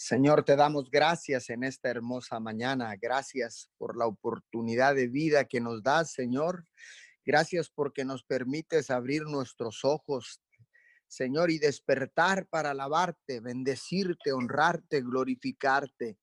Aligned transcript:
Señor, 0.00 0.44
te 0.44 0.54
damos 0.54 0.92
gracias 0.92 1.50
en 1.50 1.64
esta 1.64 1.90
hermosa 1.90 2.38
mañana. 2.38 2.94
Gracias 3.02 3.68
por 3.78 3.96
la 3.96 4.06
oportunidad 4.06 4.94
de 4.94 5.08
vida 5.08 5.44
que 5.46 5.60
nos 5.60 5.82
das, 5.82 6.12
Señor. 6.12 6.64
Gracias 7.26 7.68
porque 7.68 8.04
nos 8.04 8.22
permites 8.22 8.90
abrir 8.90 9.24
nuestros 9.24 9.84
ojos, 9.84 10.40
Señor, 11.08 11.50
y 11.50 11.58
despertar 11.58 12.46
para 12.46 12.70
alabarte, 12.70 13.40
bendecirte, 13.40 14.32
honrarte, 14.32 15.00
glorificarte, 15.00 16.16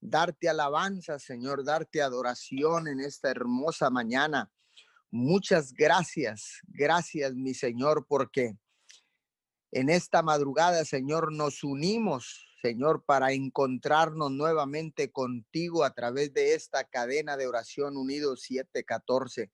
darte 0.00 0.48
alabanza, 0.48 1.18
Señor, 1.18 1.64
darte 1.64 2.02
adoración 2.02 2.86
en 2.86 3.00
esta 3.00 3.28
hermosa 3.28 3.90
mañana. 3.90 4.52
Muchas 5.10 5.72
gracias, 5.72 6.60
gracias, 6.62 7.34
mi 7.34 7.54
Señor, 7.54 8.06
porque 8.08 8.56
en 9.72 9.90
esta 9.90 10.22
madrugada, 10.22 10.84
Señor, 10.84 11.32
nos 11.32 11.64
unimos 11.64 12.46
Señor, 12.60 13.04
para 13.04 13.32
encontrarnos 13.32 14.30
nuevamente 14.30 15.10
contigo 15.10 15.82
a 15.82 15.94
través 15.94 16.34
de 16.34 16.54
esta 16.54 16.84
cadena 16.84 17.38
de 17.38 17.46
oración 17.46 17.96
unidos 17.96 18.42
714. 18.42 19.50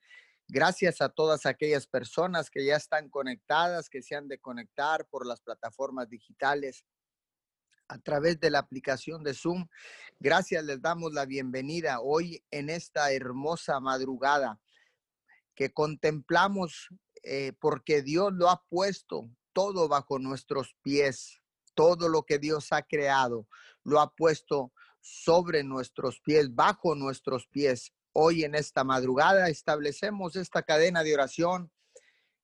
Gracias 0.49 1.01
a 1.01 1.09
todas 1.09 1.47
aquellas 1.47 1.87
personas 1.87 2.51
que 2.51 2.65
ya 2.65 2.77
están 2.77 3.09
conectadas, 3.09 3.89
que 3.89 4.03
se 4.03 4.17
han 4.17 4.27
de 4.27 4.39
conectar 4.39 5.07
por 5.07 5.25
las 5.25 5.41
plataformas 5.41 6.09
digitales 6.09 6.85
a 7.89 7.99
través 7.99 8.41
de 8.41 8.51
la 8.51 8.59
aplicación 8.59 9.23
de 9.23 9.35
Zoom. 9.35 9.69
Gracias, 10.19 10.65
les 10.65 10.83
damos 10.83 11.13
la 11.13 11.27
bienvenida 11.27 12.01
hoy 12.01 12.43
en 12.51 12.71
esta 12.71 13.13
hermosa 13.13 13.79
madrugada 13.79 14.61
que 15.55 15.73
contemplamos 15.73 16.89
eh, 17.23 17.53
porque 17.61 18.03
Dios 18.03 18.33
lo 18.33 18.51
ha 18.51 18.65
puesto 18.69 19.31
todo 19.53 19.89
bajo 19.89 20.19
nuestros 20.19 20.77
pies 20.83 21.41
todo 21.77 22.09
lo 22.09 22.25
que 22.25 22.41
Dios 22.41 22.73
ha 22.73 22.83
creado, 22.83 23.47
lo 23.85 24.01
ha 24.01 24.13
puesto 24.13 24.73
sobre 25.01 25.63
nuestros 25.63 26.21
pies, 26.21 26.53
bajo 26.53 26.97
nuestros 26.97 27.47
pies. 27.47 27.93
Hoy 28.13 28.43
en 28.43 28.57
esta 28.57 28.83
madrugada 28.83 29.49
establecemos 29.49 30.35
esta 30.35 30.63
cadena 30.63 31.05
de 31.05 31.15
oración 31.15 31.71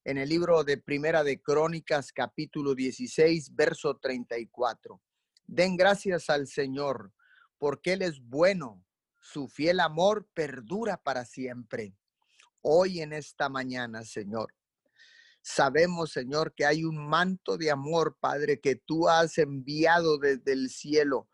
en 0.04 0.18
el 0.18 0.28
libro 0.28 0.62
de 0.62 0.76
Primera 0.76 1.24
de 1.24 1.40
Crónicas, 1.40 2.12
capítulo 2.12 2.74
16, 2.74 3.54
verso 3.54 3.96
34. 3.96 5.00
Den 5.46 5.76
gracias 5.76 6.28
al 6.28 6.46
Señor, 6.46 7.12
porque 7.58 7.94
Él 7.94 8.02
es 8.02 8.20
bueno, 8.20 8.84
su 9.20 9.48
fiel 9.48 9.80
amor 9.80 10.28
perdura 10.34 10.98
para 10.98 11.24
siempre. 11.24 11.96
Hoy 12.60 13.00
en 13.00 13.12
esta 13.12 13.48
mañana, 13.48 14.04
Señor, 14.04 14.54
Sabemos, 15.42 16.12
Señor, 16.12 16.54
que 16.54 16.64
hay 16.64 16.84
un 16.84 16.96
manto 16.96 17.58
de 17.58 17.70
amor, 17.70 18.16
Padre, 18.20 18.60
que 18.60 18.76
tú 18.76 19.08
has 19.08 19.38
enviado 19.38 20.18
desde 20.18 20.52
el 20.52 20.70
cielo 20.70 21.28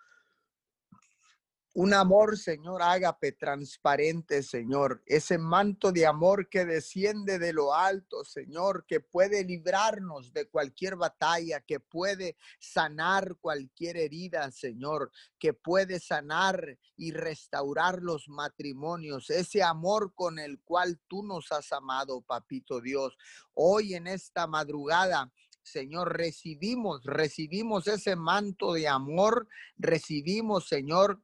un 1.81 1.95
amor, 1.95 2.37
Señor, 2.37 2.83
ágape 2.83 3.31
transparente, 3.31 4.43
Señor. 4.43 5.01
Ese 5.07 5.39
manto 5.39 5.93
de 5.93 6.07
amor 6.07 6.49
que 6.49 6.65
desciende 6.65 7.39
de 7.39 7.53
lo 7.53 7.73
alto, 7.73 8.25
Señor, 8.25 8.85
que 8.85 8.99
puede 8.99 9.45
librarnos 9.45 10.33
de 10.33 10.49
cualquier 10.49 10.97
batalla, 10.97 11.61
que 11.61 11.79
puede 11.79 12.37
sanar 12.59 13.37
cualquier 13.37 13.97
herida, 13.97 14.51
Señor, 14.51 15.13
que 15.39 15.53
puede 15.53 16.01
sanar 16.01 16.77
y 16.97 17.13
restaurar 17.13 18.03
los 18.03 18.29
matrimonios. 18.29 19.31
Ese 19.31 19.63
amor 19.63 20.13
con 20.17 20.41
el 20.41 20.61
cual 20.63 20.99
tú 21.07 21.23
nos 21.23 21.53
has 21.53 21.71
amado, 21.71 22.23
Papito 22.23 22.81
Dios. 22.81 23.17
Hoy 23.55 23.95
en 23.95 24.09
esta 24.09 24.49
madrugada 24.49 25.33
Señor, 25.63 26.17
recibimos, 26.17 27.05
recibimos 27.05 27.87
ese 27.89 28.17
manto 28.17 28.73
de 28.73 28.89
amor, 28.89 29.49
recibimos, 29.77 30.67
Señor, 30.67 31.21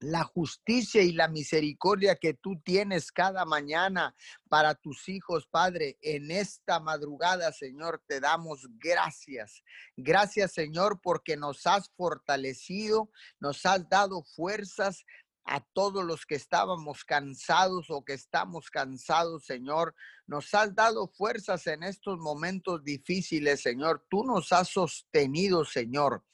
la 0.00 0.24
justicia 0.24 1.02
y 1.02 1.12
la 1.12 1.28
misericordia 1.28 2.16
que 2.16 2.34
tú 2.34 2.60
tienes 2.64 3.12
cada 3.12 3.44
mañana 3.44 4.16
para 4.48 4.74
tus 4.74 5.08
hijos, 5.08 5.46
Padre. 5.46 5.98
En 6.00 6.30
esta 6.30 6.80
madrugada, 6.80 7.52
Señor, 7.52 8.02
te 8.06 8.18
damos 8.18 8.66
gracias. 8.78 9.62
Gracias, 9.96 10.52
Señor, 10.52 11.00
porque 11.02 11.36
nos 11.36 11.66
has 11.66 11.90
fortalecido, 11.90 13.10
nos 13.38 13.64
has 13.66 13.88
dado 13.88 14.24
fuerzas 14.34 15.04
a 15.44 15.60
todos 15.72 16.04
los 16.04 16.26
que 16.26 16.36
estábamos 16.36 17.04
cansados 17.04 17.90
o 17.90 18.04
que 18.04 18.14
estamos 18.14 18.70
cansados, 18.70 19.44
Señor. 19.44 19.94
Nos 20.26 20.54
has 20.54 20.74
dado 20.74 21.08
fuerzas 21.08 21.66
en 21.66 21.82
estos 21.82 22.18
momentos 22.18 22.84
difíciles, 22.84 23.60
Señor. 23.60 24.06
Tú 24.08 24.24
nos 24.24 24.52
has 24.52 24.68
sostenido, 24.68 25.64
Señor. 25.64 26.24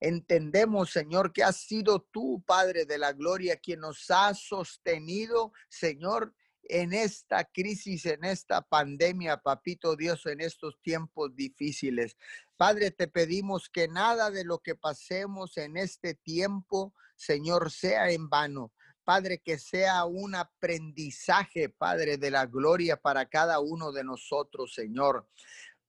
Entendemos, 0.00 0.90
Señor, 0.90 1.32
que 1.32 1.42
has 1.42 1.56
sido 1.56 2.00
tú, 2.00 2.42
Padre 2.46 2.86
de 2.86 2.98
la 2.98 3.12
Gloria, 3.12 3.56
quien 3.56 3.80
nos 3.80 4.10
ha 4.10 4.32
sostenido, 4.34 5.52
Señor, 5.68 6.34
en 6.64 6.92
esta 6.92 7.44
crisis, 7.44 8.06
en 8.06 8.24
esta 8.24 8.62
pandemia, 8.62 9.38
papito 9.38 9.96
Dios, 9.96 10.24
en 10.26 10.40
estos 10.40 10.80
tiempos 10.82 11.34
difíciles. 11.34 12.16
Padre, 12.56 12.90
te 12.90 13.08
pedimos 13.08 13.68
que 13.68 13.88
nada 13.88 14.30
de 14.30 14.44
lo 14.44 14.58
que 14.58 14.74
pasemos 14.74 15.56
en 15.56 15.76
este 15.76 16.14
tiempo, 16.14 16.94
Señor, 17.16 17.70
sea 17.70 18.10
en 18.10 18.28
vano. 18.28 18.72
Padre, 19.04 19.38
que 19.38 19.58
sea 19.58 20.04
un 20.04 20.34
aprendizaje, 20.34 21.68
Padre 21.68 22.16
de 22.16 22.30
la 22.30 22.46
gloria 22.46 22.96
para 22.96 23.26
cada 23.26 23.58
uno 23.58 23.92
de 23.92 24.04
nosotros, 24.04 24.72
Señor. 24.74 25.26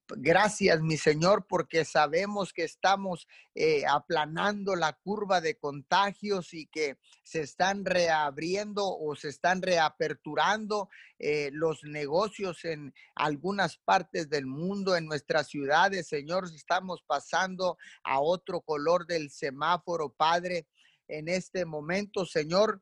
Gracias, 0.10 0.82
mi 0.82 0.98
Señor, 0.98 1.46
porque 1.48 1.86
sabemos 1.86 2.52
que 2.52 2.64
estamos 2.64 3.28
eh, 3.56 3.86
aplanando 3.88 4.76
la 4.76 4.94
curva 4.94 5.40
de 5.40 5.58
contagios 5.58 6.54
y 6.54 6.68
que 6.68 6.98
se 7.24 7.42
están 7.42 7.86
reabriendo 7.86 8.86
o 8.86 9.16
se 9.16 9.30
están 9.30 9.62
reaperturando 9.62 10.90
eh, 11.18 11.50
los 11.54 11.84
negocios 11.84 12.66
en 12.66 12.94
algunas 13.16 13.78
partes 13.78 14.30
del 14.30 14.46
mundo, 14.46 14.98
en 14.98 15.06
nuestras 15.06 15.48
ciudades. 15.48 16.08
Señor, 16.08 16.46
estamos 16.54 17.04
pasando 17.08 17.78
a 18.04 18.20
otro 18.20 18.62
color 18.62 19.08
del 19.08 19.30
semáforo, 19.32 20.10
Padre, 20.10 20.68
en 21.08 21.30
este 21.30 21.66
momento, 21.66 22.26
Señor. 22.26 22.82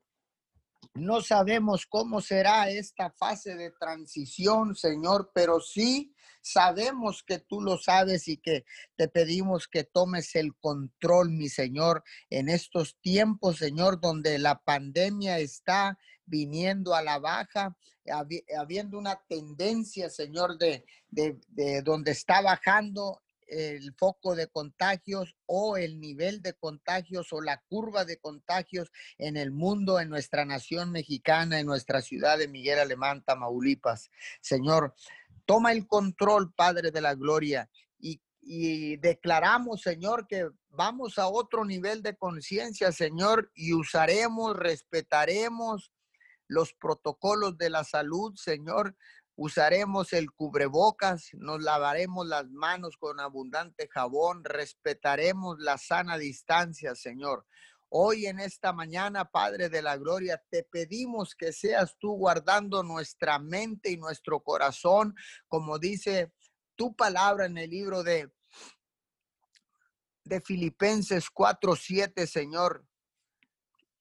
No 1.00 1.22
sabemos 1.22 1.86
cómo 1.86 2.22
será 2.22 2.70
esta 2.70 3.12
fase 3.12 3.56
de 3.56 3.72
transición, 3.72 4.76
Señor, 4.76 5.32
pero 5.34 5.60
sí 5.62 6.14
sabemos 6.42 7.24
que 7.24 7.40
tú 7.40 7.62
lo 7.62 7.78
sabes 7.78 8.28
y 8.28 8.38
que 8.38 8.66
te 8.96 9.08
pedimos 9.08 9.68
que 9.68 9.84
tomes 9.84 10.36
el 10.36 10.56
control, 10.56 11.32
mi 11.32 11.50
Señor, 11.50 12.04
en 12.30 12.50
estos 12.50 12.98
tiempos, 13.02 13.58
Señor, 13.58 14.00
donde 14.00 14.40
la 14.40 14.60
pandemia 14.60 15.40
está 15.40 15.98
viniendo 16.26 16.94
a 16.94 17.02
la 17.02 17.20
baja, 17.20 17.76
habiendo 18.58 18.98
una 18.98 19.22
tendencia, 19.28 20.10
Señor, 20.10 20.58
de, 20.58 20.86
de, 21.10 21.40
de 21.50 21.82
donde 21.82 22.12
está 22.12 22.42
bajando 22.42 23.22
el 23.50 23.94
foco 23.96 24.36
de 24.36 24.48
contagios 24.48 25.36
o 25.46 25.78
el 25.78 26.00
nivel 26.00 26.42
de 26.42 26.54
contagios 26.54 27.34
o 27.34 27.42
la 27.42 27.62
curva 27.68 28.06
de 28.06 28.18
contagios 28.18 28.92
en 29.18 29.38
el 29.38 29.52
mundo, 29.52 30.00
en 30.00 30.10
nuestra 30.10 30.46
nación 30.46 30.92
mexicana, 30.92 31.60
en 31.60 31.66
nuestra 31.66 32.02
ciudad 32.02 32.38
de 32.38 32.48
Miguel 32.48 32.80
Alemán, 32.80 33.24
Tamaulipas. 33.24 34.10
Señor, 34.42 34.94
toma 35.46 35.72
el 35.72 35.88
control, 35.88 36.54
Padre 36.54 36.92
de 36.92 37.02
la 37.02 37.16
Gloria, 37.16 37.70
y, 38.00 38.22
y 38.42 38.98
declaramos, 38.98 39.82
Señor, 39.82 40.28
que 40.28 40.50
vamos 40.70 41.18
a 41.18 41.28
otro 41.28 41.66
nivel 41.66 42.02
de 42.02 42.16
conciencia, 42.16 42.92
Señor, 42.92 43.52
y 43.56 43.74
usaremos, 43.74 44.56
respetaremos 44.56 45.92
los 46.48 46.74
protocolos 46.74 47.58
de 47.58 47.70
la 47.70 47.84
salud, 47.84 48.36
Señor, 48.36 48.96
Usaremos 49.42 50.12
el 50.12 50.34
cubrebocas, 50.34 51.30
nos 51.32 51.64
lavaremos 51.64 52.28
las 52.28 52.50
manos 52.50 52.98
con 52.98 53.22
abundante 53.22 53.88
jabón, 53.88 54.44
respetaremos 54.44 55.60
la 55.60 55.78
sana 55.78 56.18
distancia, 56.18 56.94
Señor. 56.94 57.46
Hoy 57.88 58.26
en 58.26 58.42
esta 58.42 58.74
mañana, 58.74 59.32
Padre 59.32 59.70
de 59.70 59.82
la 59.82 59.96
Gloria, 59.96 60.44
te 60.50 60.64
pedimos 60.64 61.36
que 61.36 61.54
seas 61.54 61.96
tú 61.98 62.18
guardando 62.18 62.84
nuestra 62.84 63.40
mente 63.40 63.90
y 63.90 63.96
nuestro 63.96 64.42
corazón, 64.42 65.16
como 65.48 65.80
dice 65.80 66.34
tu 66.76 66.94
palabra 66.94 67.46
en 67.46 67.58
el 67.58 67.70
libro 67.70 68.04
de, 68.04 68.30
de 70.26 70.42
Filipenses 70.42 71.28
4:7, 71.34 72.28
Señor 72.28 72.89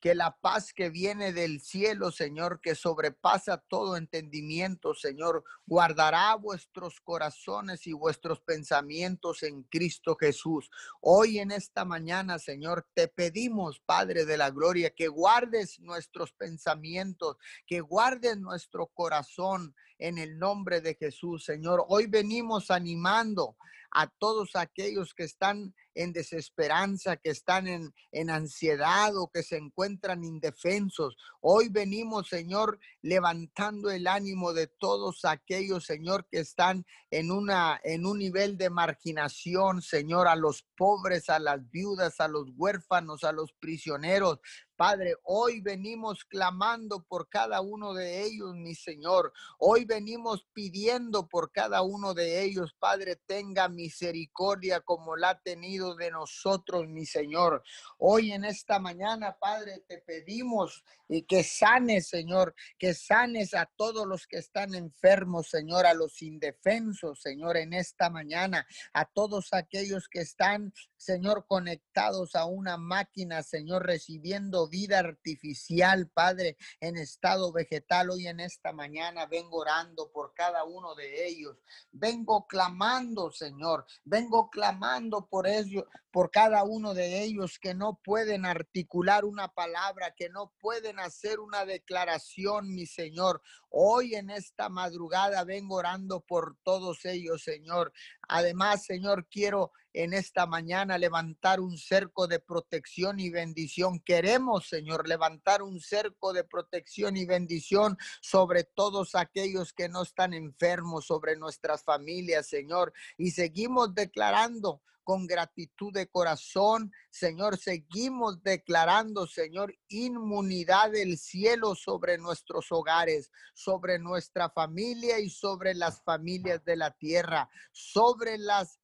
que 0.00 0.14
la 0.14 0.36
paz 0.40 0.72
que 0.72 0.90
viene 0.90 1.32
del 1.32 1.60
cielo, 1.60 2.12
Señor, 2.12 2.60
que 2.60 2.74
sobrepasa 2.74 3.58
todo 3.68 3.96
entendimiento, 3.96 4.94
Señor, 4.94 5.44
guardará 5.66 6.34
vuestros 6.36 7.00
corazones 7.00 7.86
y 7.86 7.92
vuestros 7.92 8.40
pensamientos 8.40 9.42
en 9.42 9.64
Cristo 9.64 10.16
Jesús. 10.18 10.70
Hoy 11.00 11.38
en 11.38 11.50
esta 11.50 11.84
mañana, 11.84 12.38
Señor, 12.38 12.86
te 12.94 13.08
pedimos, 13.08 13.80
Padre 13.80 14.24
de 14.24 14.36
la 14.36 14.50
Gloria, 14.50 14.90
que 14.90 15.08
guardes 15.08 15.80
nuestros 15.80 16.32
pensamientos, 16.32 17.36
que 17.66 17.80
guardes 17.80 18.38
nuestro 18.38 18.86
corazón 18.86 19.74
en 19.98 20.18
el 20.18 20.38
nombre 20.38 20.80
de 20.80 20.94
Jesús, 20.94 21.44
Señor. 21.44 21.84
Hoy 21.88 22.06
venimos 22.06 22.70
animando 22.70 23.56
a 23.90 24.06
todos 24.06 24.54
aquellos 24.54 25.14
que 25.14 25.24
están 25.24 25.74
en 25.98 26.12
desesperanza, 26.12 27.16
que 27.16 27.30
están 27.30 27.66
en, 27.66 27.92
en 28.12 28.30
ansiedad 28.30 29.16
o 29.16 29.30
que 29.32 29.42
se 29.42 29.56
encuentran 29.56 30.22
indefensos. 30.22 31.16
Hoy 31.40 31.68
venimos, 31.68 32.28
Señor, 32.28 32.78
levantando 33.02 33.90
el 33.90 34.06
ánimo 34.06 34.52
de 34.52 34.68
todos 34.68 35.24
aquellos, 35.24 35.84
Señor, 35.84 36.28
que 36.30 36.38
están 36.38 36.86
en 37.10 37.32
una 37.32 37.80
en 37.82 38.06
un 38.06 38.18
nivel 38.18 38.56
de 38.56 38.70
marginación, 38.70 39.82
Señor, 39.82 40.28
a 40.28 40.36
los 40.36 40.64
pobres, 40.76 41.28
a 41.28 41.40
las 41.40 41.68
viudas, 41.70 42.20
a 42.20 42.28
los 42.28 42.46
huérfanos, 42.56 43.24
a 43.24 43.32
los 43.32 43.52
prisioneros, 43.54 44.38
Padre, 44.78 45.16
hoy 45.24 45.60
venimos 45.60 46.24
clamando 46.24 47.02
por 47.02 47.28
cada 47.28 47.60
uno 47.60 47.94
de 47.94 48.22
ellos, 48.22 48.54
mi 48.54 48.76
Señor. 48.76 49.32
Hoy 49.58 49.84
venimos 49.84 50.46
pidiendo 50.52 51.26
por 51.26 51.50
cada 51.50 51.82
uno 51.82 52.14
de 52.14 52.44
ellos. 52.44 52.76
Padre, 52.78 53.16
tenga 53.26 53.68
misericordia 53.68 54.80
como 54.80 55.16
la 55.16 55.30
ha 55.30 55.40
tenido 55.40 55.96
de 55.96 56.12
nosotros, 56.12 56.86
mi 56.86 57.06
Señor. 57.06 57.64
Hoy 57.96 58.30
en 58.30 58.44
esta 58.44 58.78
mañana, 58.78 59.36
Padre, 59.40 59.82
te 59.88 59.98
pedimos 59.98 60.84
y 61.08 61.22
que 61.22 61.42
sanes, 61.42 62.06
Señor, 62.06 62.54
que 62.78 62.94
sanes 62.94 63.54
a 63.54 63.66
todos 63.74 64.06
los 64.06 64.28
que 64.28 64.38
están 64.38 64.76
enfermos, 64.76 65.48
Señor, 65.48 65.86
a 65.86 65.94
los 65.94 66.22
indefensos, 66.22 67.20
Señor, 67.20 67.56
en 67.56 67.72
esta 67.72 68.10
mañana, 68.10 68.64
a 68.92 69.06
todos 69.06 69.52
aquellos 69.52 70.08
que 70.08 70.20
están, 70.20 70.72
Señor, 70.98 71.46
conectados 71.46 72.34
a 72.34 72.44
una 72.44 72.76
máquina, 72.76 73.44
Señor, 73.44 73.86
recibiendo 73.86 74.68
vida 74.68 74.98
artificial, 74.98 76.10
Padre, 76.10 76.56
en 76.80 76.96
estado 76.96 77.52
vegetal. 77.52 78.10
Hoy 78.10 78.26
en 78.26 78.40
esta 78.40 78.72
mañana 78.72 79.26
vengo 79.26 79.58
orando 79.58 80.10
por 80.10 80.34
cada 80.34 80.64
uno 80.64 80.96
de 80.96 81.28
ellos. 81.28 81.56
Vengo 81.92 82.48
clamando, 82.48 83.30
Señor. 83.30 83.86
Vengo 84.04 84.50
clamando 84.50 85.28
por 85.28 85.46
ellos, 85.46 85.84
por 86.10 86.32
cada 86.32 86.64
uno 86.64 86.94
de 86.94 87.22
ellos 87.22 87.60
que 87.60 87.74
no 87.74 88.00
pueden 88.02 88.44
articular 88.44 89.24
una 89.24 89.46
palabra, 89.46 90.14
que 90.16 90.28
no 90.28 90.52
pueden 90.58 90.98
hacer 90.98 91.38
una 91.38 91.64
declaración, 91.64 92.74
mi 92.74 92.86
Señor. 92.86 93.40
Hoy 93.70 94.16
en 94.16 94.30
esta 94.30 94.68
madrugada 94.68 95.44
vengo 95.44 95.76
orando 95.76 96.20
por 96.20 96.56
todos 96.64 97.04
ellos, 97.04 97.44
Señor. 97.44 97.92
Además, 98.28 98.84
Señor, 98.84 99.28
quiero 99.30 99.70
en 99.98 100.12
esta 100.12 100.46
mañana 100.46 100.96
levantar 100.96 101.58
un 101.58 101.76
cerco 101.76 102.28
de 102.28 102.38
protección 102.38 103.18
y 103.18 103.30
bendición. 103.30 103.98
Queremos, 103.98 104.68
Señor, 104.68 105.08
levantar 105.08 105.60
un 105.60 105.80
cerco 105.80 106.32
de 106.32 106.44
protección 106.44 107.16
y 107.16 107.26
bendición 107.26 107.98
sobre 108.20 108.62
todos 108.62 109.16
aquellos 109.16 109.72
que 109.72 109.88
no 109.88 110.02
están 110.02 110.34
enfermos, 110.34 111.06
sobre 111.06 111.36
nuestras 111.36 111.82
familias, 111.82 112.46
Señor. 112.46 112.92
Y 113.16 113.32
seguimos 113.32 113.92
declarando 113.92 114.82
con 115.02 115.26
gratitud 115.26 115.92
de 115.92 116.06
corazón, 116.06 116.92
Señor, 117.10 117.56
seguimos 117.56 118.42
declarando, 118.42 119.26
Señor, 119.26 119.74
inmunidad 119.88 120.92
del 120.92 121.18
cielo 121.18 121.74
sobre 121.74 122.18
nuestros 122.18 122.70
hogares, 122.70 123.32
sobre 123.54 123.98
nuestra 123.98 124.48
familia 124.50 125.18
y 125.18 125.30
sobre 125.30 125.74
las 125.74 126.02
familias 126.02 126.62
de 126.64 126.76
la 126.76 126.92
tierra, 126.92 127.50
sobre 127.72 128.38
las 128.38 128.77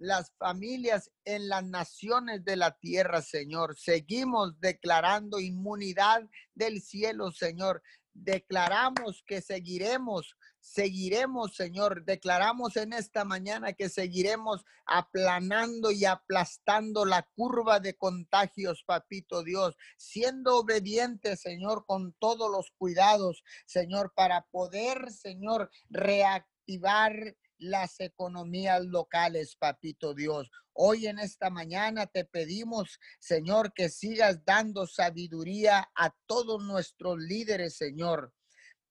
las 0.00 0.32
familias 0.38 1.12
en 1.26 1.48
las 1.48 1.62
naciones 1.62 2.42
de 2.42 2.56
la 2.56 2.76
tierra, 2.78 3.20
Señor. 3.20 3.78
Seguimos 3.78 4.58
declarando 4.58 5.38
inmunidad 5.38 6.26
del 6.54 6.80
cielo, 6.80 7.30
Señor. 7.30 7.82
Declaramos 8.14 9.22
que 9.26 9.42
seguiremos, 9.42 10.36
seguiremos, 10.58 11.54
Señor. 11.54 12.02
Declaramos 12.06 12.78
en 12.78 12.94
esta 12.94 13.26
mañana 13.26 13.74
que 13.74 13.90
seguiremos 13.90 14.64
aplanando 14.86 15.90
y 15.90 16.06
aplastando 16.06 17.04
la 17.04 17.28
curva 17.34 17.78
de 17.78 17.94
contagios, 17.94 18.82
papito 18.86 19.44
Dios, 19.44 19.76
siendo 19.98 20.56
obedientes, 20.56 21.42
Señor, 21.42 21.84
con 21.84 22.14
todos 22.14 22.50
los 22.50 22.70
cuidados, 22.78 23.44
Señor, 23.66 24.14
para 24.16 24.46
poder, 24.46 25.12
Señor, 25.12 25.70
reactivar 25.90 27.36
las 27.60 28.00
economías 28.00 28.84
locales, 28.84 29.56
papito 29.56 30.14
Dios. 30.14 30.50
Hoy 30.72 31.06
en 31.06 31.18
esta 31.18 31.50
mañana 31.50 32.06
te 32.06 32.24
pedimos, 32.24 32.98
Señor, 33.18 33.72
que 33.72 33.88
sigas 33.88 34.44
dando 34.44 34.86
sabiduría 34.86 35.90
a 35.94 36.14
todos 36.26 36.62
nuestros 36.64 37.18
líderes, 37.18 37.76
Señor. 37.76 38.32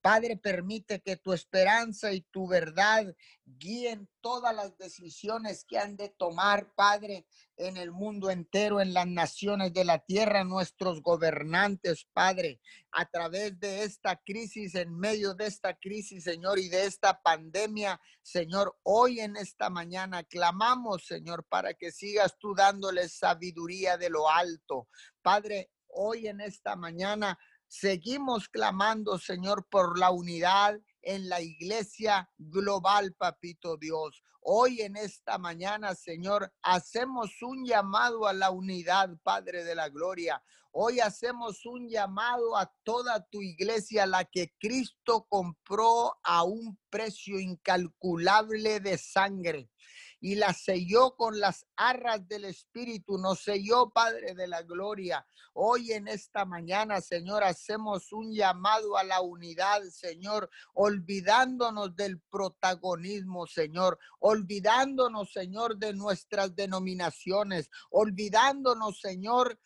Padre, 0.01 0.37
permite 0.37 1.01
que 1.01 1.17
tu 1.17 1.33
esperanza 1.33 2.13
y 2.13 2.21
tu 2.21 2.47
verdad 2.47 3.13
guíen 3.45 4.07
todas 4.21 4.55
las 4.55 4.77
decisiones 4.77 5.65
que 5.67 5.77
han 5.77 5.97
de 5.97 6.09
tomar, 6.09 6.73
Padre, 6.73 7.25
en 7.57 7.75
el 7.75 7.91
mundo 7.91 8.29
entero, 8.29 8.79
en 8.79 8.93
las 8.93 9.07
naciones 9.07 9.73
de 9.73 9.83
la 9.83 9.99
tierra, 9.99 10.45
nuestros 10.45 11.01
gobernantes, 11.01 12.05
Padre, 12.13 12.61
a 12.91 13.05
través 13.05 13.59
de 13.59 13.83
esta 13.83 14.15
crisis, 14.15 14.75
en 14.75 14.97
medio 14.97 15.33
de 15.33 15.47
esta 15.47 15.77
crisis, 15.77 16.23
Señor, 16.23 16.59
y 16.59 16.69
de 16.69 16.85
esta 16.85 17.21
pandemia, 17.21 17.99
Señor, 18.21 18.77
hoy 18.83 19.19
en 19.19 19.35
esta 19.35 19.69
mañana 19.69 20.23
clamamos, 20.23 21.05
Señor, 21.05 21.45
para 21.49 21.73
que 21.73 21.91
sigas 21.91 22.37
tú 22.39 22.55
dándoles 22.55 23.17
sabiduría 23.17 23.97
de 23.97 24.09
lo 24.09 24.29
alto. 24.29 24.87
Padre, 25.21 25.71
hoy 25.87 26.27
en 26.27 26.39
esta 26.39 26.75
mañana 26.75 27.37
Seguimos 27.69 28.49
clamando, 28.49 29.19
Señor, 29.19 29.67
por 29.69 29.99
la 29.99 30.09
unidad 30.09 30.79
en 31.03 31.29
la 31.29 31.39
iglesia 31.39 32.27
global, 32.39 33.13
papito 33.13 33.77
Dios. 33.77 34.23
Hoy 34.41 34.81
en 34.81 34.95
esta 34.97 35.37
mañana, 35.37 35.93
Señor, 35.93 36.51
hacemos 36.63 37.43
un 37.43 37.63
llamado 37.63 38.25
a 38.25 38.33
la 38.33 38.49
unidad, 38.49 39.15
Padre 39.21 39.63
de 39.63 39.75
la 39.75 39.87
Gloria. 39.87 40.43
Hoy 40.71 40.99
hacemos 40.99 41.63
un 41.67 41.87
llamado 41.87 42.57
a 42.57 42.73
toda 42.81 43.23
tu 43.27 43.43
iglesia, 43.43 44.07
la 44.07 44.25
que 44.25 44.51
Cristo 44.57 45.27
compró 45.29 46.17
a 46.23 46.43
un 46.43 46.75
precio 46.89 47.39
incalculable 47.39 48.79
de 48.79 48.97
sangre 48.97 49.69
y 50.21 50.35
la 50.35 50.53
selló 50.53 51.15
con 51.15 51.39
las 51.39 51.65
arras 51.75 52.27
del 52.27 52.45
Espíritu, 52.45 53.17
nos 53.17 53.41
selló, 53.43 53.89
Padre 53.89 54.35
de 54.35 54.47
la 54.47 54.61
Gloria. 54.63 55.25
Hoy 55.53 55.93
en 55.93 56.07
esta 56.07 56.45
mañana, 56.45 57.01
Señor, 57.01 57.43
hacemos 57.43 58.11
un 58.11 58.33
llamado 58.33 58.97
a 58.97 59.03
la 59.03 59.21
unidad, 59.21 59.81
Señor, 59.91 60.49
olvidándonos 60.73 61.95
del 61.95 62.19
protagonismo, 62.19 63.47
Señor, 63.47 63.97
olvidándonos, 64.19 65.31
Señor, 65.31 65.77
de 65.77 65.93
nuestras 65.93 66.55
denominaciones, 66.55 67.69
olvidándonos, 67.89 68.99
Señor, 68.99 69.59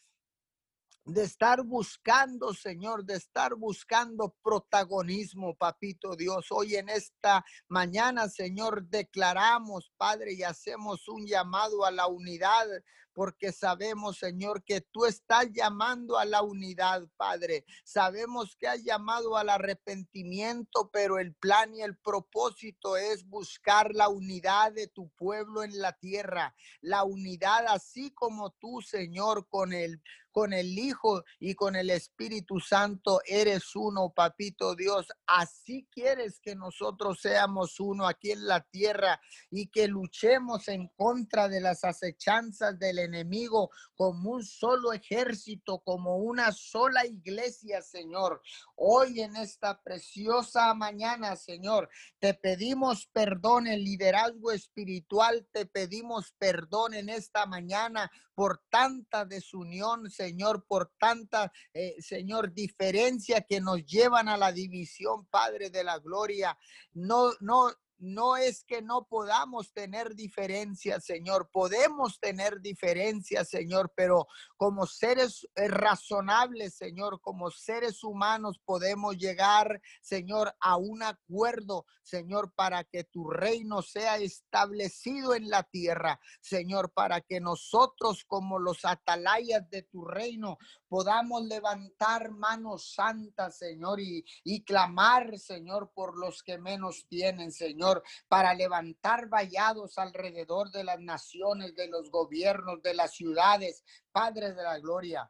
de 1.06 1.24
estar 1.24 1.64
buscando, 1.64 2.54
Señor, 2.54 3.04
de 3.04 3.16
estar 3.16 3.56
buscando 3.56 4.36
protagonismo, 4.42 5.56
papito 5.56 6.16
Dios. 6.16 6.48
Hoy 6.50 6.76
en 6.76 6.90
esta 6.90 7.44
mañana, 7.68 8.30
Señor, 8.30 8.88
declaramos, 8.88 9.92
Padre, 9.98 10.34
y 10.34 10.44
hacemos 10.44 11.08
un 11.10 11.26
llamado 11.26 11.84
a 11.84 11.92
la 11.92 12.08
unidad 12.08 12.68
porque 13.14 13.52
sabemos, 13.52 14.18
Señor, 14.18 14.64
que 14.64 14.82
tú 14.82 15.06
estás 15.06 15.48
llamando 15.54 16.18
a 16.18 16.26
la 16.26 16.42
unidad, 16.42 17.08
Padre. 17.16 17.66
Sabemos 17.84 18.56
que 18.60 18.68
has 18.68 18.84
llamado 18.84 19.38
al 19.38 19.50
arrepentimiento, 19.50 20.90
pero 20.92 21.20
el 21.20 21.34
plan 21.36 21.76
y 21.76 21.82
el 21.82 21.96
propósito 21.98 22.98
es 22.98 23.26
buscar 23.28 23.94
la 23.94 24.10
unidad 24.10 24.74
de 24.74 24.88
tu 24.88 25.10
pueblo 25.12 25.64
en 25.64 25.80
la 25.80 25.94
tierra, 25.94 26.56
la 26.82 27.04
unidad 27.04 27.66
así 27.68 28.12
como 28.12 28.52
tú, 28.52 28.82
Señor, 28.82 29.48
con 29.48 29.74
el 29.74 30.02
con 30.34 30.52
el 30.52 30.78
Hijo 30.78 31.24
y 31.40 31.54
con 31.54 31.78
el 31.78 31.92
Espíritu 31.92 32.60
Santo 32.60 33.22
eres 33.26 33.76
uno, 33.76 34.12
papito 34.14 34.76
Dios. 34.76 35.08
Así 35.28 35.88
quieres 35.92 36.40
que 36.42 36.56
nosotros 36.56 37.20
seamos 37.22 37.80
uno 37.80 38.08
aquí 38.08 38.32
en 38.32 38.48
la 38.48 38.62
tierra 38.62 39.22
y 39.52 39.68
que 39.68 39.88
luchemos 39.88 40.68
en 40.68 40.90
contra 40.98 41.48
de 41.48 41.62
las 41.62 41.84
acechanzas 41.84 42.78
del 42.80 43.00
enemigo 43.00 43.70
como 43.96 44.32
un 44.32 44.44
solo 44.44 44.92
ejército, 44.92 45.80
como 45.80 46.18
una 46.18 46.52
sola 46.52 47.06
iglesia, 47.06 47.82
Señor. 47.82 48.42
Hoy 48.76 49.22
en 49.22 49.36
esta 49.36 49.82
preciosa 49.82 50.74
mañana, 50.74 51.36
Señor, 51.36 51.90
te 52.20 52.34
pedimos 52.34 53.06
perdón, 53.14 53.68
el 53.68 53.84
liderazgo 53.84 54.52
espiritual, 54.52 55.48
te 55.52 55.68
pedimos 55.68 56.34
perdón 56.40 56.96
en 56.96 57.10
esta 57.10 57.46
mañana 57.46 58.12
por 58.36 58.62
tanta 58.70 59.26
desunión, 59.26 60.10
Señor, 60.10 60.66
por 60.66 60.92
tanta, 60.98 61.52
eh, 61.74 61.96
Señor, 62.00 62.54
diferencia 62.54 63.42
que 63.42 63.62
nos 63.62 63.86
llevan 63.86 64.28
a 64.28 64.38
la 64.38 64.52
división, 64.52 65.26
Padre 65.28 65.70
de 65.70 65.84
la 65.84 66.00
Gloria. 66.00 66.58
No, 66.94 67.32
no, 67.42 67.72
no 67.98 68.36
es 68.36 68.64
que 68.66 68.82
no 68.82 69.06
podamos 69.06 69.72
tener 69.74 70.16
diferencias, 70.16 71.06
Señor. 71.06 71.50
Podemos 71.52 72.20
tener 72.20 72.60
diferencias, 72.62 73.50
Señor, 73.50 73.94
pero 73.96 74.28
como 74.58 74.86
seres 74.86 75.48
eh, 75.56 75.68
razonables, 75.68 76.76
Señor, 76.76 77.22
como 77.22 77.52
seres 77.52 78.04
humanos 78.04 78.60
podemos 78.66 79.18
llegar, 79.18 79.82
Señor, 80.02 80.54
a 80.60 80.78
un 80.78 81.04
acuerdo, 81.04 81.86
Señor, 82.02 82.54
para 82.54 82.84
que 82.84 83.04
tu 83.04 83.30
reino 83.30 83.82
sea 83.82 84.18
establecido 84.18 85.36
en 85.36 85.50
la 85.50 85.64
tierra, 85.64 86.20
Señor, 86.42 86.92
para 86.94 87.22
que 87.22 87.40
nosotros 87.40 88.26
como 88.26 88.60
los 88.60 88.86
atalayas 88.86 89.70
de 89.70 89.84
tu 89.84 90.06
reino 90.06 90.58
podamos 90.88 91.44
levantar 91.46 92.32
manos 92.32 92.94
santas, 92.94 93.58
Señor, 93.58 94.00
y, 94.00 94.26
y 94.44 94.64
clamar, 94.64 95.40
Señor, 95.40 95.92
por 95.94 96.18
los 96.18 96.44
que 96.44 96.58
menos 96.58 97.08
tienen, 97.08 97.52
Señor, 97.52 97.83
para 98.28 98.54
levantar 98.54 99.28
vallados 99.28 99.98
alrededor 99.98 100.72
de 100.72 100.84
las 100.84 101.00
naciones, 101.00 101.76
de 101.76 101.88
los 101.88 102.10
gobiernos, 102.10 102.82
de 102.82 102.94
las 102.94 103.14
ciudades, 103.14 103.84
Padre 104.12 104.54
de 104.54 104.64
la 104.64 104.80
Gloria. 104.80 105.30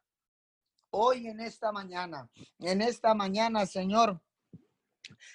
Hoy 0.91 1.27
en 1.27 1.39
esta 1.39 1.72
mañana, 1.72 2.29
en 2.60 2.81
esta 2.81 3.13
mañana, 3.13 3.65
Señor, 3.65 4.22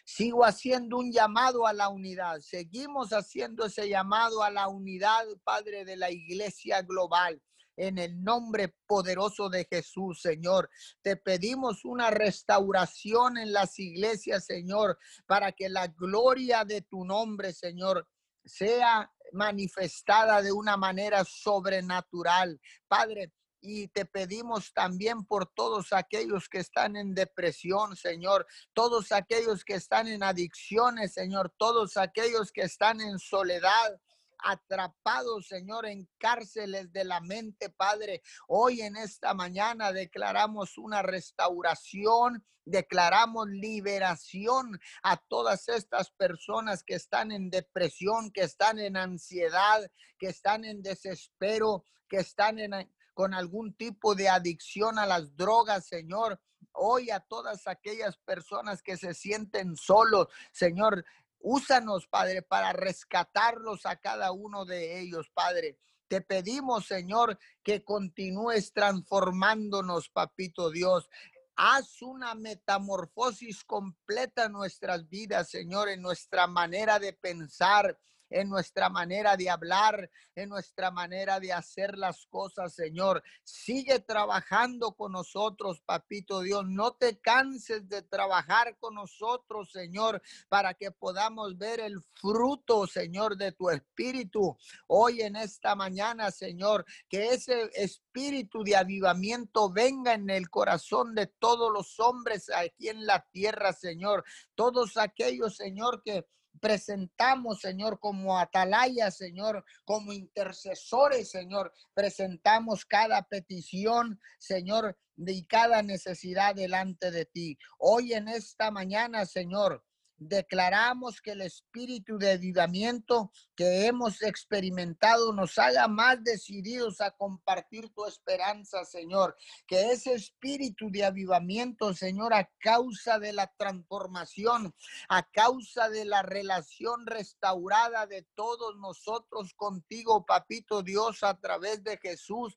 Sigo 0.04 0.44
haciendo 0.44 0.96
un 0.96 1.12
llamado 1.12 1.66
a 1.66 1.72
la 1.72 1.88
unidad. 1.88 2.40
Seguimos 2.40 3.12
haciendo 3.12 3.66
ese 3.66 3.88
llamado 3.88 4.42
a 4.42 4.50
la 4.50 4.66
unidad, 4.66 5.24
Padre 5.44 5.84
de 5.84 5.96
la 5.96 6.10
Iglesia 6.10 6.82
Global 6.82 7.40
en 7.78 7.96
el 7.96 8.22
nombre 8.22 8.74
poderoso 8.86 9.48
de 9.48 9.66
Jesús, 9.70 10.20
Señor. 10.20 10.68
Te 11.00 11.16
pedimos 11.16 11.84
una 11.84 12.10
restauración 12.10 13.38
en 13.38 13.52
las 13.52 13.78
iglesias, 13.78 14.44
Señor, 14.46 14.98
para 15.26 15.52
que 15.52 15.68
la 15.68 15.86
gloria 15.86 16.64
de 16.64 16.82
tu 16.82 17.04
nombre, 17.04 17.52
Señor, 17.52 18.06
sea 18.44 19.10
manifestada 19.32 20.42
de 20.42 20.52
una 20.52 20.76
manera 20.76 21.24
sobrenatural. 21.24 22.60
Padre, 22.88 23.32
y 23.60 23.88
te 23.88 24.04
pedimos 24.04 24.72
también 24.72 25.24
por 25.24 25.46
todos 25.52 25.92
aquellos 25.92 26.48
que 26.48 26.58
están 26.58 26.96
en 26.96 27.14
depresión, 27.14 27.96
Señor, 27.96 28.46
todos 28.72 29.12
aquellos 29.12 29.64
que 29.64 29.74
están 29.74 30.08
en 30.08 30.22
adicciones, 30.22 31.14
Señor, 31.14 31.52
todos 31.58 31.96
aquellos 31.96 32.52
que 32.52 32.62
están 32.62 33.00
en 33.00 33.18
soledad, 33.18 34.00
atrapados, 34.38 35.48
Señor, 35.48 35.86
en 35.86 36.08
cárceles 36.18 36.92
de 36.92 37.04
la 37.04 37.20
mente, 37.20 37.70
Padre. 37.70 38.22
Hoy 38.46 38.80
en 38.80 38.96
esta 38.96 39.34
mañana 39.34 39.92
declaramos 39.92 40.78
una 40.78 41.02
restauración, 41.02 42.44
declaramos 42.64 43.48
liberación 43.48 44.78
a 45.02 45.16
todas 45.16 45.68
estas 45.68 46.10
personas 46.10 46.82
que 46.82 46.94
están 46.94 47.32
en 47.32 47.50
depresión, 47.50 48.30
que 48.30 48.42
están 48.42 48.78
en 48.78 48.96
ansiedad, 48.96 49.90
que 50.18 50.28
están 50.28 50.64
en 50.64 50.82
desespero, 50.82 51.84
que 52.08 52.18
están 52.18 52.58
en, 52.58 52.72
con 53.14 53.34
algún 53.34 53.74
tipo 53.74 54.14
de 54.14 54.28
adicción 54.28 54.98
a 54.98 55.06
las 55.06 55.36
drogas, 55.36 55.86
Señor. 55.86 56.40
Hoy 56.72 57.10
a 57.10 57.20
todas 57.20 57.66
aquellas 57.66 58.16
personas 58.18 58.82
que 58.82 58.96
se 58.96 59.14
sienten 59.14 59.76
solos, 59.76 60.28
Señor, 60.52 61.04
Úsanos, 61.40 62.06
Padre, 62.06 62.42
para 62.42 62.72
rescatarlos 62.72 63.86
a 63.86 63.96
cada 63.96 64.32
uno 64.32 64.64
de 64.64 65.00
ellos, 65.00 65.30
Padre. 65.32 65.78
Te 66.08 66.20
pedimos, 66.20 66.86
Señor, 66.86 67.38
que 67.62 67.84
continúes 67.84 68.72
transformándonos, 68.72 70.08
Papito 70.08 70.70
Dios. 70.70 71.08
Haz 71.54 72.02
una 72.02 72.34
metamorfosis 72.34 73.64
completa 73.64 74.44
en 74.44 74.52
nuestras 74.52 75.08
vidas, 75.08 75.50
Señor, 75.50 75.88
en 75.88 76.00
nuestra 76.00 76.46
manera 76.46 76.98
de 76.98 77.12
pensar, 77.12 77.98
en 78.30 78.48
nuestra 78.48 78.88
manera 78.88 79.36
de 79.36 79.50
hablar, 79.50 80.10
en 80.34 80.48
nuestra 80.48 80.90
manera 80.90 81.40
de 81.40 81.52
hacer 81.52 81.96
las 81.96 82.26
cosas, 82.26 82.74
Señor. 82.74 83.22
Sigue 83.44 84.00
trabajando 84.00 84.92
con 84.92 85.12
nosotros, 85.12 85.80
papito 85.84 86.40
Dios. 86.40 86.64
No 86.66 86.92
te 86.92 87.18
canses 87.20 87.88
de 87.88 88.02
trabajar 88.02 88.76
con 88.78 88.94
nosotros, 88.94 89.70
Señor, 89.72 90.22
para 90.48 90.74
que 90.74 90.90
podamos 90.90 91.56
ver 91.56 91.80
el 91.80 92.00
fruto, 92.14 92.86
Señor, 92.86 93.36
de 93.36 93.52
tu 93.52 93.70
espíritu. 93.70 94.56
Hoy 94.86 95.22
en 95.22 95.36
esta 95.36 95.74
mañana, 95.74 96.30
Señor, 96.30 96.84
que 97.08 97.30
ese 97.30 97.70
espíritu 97.74 98.62
de 98.62 98.76
avivamiento 98.76 99.70
venga 99.70 100.14
en 100.14 100.28
el 100.30 100.50
corazón 100.50 101.14
de 101.14 101.26
todos 101.26 101.72
los 101.72 101.98
hombres 102.00 102.50
aquí 102.50 102.88
en 102.88 103.06
la 103.06 103.26
tierra, 103.30 103.72
Señor. 103.72 104.24
Todos 104.54 104.96
aquellos, 104.96 105.56
Señor, 105.56 106.02
que 106.02 106.26
presentamos, 106.58 107.60
Señor, 107.60 107.98
como 107.98 108.38
atalaya, 108.38 109.10
Señor, 109.10 109.64
como 109.84 110.12
intercesores, 110.12 111.30
Señor, 111.30 111.72
presentamos 111.94 112.84
cada 112.84 113.22
petición, 113.22 114.20
Señor, 114.38 114.96
de 115.16 115.44
cada 115.46 115.82
necesidad 115.82 116.54
delante 116.54 117.10
de 117.10 117.24
ti. 117.24 117.58
Hoy 117.78 118.12
en 118.12 118.28
esta 118.28 118.70
mañana, 118.70 119.26
Señor, 119.26 119.84
declaramos 120.18 121.20
que 121.20 121.32
el 121.32 121.42
espíritu 121.42 122.18
de 122.18 122.32
avivamiento 122.32 123.30
que 123.54 123.86
hemos 123.86 124.22
experimentado 124.22 125.32
nos 125.32 125.58
haga 125.58 125.86
más 125.88 126.22
decididos 126.22 127.00
a 127.00 127.12
compartir 127.12 127.88
tu 127.94 128.04
esperanza, 128.04 128.84
Señor. 128.84 129.36
Que 129.66 129.92
ese 129.92 130.14
espíritu 130.14 130.90
de 130.90 131.04
avivamiento, 131.04 131.94
Señor, 131.94 132.34
a 132.34 132.50
causa 132.58 133.18
de 133.18 133.32
la 133.32 133.46
transformación, 133.56 134.74
a 135.08 135.22
causa 135.30 135.88
de 135.88 136.04
la 136.04 136.22
relación 136.22 137.06
restaurada 137.06 138.06
de 138.06 138.26
todos 138.34 138.76
nosotros 138.76 139.54
contigo, 139.54 140.26
Papito 140.26 140.82
Dios, 140.82 141.22
a 141.22 141.38
través 141.38 141.82
de 141.84 141.96
Jesús, 141.98 142.56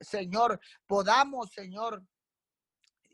Señor, 0.00 0.60
podamos, 0.86 1.50
Señor, 1.50 2.04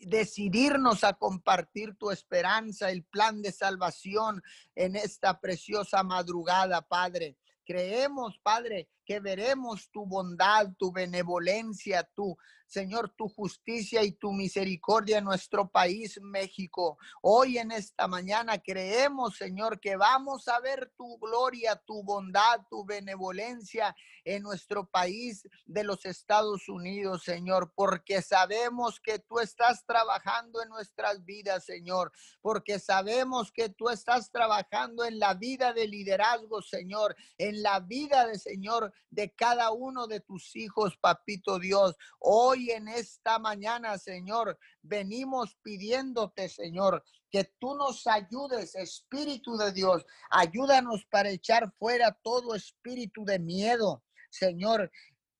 decidirnos 0.01 1.05
a 1.05 1.15
compartir 1.15 1.95
tu 1.97 2.11
esperanza, 2.11 2.91
el 2.91 3.05
plan 3.05 3.43
de 3.43 3.53
salvación 3.53 4.43
en 4.75 4.97
esta 4.97 5.41
preciosa 5.41 6.03
madrugada, 6.03 6.83
Padre. 6.83 7.37
Creemos, 7.65 8.39
Padre, 8.43 8.89
que 9.05 9.21
veremos 9.21 9.91
tu 9.91 10.07
bondad, 10.07 10.73
tu 10.79 10.93
benevolencia, 10.93 12.03
tu, 12.15 12.37
Señor, 12.67 13.11
tu 13.17 13.29
justicia 13.29 14.03
y 14.03 14.13
tu 14.13 14.33
misericordia 14.33 15.19
en 15.19 15.25
nuestro 15.25 15.69
país, 15.69 16.19
México. 16.23 16.99
Hoy 17.23 17.59
en 17.59 17.71
esta 17.71 18.09
mañana 18.09 18.59
creemos, 18.59 19.37
Señor, 19.37 19.79
que 19.79 19.97
vamos 19.97 20.49
a 20.49 20.59
ver 20.61 20.91
tu 20.97 21.19
gloria, 21.19 21.77
tu 21.77 22.03
bondad, 22.03 22.63
tu 22.71 22.85
benevolencia 22.85 23.95
en 24.25 24.43
nuestro 24.43 24.87
país 24.87 25.47
de 25.67 25.85
los 25.85 26.07
Estados 26.07 26.69
Unidos, 26.69 27.23
Señor, 27.25 27.73
porque 27.75 28.23
sabemos 28.23 28.99
que 29.01 29.19
tú 29.19 29.39
estás 29.39 29.85
trabajando 29.85 30.63
en 30.63 30.71
nuestras 30.71 31.25
vidas, 31.25 31.65
Señor, 31.65 32.11
porque 32.41 32.79
sabemos 32.79 33.53
que 33.53 33.69
tú 33.69 33.91
estás 33.91 34.31
trabajando 34.31 35.05
en 35.05 35.19
la 35.19 35.35
vida 35.35 35.75
de 35.75 35.87
liderazgo, 35.87 36.63
Señor, 36.63 37.15
en 37.37 37.63
la 37.63 37.81
vida 37.81 38.27
de 38.27 38.39
Señor 38.39 38.94
de 39.15 39.31
cada 39.31 39.71
uno 39.71 40.07
de 40.07 40.21
tus 40.21 40.55
hijos, 40.57 40.97
papito 41.01 41.59
Dios. 41.59 41.95
Hoy 42.19 42.71
en 42.71 42.89
esta 42.89 43.39
mañana, 43.39 43.97
Señor, 43.99 44.59
venimos 44.83 45.57
pidiéndote, 45.63 46.49
Señor, 46.49 47.05
que 47.31 47.45
tú 47.59 47.75
nos 47.75 48.07
ayudes, 48.07 48.75
Espíritu 48.75 49.57
de 49.57 49.73
Dios. 49.73 50.05
Ayúdanos 50.31 51.05
para 51.11 51.31
echar 51.31 51.73
fuera 51.79 52.13
todo 52.23 52.55
espíritu 52.55 53.25
de 53.25 53.39
miedo, 53.39 54.05
Señor. 54.31 54.91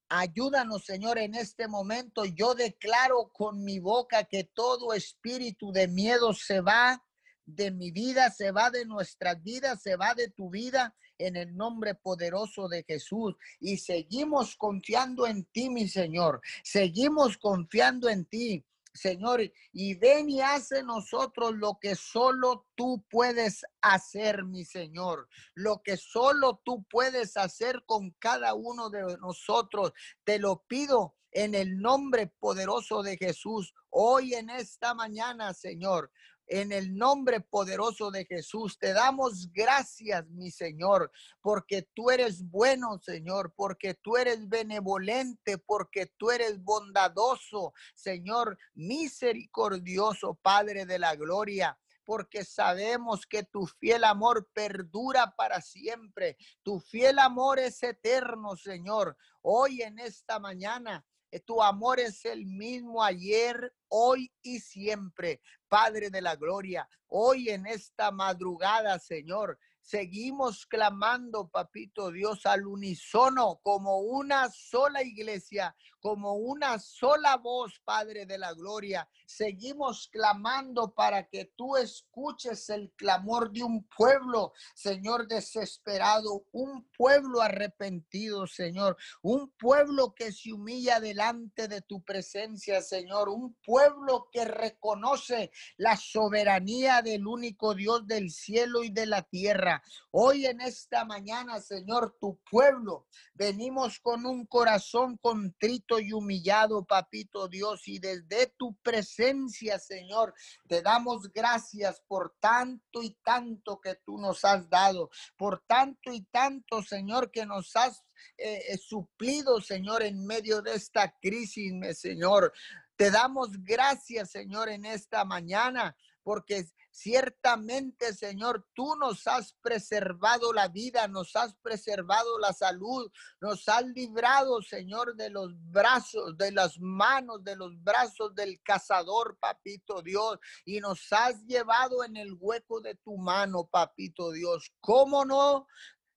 Ayúdanos, 0.09 0.85
Señor, 0.85 1.19
en 1.19 1.35
este 1.35 1.67
momento. 1.67 2.25
Yo 2.25 2.55
declaro 2.55 3.31
con 3.33 3.65
mi 3.65 3.81
boca 3.81 4.25
que 4.25 4.45
todo 4.45 4.93
espíritu 4.93 5.73
de 5.73 5.89
miedo 5.89 6.33
se 6.33 6.61
va 6.61 7.03
de 7.47 7.71
mi 7.71 7.91
vida, 7.91 8.31
se 8.31 8.53
va 8.53 8.71
de 8.71 8.87
nuestras 8.87 9.43
vidas, 9.43 9.83
se 9.83 9.97
va 9.97 10.15
de 10.15 10.31
tu 10.31 10.51
vida 10.51 10.95
en 11.19 11.37
el 11.37 11.57
nombre 11.57 11.95
poderoso 11.95 12.69
de 12.69 12.85
Jesús. 12.85 13.35
Y 13.61 13.79
seguimos 13.79 14.57
confiando 14.57 15.27
en 15.27 15.45
ti, 15.47 15.71
mi 15.71 15.89
Señor. 15.89 16.41
Seguimos 16.63 17.39
confiando 17.39 18.09
en 18.09 18.25
ti. 18.27 18.65
Señor, 18.95 19.41
y 19.73 19.95
ven 19.95 20.31
y 20.31 20.41
hace 20.41 20.85
nosotros 20.85 21.55
lo 21.57 21.79
que 21.81 21.97
solo 21.97 22.69
tú 22.77 23.05
puedes 23.11 23.65
hacer, 23.81 24.45
mi 24.45 24.65
Señor, 24.65 25.29
lo 25.55 25.83
que 25.83 25.97
solo 25.97 26.63
tú 26.65 26.85
puedes 26.89 27.37
hacer 27.37 27.83
con 27.87 28.13
cada 28.21 28.55
uno 28.55 28.91
de 28.91 29.17
nosotros. 29.19 29.93
Te 30.23 30.39
lo 30.39 30.63
pido 30.69 31.17
en 31.33 31.57
el 31.57 31.79
nombre 31.81 32.29
poderoso 32.39 33.03
de 33.03 33.17
Jesús, 33.17 33.75
hoy 33.91 34.35
en 34.35 34.49
esta 34.49 34.95
mañana, 34.95 35.53
Señor. 35.53 36.13
En 36.47 36.73
el 36.73 36.95
nombre 36.97 37.41
poderoso 37.41 38.11
de 38.11 38.27
Jesús, 38.27 38.79
te 38.79 38.93
damos 38.93 39.51
gracias, 39.53 40.27
mi 40.29 40.51
Señor, 40.51 41.11
porque 41.41 41.89
tú 41.95 42.11
eres 42.11 42.43
bueno, 42.51 42.99
Señor, 42.99 43.55
porque 43.57 43.95
tú 43.95 44.17
eres 44.17 44.47
benevolente, 44.49 45.57
porque 45.57 46.13
tú 46.19 46.31
eres 46.31 46.63
bondadoso, 46.63 47.73
Señor, 47.95 48.59
misericordioso, 48.75 50.39
Padre 50.43 50.85
de 50.85 50.99
la 50.99 51.17
gloria. 51.17 51.79
porque 52.07 52.45
sabemos 52.45 53.27
que 53.27 53.45
tu 53.45 53.67
fiel 53.67 54.05
amor 54.05 54.47
perdura 54.53 55.35
para 55.37 55.63
siempre. 55.63 56.37
Tu 56.63 56.79
fiel 56.79 57.19
amor 57.19 57.59
es 57.59 57.83
eterno, 57.83 58.57
Señor. 58.57 59.17
Hoy 59.41 59.81
en 59.81 59.99
esta 59.99 60.39
mañana 60.39 61.03
tu 61.41 61.63
amor 61.63 62.01
es 62.01 62.25
el 62.25 62.47
mismo 62.47 63.03
ayer, 63.03 63.75
hoy 63.89 64.33
y 64.43 64.61
siempre. 64.61 65.41
Padre 65.69 66.11
de 66.11 66.21
la 66.21 66.37
gloria, 66.37 66.89
hoy 67.07 67.51
en 67.51 67.67
esta 67.67 68.11
madrugada, 68.11 68.99
Señor, 68.99 69.59
seguimos 69.85 70.65
clamando, 70.67 71.49
papito 71.49 72.11
Dios, 72.11 72.47
al 72.47 72.67
unísono, 72.67 73.61
como 73.63 73.99
una 73.99 74.51
sola 74.51 75.03
iglesia, 75.03 75.77
como 76.01 76.35
una 76.35 76.79
sola 76.79 77.37
voz, 77.37 77.81
Padre 77.85 78.25
de 78.27 78.39
la 78.39 78.53
Gloria. 78.55 79.09
Seguimos 79.27 80.09
clamando 80.09 80.93
para 80.95 81.29
que 81.29 81.53
tú 81.57 81.77
escuches 81.77 82.69
el 82.71 82.93
clamor 82.93 83.51
de 83.53 83.63
un 83.63 83.85
pueblo, 83.85 84.53
Señor, 84.75 85.27
desesperado, 85.29 86.45
un 86.53 86.89
pueblo 86.97 87.43
arrepentido, 87.43 88.47
Señor, 88.47 88.97
un 89.23 89.51
pueblo 89.51 90.15
que 90.15 90.33
se 90.33 90.53
humilla 90.53 90.99
delante 91.01 91.69
de 91.69 91.83
tu 91.83 92.03
presencia, 92.03 92.81
Señor, 92.81 93.29
un 93.29 93.55
pueblo 93.65 94.29
que 94.33 94.45
reconoce 94.45 95.51
la 95.77 95.97
soberanía 95.97 97.03
del 97.03 97.27
único 97.27 97.75
Dios 97.75 98.07
del 98.07 98.31
cielo 98.31 98.83
y 98.83 98.91
de 98.91 99.07
la 99.07 99.23
tierra. 99.23 99.74
Hoy 100.11 100.47
en 100.47 100.61
esta 100.61 101.05
mañana, 101.05 101.61
Señor, 101.61 102.17
tu 102.21 102.39
pueblo, 102.51 103.07
venimos 103.35 103.99
con 104.01 104.27
un 104.27 104.47
corazón 104.47 105.17
contrito 105.19 105.99
y 105.99 106.13
humillado, 106.13 106.85
papito 106.85 107.49
Dios, 107.49 107.87
y 107.89 107.99
desde 107.99 108.47
tu 108.57 108.75
presencia, 108.83 109.79
Señor, 109.79 110.35
te 110.69 110.83
damos 110.83 111.33
gracias 111.33 112.01
por 112.07 112.35
tanto 112.41 113.03
y 113.03 113.17
tanto 113.25 113.81
que 113.81 113.97
tú 113.97 114.19
nos 114.19 114.45
has 114.45 114.69
dado, 114.69 115.11
por 115.37 115.65
tanto 115.67 116.13
y 116.13 116.23
tanto, 116.23 116.83
Señor, 116.83 117.31
que 117.31 117.47
nos 117.47 117.75
has 117.77 118.05
eh, 118.37 118.63
eh, 118.69 118.79
suplido, 118.79 119.61
Señor, 119.61 120.03
en 120.03 120.25
medio 120.27 120.63
de 120.63 120.75
esta 120.75 121.15
crisis, 121.21 121.73
Señor. 121.99 122.53
Te 122.97 123.11
damos 123.11 123.51
gracias, 123.63 124.31
Señor, 124.31 124.69
en 124.69 124.85
esta 124.85 125.25
mañana, 125.25 125.97
porque 126.23 126.65
Ciertamente, 126.97 128.15
Señor, 128.15 128.69
tú 128.73 128.95
nos 128.95 129.27
has 129.27 129.53
preservado 129.55 130.53
la 130.53 130.69
vida, 130.69 131.09
nos 131.09 131.35
has 131.35 131.57
preservado 131.57 132.39
la 132.39 132.53
salud, 132.53 133.11
nos 133.41 133.69
has 133.69 133.85
librado, 133.87 134.63
Señor, 134.63 135.17
de 135.17 135.29
los 135.29 135.51
brazos, 135.73 136.39
de 136.39 136.53
las 136.53 136.79
manos, 136.79 137.43
de 137.43 137.57
los 137.57 137.73
brazos 137.83 138.33
del 138.37 138.63
cazador, 138.63 139.37
papito 139.41 140.03
Dios, 140.03 140.39
y 140.65 140.79
nos 140.79 141.13
has 141.13 141.45
llevado 141.47 142.05
en 142.05 142.17
el 142.17 142.33
hueco 142.39 142.81
de 142.81 142.95
tu 142.95 143.17
mano, 143.17 143.67
papito 143.67 144.31
Dios. 144.31 144.73
¿Cómo 144.81 145.25
no? 145.25 145.67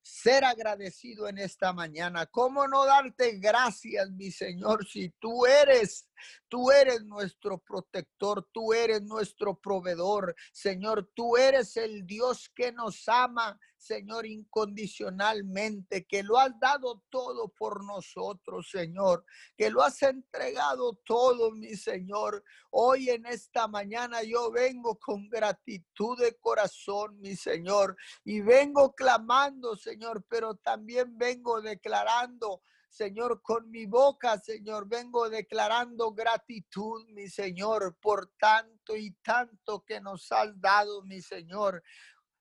Ser 0.07 0.45
agradecido 0.45 1.27
en 1.27 1.37
esta 1.37 1.73
mañana. 1.73 2.25
¿Cómo 2.25 2.67
no 2.67 2.85
darte 2.85 3.37
gracias, 3.39 4.09
mi 4.11 4.31
Señor, 4.31 4.87
si 4.87 5.09
tú 5.19 5.45
eres, 5.45 6.09
tú 6.47 6.71
eres 6.71 7.03
nuestro 7.03 7.57
protector, 7.57 8.47
tú 8.53 8.73
eres 8.73 9.03
nuestro 9.03 9.59
proveedor, 9.59 10.35
Señor, 10.53 11.11
tú 11.13 11.35
eres 11.35 11.75
el 11.75 12.05
Dios 12.07 12.49
que 12.55 12.71
nos 12.71 13.07
ama, 13.09 13.59
Señor, 13.87 14.25
incondicionalmente, 14.25 16.05
que 16.05 16.21
lo 16.21 16.37
has 16.37 16.51
dado 16.59 17.05
todo 17.09 17.47
por 17.47 17.85
nosotros, 17.85 18.69
Señor, 18.69 19.25
que 19.55 19.69
lo 19.69 19.81
has 19.81 20.03
entregado 20.03 20.99
todo, 21.05 21.51
mi 21.51 21.75
Señor. 21.75 22.43
Hoy 22.69 23.09
en 23.09 23.25
esta 23.25 23.69
mañana 23.69 24.23
yo 24.23 24.51
vengo 24.51 24.99
con 24.99 25.29
gratitud 25.29 26.19
de 26.19 26.35
corazón, 26.35 27.17
mi 27.21 27.37
Señor, 27.37 27.95
y 28.25 28.41
vengo 28.41 28.93
clamando, 28.93 29.77
Señor, 29.77 30.25
pero 30.27 30.55
también 30.55 31.17
vengo 31.17 31.61
declarando. 31.61 32.61
Señor, 32.89 33.41
con 33.41 33.69
mi 33.69 33.85
boca, 33.85 34.39
Señor, 34.39 34.87
vengo 34.87 35.29
declarando 35.29 36.13
gratitud, 36.13 37.05
mi 37.09 37.27
Señor, 37.29 37.95
por 38.01 38.31
tanto 38.39 38.95
y 38.95 39.11
tanto 39.21 39.83
que 39.85 40.01
nos 40.01 40.31
has 40.31 40.59
dado, 40.59 41.03
mi 41.03 41.21
Señor. 41.21 41.83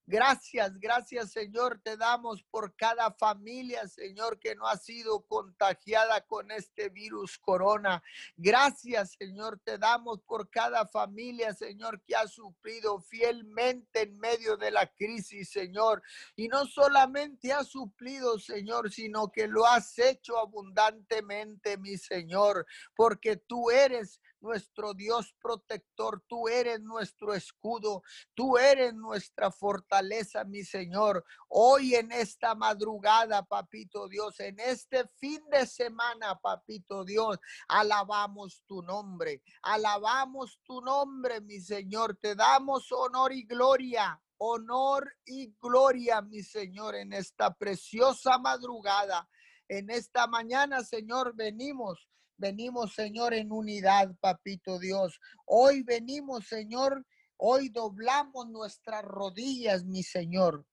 Gracias, 0.08 0.78
gracias 0.78 1.32
Señor, 1.32 1.80
te 1.82 1.96
damos 1.96 2.40
por 2.44 2.76
cada 2.76 3.12
familia, 3.12 3.88
Señor, 3.88 4.38
que 4.38 4.54
no 4.54 4.68
ha 4.68 4.76
sido 4.76 5.26
contagiada 5.26 6.20
con 6.20 6.52
este 6.52 6.90
virus 6.90 7.38
corona. 7.38 8.00
Gracias, 8.36 9.16
Señor, 9.18 9.60
te 9.64 9.78
damos 9.78 10.20
por 10.22 10.48
cada 10.48 10.86
familia, 10.86 11.52
Señor, 11.54 12.00
que 12.06 12.14
ha 12.14 12.28
suplido 12.28 13.00
fielmente 13.00 14.02
en 14.02 14.16
medio 14.18 14.56
de 14.56 14.70
la 14.70 14.86
crisis, 14.86 15.50
Señor. 15.50 16.00
Y 16.36 16.46
no 16.46 16.66
solamente 16.66 17.52
ha 17.52 17.64
suplido, 17.64 18.38
Señor, 18.38 18.92
sino 18.92 19.32
que 19.32 19.48
lo 19.48 19.66
has 19.66 19.98
hecho 19.98 20.38
abundantemente, 20.38 21.78
mi 21.78 21.96
Señor, 21.98 22.64
porque 22.94 23.38
tú 23.38 23.70
eres 23.72 24.20
nuestro 24.46 24.94
Dios 24.94 25.34
protector, 25.42 26.22
tú 26.28 26.46
eres 26.46 26.80
nuestro 26.80 27.34
escudo, 27.34 28.02
tú 28.32 28.56
eres 28.56 28.94
nuestra 28.94 29.50
fortaleza, 29.50 30.44
mi 30.44 30.62
Señor. 30.62 31.24
Hoy 31.48 31.96
en 31.96 32.12
esta 32.12 32.54
madrugada, 32.54 33.42
papito 33.42 34.08
Dios, 34.08 34.38
en 34.38 34.60
este 34.60 35.08
fin 35.18 35.42
de 35.50 35.66
semana, 35.66 36.38
papito 36.40 37.04
Dios, 37.04 37.38
alabamos 37.66 38.62
tu 38.66 38.82
nombre, 38.82 39.42
alabamos 39.62 40.60
tu 40.62 40.80
nombre, 40.80 41.40
mi 41.40 41.60
Señor, 41.60 42.16
te 42.22 42.36
damos 42.36 42.92
honor 42.92 43.32
y 43.32 43.42
gloria 43.44 44.20
honor 44.38 45.16
y 45.24 45.54
gloria, 45.58 46.20
mi 46.20 46.42
Señor, 46.42 46.94
en 46.94 47.14
esta 47.14 47.54
preciosa 47.54 48.36
madrugada. 48.36 49.26
En 49.66 49.88
esta 49.88 50.26
mañana, 50.26 50.84
Señor, 50.84 51.34
venimos 51.34 52.06
Venimos, 52.38 52.94
Señor, 52.94 53.32
en 53.34 53.50
unidad, 53.50 54.14
papito 54.20 54.78
Dios. 54.78 55.18
Hoy 55.46 55.82
venimos, 55.82 56.46
Señor, 56.46 57.06
hoy 57.38 57.70
doblamos 57.70 58.48
nuestras 58.48 59.02
rodillas, 59.02 59.84
mi 59.84 60.02
Señor. 60.02 60.66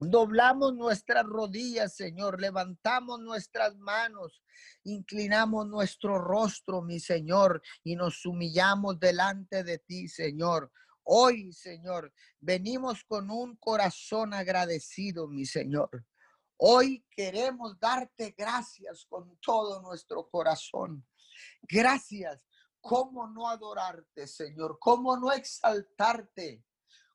Doblamos 0.00 0.74
nuestras 0.74 1.24
rodillas, 1.24 1.94
Señor, 1.94 2.40
levantamos 2.40 3.20
nuestras 3.20 3.76
manos, 3.76 4.42
inclinamos 4.84 5.66
nuestro 5.66 6.18
rostro, 6.18 6.82
mi 6.82 7.00
Señor, 7.00 7.62
y 7.82 7.96
nos 7.96 8.26
humillamos 8.26 8.98
delante 8.98 9.64
de 9.64 9.78
ti, 9.78 10.08
Señor. 10.08 10.70
Hoy, 11.02 11.52
Señor, 11.52 12.12
venimos 12.40 13.04
con 13.04 13.30
un 13.30 13.56
corazón 13.56 14.34
agradecido, 14.34 15.28
mi 15.28 15.46
Señor. 15.46 16.04
Hoy 16.58 17.04
queremos 17.10 17.78
darte 17.78 18.34
gracias 18.36 19.04
con 19.08 19.38
todo 19.40 19.82
nuestro 19.82 20.28
corazón. 20.28 21.06
Gracias. 21.62 22.40
¿Cómo 22.80 23.26
no 23.28 23.48
adorarte, 23.48 24.26
Señor? 24.26 24.78
¿Cómo 24.80 25.16
no 25.16 25.32
exaltarte? 25.32 26.64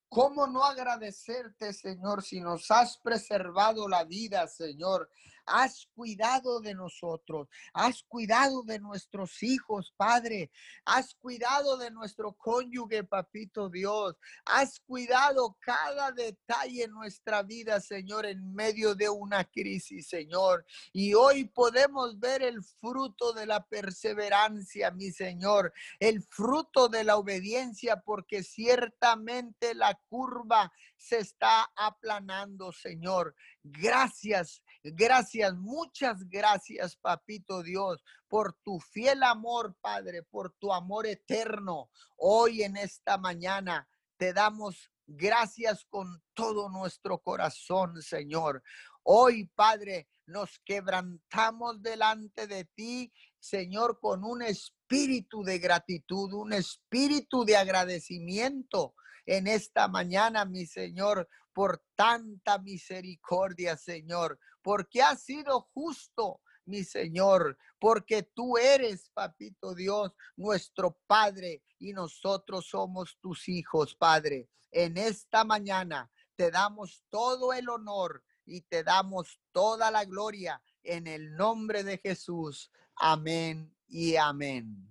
¿Cómo 0.09 0.45
no 0.45 0.63
agradecerte, 0.63 1.73
Señor, 1.73 2.21
si 2.21 2.41
nos 2.41 2.69
has 2.69 2.97
preservado 2.97 3.87
la 3.87 4.03
vida, 4.03 4.45
Señor? 4.47 5.09
Has 5.45 5.87
cuidado 5.93 6.61
de 6.61 6.73
nosotros, 6.73 7.47
has 7.73 8.03
cuidado 8.03 8.63
de 8.63 8.79
nuestros 8.79 9.41
hijos, 9.43 9.93
Padre. 9.97 10.51
Has 10.85 11.15
cuidado 11.15 11.77
de 11.77 11.91
nuestro 11.91 12.33
cónyuge, 12.33 13.03
Papito 13.03 13.69
Dios. 13.69 14.15
Has 14.45 14.79
cuidado 14.79 15.57
cada 15.59 16.11
detalle 16.11 16.83
en 16.83 16.91
nuestra 16.91 17.43
vida, 17.43 17.79
Señor, 17.79 18.25
en 18.25 18.53
medio 18.53 18.95
de 18.95 19.09
una 19.09 19.43
crisis, 19.43 20.07
Señor. 20.07 20.65
Y 20.93 21.13
hoy 21.13 21.45
podemos 21.45 22.19
ver 22.19 22.41
el 22.41 22.63
fruto 22.63 23.33
de 23.33 23.45
la 23.45 23.65
perseverancia, 23.65 24.91
mi 24.91 25.11
Señor, 25.11 25.73
el 25.99 26.21
fruto 26.23 26.87
de 26.87 27.03
la 27.03 27.17
obediencia, 27.17 28.01
porque 28.01 28.43
ciertamente 28.43 29.73
la 29.75 29.99
curva 30.07 30.71
se 30.97 31.17
está 31.17 31.71
aplanando, 31.75 32.71
Señor. 32.71 33.35
Gracias, 33.63 34.61
gracias, 34.83 35.55
muchas 35.55 36.27
gracias, 36.27 36.95
Papito 36.95 37.63
Dios, 37.63 38.03
por 38.27 38.53
tu 38.53 38.79
fiel 38.79 39.23
amor, 39.23 39.75
Padre, 39.81 40.23
por 40.23 40.51
tu 40.53 40.73
amor 40.73 41.05
eterno. 41.05 41.89
Hoy 42.17 42.63
en 42.63 42.77
esta 42.77 43.17
mañana 43.17 43.87
te 44.17 44.33
damos 44.33 44.91
gracias 45.05 45.85
con 45.89 46.23
todo 46.33 46.69
nuestro 46.69 47.19
corazón, 47.19 48.01
Señor. 48.01 48.63
Hoy, 49.03 49.47
Padre, 49.55 50.07
nos 50.25 50.59
quebrantamos 50.59 51.81
delante 51.81 52.47
de 52.47 52.65
ti, 52.65 53.11
Señor, 53.39 53.99
con 53.99 54.23
un 54.23 54.41
espíritu 54.43 55.43
de 55.43 55.59
gratitud, 55.59 56.31
un 56.33 56.53
espíritu 56.53 57.43
de 57.43 57.57
agradecimiento 57.57 58.95
en 59.25 59.47
esta 59.47 59.87
mañana, 59.87 60.45
mi 60.45 60.65
Señor, 60.65 61.27
por 61.53 61.83
tanta 61.95 62.57
misericordia, 62.59 63.77
Señor, 63.77 64.39
porque 64.61 65.01
ha 65.01 65.15
sido 65.15 65.69
justo 65.73 66.41
mi 66.65 66.83
Señor, 66.83 67.57
porque 67.79 68.23
tú 68.23 68.57
eres, 68.57 69.09
papito 69.13 69.73
Dios, 69.73 70.13
nuestro 70.35 70.97
Padre 71.07 71.63
y 71.79 71.93
nosotros 71.93 72.67
somos 72.67 73.17
tus 73.19 73.49
hijos, 73.49 73.95
Padre. 73.95 74.47
En 74.71 74.97
esta 74.97 75.43
mañana 75.43 76.09
te 76.35 76.51
damos 76.51 77.03
todo 77.09 77.53
el 77.53 77.67
honor 77.69 78.23
y 78.45 78.61
te 78.61 78.83
damos 78.83 79.39
toda 79.51 79.91
la 79.91 80.05
gloria 80.05 80.61
en 80.83 81.07
el 81.07 81.35
nombre 81.35 81.83
de 81.83 81.97
Jesús. 81.97 82.71
Amén 82.95 83.75
y 83.87 84.15
amén. 84.15 84.87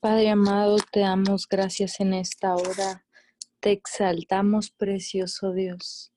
Padre 0.00 0.30
amado, 0.30 0.76
te 0.92 1.00
damos 1.00 1.48
gracias 1.48 2.00
en 2.00 2.14
esta 2.14 2.54
hora. 2.54 3.03
Te 3.64 3.72
exaltamos, 3.72 4.70
precioso 4.70 5.54
Dios. 5.54 6.12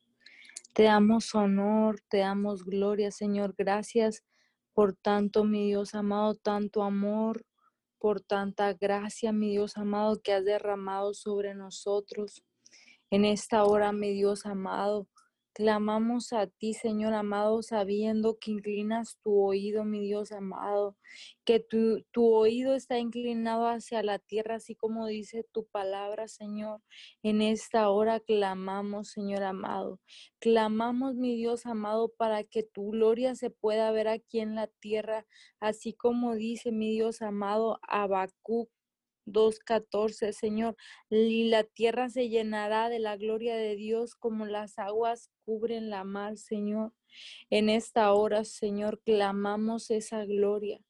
Te 0.74 0.84
damos 0.84 1.34
honor, 1.34 2.02
te 2.10 2.18
damos 2.18 2.66
gloria, 2.66 3.10
Señor. 3.10 3.56
Gracias 3.58 4.26
por 4.74 4.98
tanto, 4.98 5.46
mi 5.46 5.66
Dios 5.66 5.96
amado, 5.96 6.36
tanto 6.36 6.84
amor, 6.84 7.46
por 8.00 8.20
tanta 8.20 8.74
gracia, 8.74 9.32
mi 9.32 9.52
Dios 9.52 9.78
amado, 9.78 10.22
que 10.22 10.34
has 10.34 10.44
derramado 10.44 11.14
sobre 11.14 11.56
nosotros. 11.56 12.44
En 13.12 13.24
esta 13.24 13.64
hora, 13.64 13.94
mi 13.94 14.12
Dios 14.12 14.46
amado, 14.46 15.08
Clamamos 15.58 16.34
a 16.34 16.46
ti, 16.46 16.76
Señor 16.76 17.16
amado, 17.16 17.64
sabiendo 17.64 18.38
que 18.38 18.52
inclinas 18.52 19.18
tu 19.24 19.44
oído, 19.44 19.86
mi 19.86 20.02
Dios 20.02 20.32
amado, 20.32 20.96
que 21.46 21.60
tu, 21.60 22.04
tu, 22.12 22.32
oído 22.32 22.76
está 22.76 23.00
inclinado 23.00 23.68
hacia 23.68 24.04
la 24.04 24.20
tierra, 24.20 24.58
así 24.58 24.76
como 24.76 25.08
dice 25.08 25.48
tu 25.52 25.66
palabra, 25.66 26.28
Señor. 26.28 26.84
En 27.24 27.42
esta 27.42 27.90
hora 27.90 28.20
clamamos, 28.20 29.10
Señor 29.10 29.42
amado. 29.42 30.00
Clamamos, 30.38 31.16
mi 31.16 31.36
Dios 31.36 31.66
amado, 31.66 32.14
para 32.16 32.44
que 32.44 32.62
tu 32.62 32.92
gloria 32.92 33.34
se 33.34 33.50
pueda 33.50 33.90
ver 33.90 34.10
aquí 34.10 34.40
en 34.42 34.54
la 34.54 34.68
tierra, 34.68 35.26
así 35.60 35.92
como 35.92 36.36
dice 36.36 36.72
mi 36.72 36.92
Dios 36.92 37.24
amado 37.24 37.80
Habacuc 37.82 38.70
2.14, 39.28 40.32
Señor, 40.34 40.76
y 41.10 41.50
la 41.50 41.64
tierra 41.64 42.10
se 42.10 42.30
llenará 42.30 42.90
de 42.90 43.00
la 43.00 43.18
gloria 43.18 43.56
de 43.56 43.76
Dios 43.76 44.16
como 44.16 44.46
las 44.46 44.80
aguas 44.80 45.30
cubren 45.46 45.90
la 45.90 46.04
mar, 46.04 46.38
Señor. 46.38 46.94
En 47.50 47.70
esta 47.70 48.12
hora, 48.14 48.44
Señor, 48.44 49.02
clamamos 49.04 49.92
esa 49.92 50.26
gloria. 50.26 50.82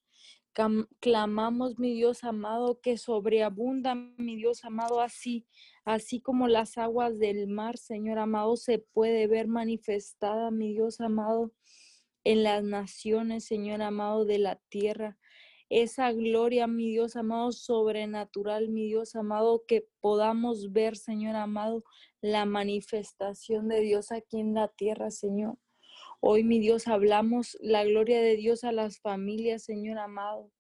Clamamos, 1.00 1.78
mi 1.78 1.94
Dios 1.94 2.24
amado, 2.24 2.80
que 2.82 2.98
sobreabunda, 2.98 3.94
mi 3.94 4.36
Dios 4.36 4.66
amado, 4.66 5.02
así, 5.02 5.46
así 5.86 6.20
como 6.20 6.48
las 6.48 6.80
aguas 6.80 7.20
del 7.20 7.48
mar, 7.48 7.78
Señor 7.78 8.18
amado, 8.18 8.56
se 8.56 8.80
puede 8.80 9.28
ver 9.28 9.48
manifestada, 9.48 10.50
mi 10.50 10.74
Dios 10.74 11.00
amado, 11.00 11.52
en 12.24 12.42
las 12.42 12.64
naciones, 12.64 13.46
Señor 13.46 13.84
amado, 13.84 14.26
de 14.26 14.40
la 14.40 14.60
tierra 14.70 15.20
esa 15.70 16.12
gloria, 16.14 16.68
mi 16.68 16.90
Dios 16.90 17.16
amado, 17.16 17.52
sobrenatural, 17.52 18.70
mi 18.70 18.86
Dios 18.88 19.16
amado, 19.16 19.64
que 19.68 19.88
podamos 20.00 20.72
ver, 20.72 20.96
Señor 20.96 21.36
amado, 21.36 21.84
la 22.22 22.46
manifestación 22.46 23.68
de 23.68 23.82
Dios 23.82 24.12
aquí 24.12 24.40
en 24.40 24.54
la 24.54 24.70
tierra, 24.70 25.12
Señor. 25.12 25.58
Hoy, 26.20 26.44
mi 26.44 26.60
Dios, 26.60 26.88
hablamos 26.88 27.58
la 27.60 27.84
gloria 27.84 28.22
de 28.22 28.38
Dios 28.38 28.64
a 28.64 28.72
las 28.72 29.00
familias, 29.00 29.64
Señor 29.64 29.98
amado. 30.00 30.52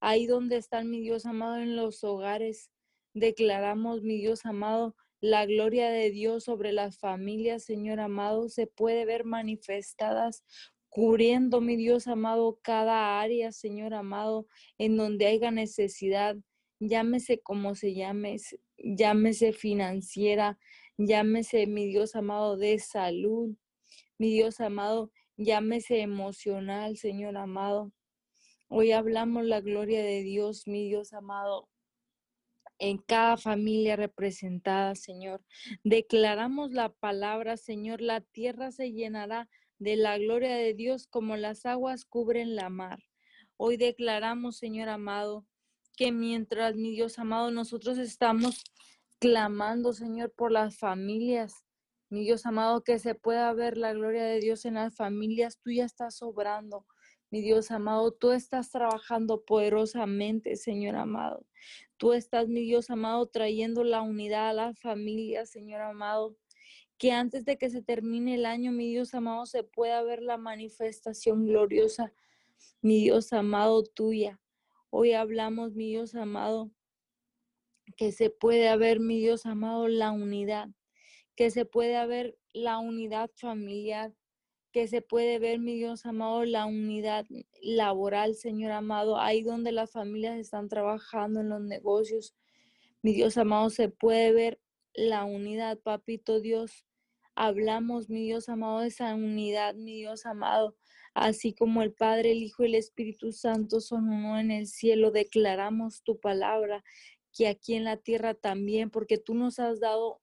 Ahí 0.00 0.26
donde 0.26 0.56
están, 0.56 0.90
mi 0.90 1.00
Dios 1.00 1.24
amado, 1.24 1.58
en 1.58 1.76
los 1.76 2.04
hogares, 2.04 2.70
declaramos, 3.14 4.02
mi 4.02 4.18
Dios 4.18 4.44
amado, 4.44 4.96
la 5.20 5.46
gloria 5.46 5.90
de 5.90 6.10
Dios 6.10 6.44
sobre 6.44 6.72
las 6.72 6.98
familias, 6.98 7.64
Señor 7.64 8.00
amado, 8.00 8.48
se 8.48 8.66
puede 8.66 9.04
ver 9.04 9.24
manifestadas 9.24 10.44
cubriendo, 10.88 11.60
mi 11.60 11.76
Dios 11.76 12.06
amado, 12.06 12.58
cada 12.62 13.20
área, 13.20 13.52
Señor 13.52 13.94
amado, 13.94 14.46
en 14.78 14.96
donde 14.96 15.26
haya 15.26 15.50
necesidad, 15.50 16.36
llámese 16.80 17.40
como 17.40 17.74
se 17.74 17.94
llame, 17.94 18.36
llámese 18.78 19.52
financiera, 19.52 20.58
llámese, 20.96 21.66
mi 21.66 21.86
Dios 21.86 22.16
amado, 22.16 22.56
de 22.56 22.78
salud, 22.78 23.54
mi 24.18 24.32
Dios 24.32 24.60
amado, 24.60 25.12
llámese 25.36 26.00
emocional, 26.00 26.96
Señor 26.96 27.36
amado. 27.36 27.92
Hoy 28.68 28.92
hablamos 28.92 29.44
la 29.44 29.60
gloria 29.60 30.02
de 30.02 30.22
Dios, 30.22 30.66
mi 30.66 30.88
Dios 30.88 31.12
amado, 31.12 31.68
en 32.78 32.98
cada 32.98 33.36
familia 33.36 33.96
representada, 33.96 34.94
Señor. 34.94 35.42
Declaramos 35.84 36.72
la 36.72 36.90
palabra, 36.90 37.56
Señor, 37.56 38.00
la 38.00 38.20
tierra 38.20 38.70
se 38.70 38.92
llenará 38.92 39.48
de 39.78 39.96
la 39.96 40.18
gloria 40.18 40.56
de 40.56 40.74
Dios 40.74 41.06
como 41.06 41.36
las 41.36 41.64
aguas 41.66 42.04
cubren 42.04 42.56
la 42.56 42.68
mar. 42.68 43.04
Hoy 43.56 43.76
declaramos, 43.76 44.56
Señor 44.56 44.88
amado, 44.88 45.46
que 45.96 46.12
mientras, 46.12 46.76
mi 46.76 46.90
Dios 46.90 47.18
amado, 47.18 47.50
nosotros 47.50 47.98
estamos 47.98 48.62
clamando, 49.18 49.92
Señor, 49.92 50.32
por 50.32 50.52
las 50.52 50.78
familias, 50.78 51.64
mi 52.10 52.24
Dios 52.24 52.46
amado, 52.46 52.82
que 52.82 52.98
se 52.98 53.14
pueda 53.14 53.52
ver 53.52 53.76
la 53.76 53.92
gloria 53.92 54.24
de 54.24 54.40
Dios 54.40 54.64
en 54.64 54.74
las 54.74 54.96
familias, 54.96 55.58
tú 55.60 55.70
ya 55.70 55.84
estás 55.84 56.16
sobrando. 56.16 56.86
Mi 57.30 57.42
Dios 57.42 57.70
amado, 57.70 58.12
tú 58.12 58.32
estás 58.32 58.70
trabajando 58.70 59.44
poderosamente, 59.44 60.56
Señor 60.56 60.96
amado. 60.96 61.44
Tú 61.98 62.14
estás, 62.14 62.48
mi 62.48 62.62
Dios 62.62 62.88
amado, 62.88 63.26
trayendo 63.26 63.84
la 63.84 64.00
unidad 64.00 64.48
a 64.48 64.52
las 64.54 64.80
familias, 64.80 65.50
Señor 65.50 65.82
amado 65.82 66.36
que 66.98 67.12
antes 67.12 67.44
de 67.44 67.56
que 67.56 67.70
se 67.70 67.80
termine 67.80 68.34
el 68.34 68.44
año, 68.44 68.72
mi 68.72 68.88
Dios 68.88 69.14
amado, 69.14 69.46
se 69.46 69.62
pueda 69.62 70.02
ver 70.02 70.20
la 70.20 70.36
manifestación 70.36 71.46
gloriosa, 71.46 72.12
mi 72.82 73.02
Dios 73.02 73.32
amado, 73.32 73.84
tuya. 73.84 74.40
Hoy 74.90 75.12
hablamos, 75.12 75.74
mi 75.74 75.90
Dios 75.90 76.16
amado, 76.16 76.72
que 77.96 78.10
se 78.10 78.30
puede 78.30 78.68
haber, 78.68 78.98
mi 78.98 79.18
Dios 79.20 79.46
amado, 79.46 79.86
la 79.86 80.10
unidad, 80.10 80.70
que 81.36 81.50
se 81.50 81.64
puede 81.64 81.96
haber 81.96 82.36
la 82.52 82.78
unidad 82.78 83.30
familiar, 83.36 84.12
que 84.72 84.88
se 84.88 85.00
puede 85.00 85.38
ver, 85.38 85.60
mi 85.60 85.76
Dios 85.76 86.04
amado, 86.04 86.44
la 86.44 86.66
unidad 86.66 87.26
laboral, 87.62 88.34
Señor 88.34 88.72
amado, 88.72 89.20
ahí 89.20 89.42
donde 89.42 89.70
las 89.70 89.92
familias 89.92 90.36
están 90.36 90.68
trabajando 90.68 91.40
en 91.40 91.48
los 91.48 91.60
negocios. 91.60 92.34
Mi 93.02 93.12
Dios 93.12 93.38
amado, 93.38 93.70
se 93.70 93.88
puede 93.88 94.32
ver 94.32 94.60
la 94.94 95.24
unidad, 95.24 95.78
papito 95.78 96.40
Dios. 96.40 96.87
Hablamos, 97.40 98.10
mi 98.10 98.24
Dios 98.24 98.48
amado, 98.48 98.80
de 98.80 98.88
esa 98.88 99.14
unidad, 99.14 99.76
mi 99.76 99.94
Dios 99.94 100.26
amado. 100.26 100.74
Así 101.14 101.54
como 101.54 101.82
el 101.82 101.92
Padre, 101.92 102.32
el 102.32 102.42
Hijo 102.42 102.64
y 102.64 102.66
el 102.66 102.74
Espíritu 102.74 103.30
Santo 103.30 103.80
son 103.80 104.08
uno 104.08 104.40
en 104.40 104.50
el 104.50 104.66
cielo, 104.66 105.12
declaramos 105.12 106.02
tu 106.02 106.18
palabra, 106.18 106.82
que 107.32 107.46
aquí 107.46 107.74
en 107.74 107.84
la 107.84 107.96
tierra 107.96 108.34
también, 108.34 108.90
porque 108.90 109.18
tú 109.18 109.34
nos 109.34 109.60
has 109.60 109.78
dado 109.78 110.20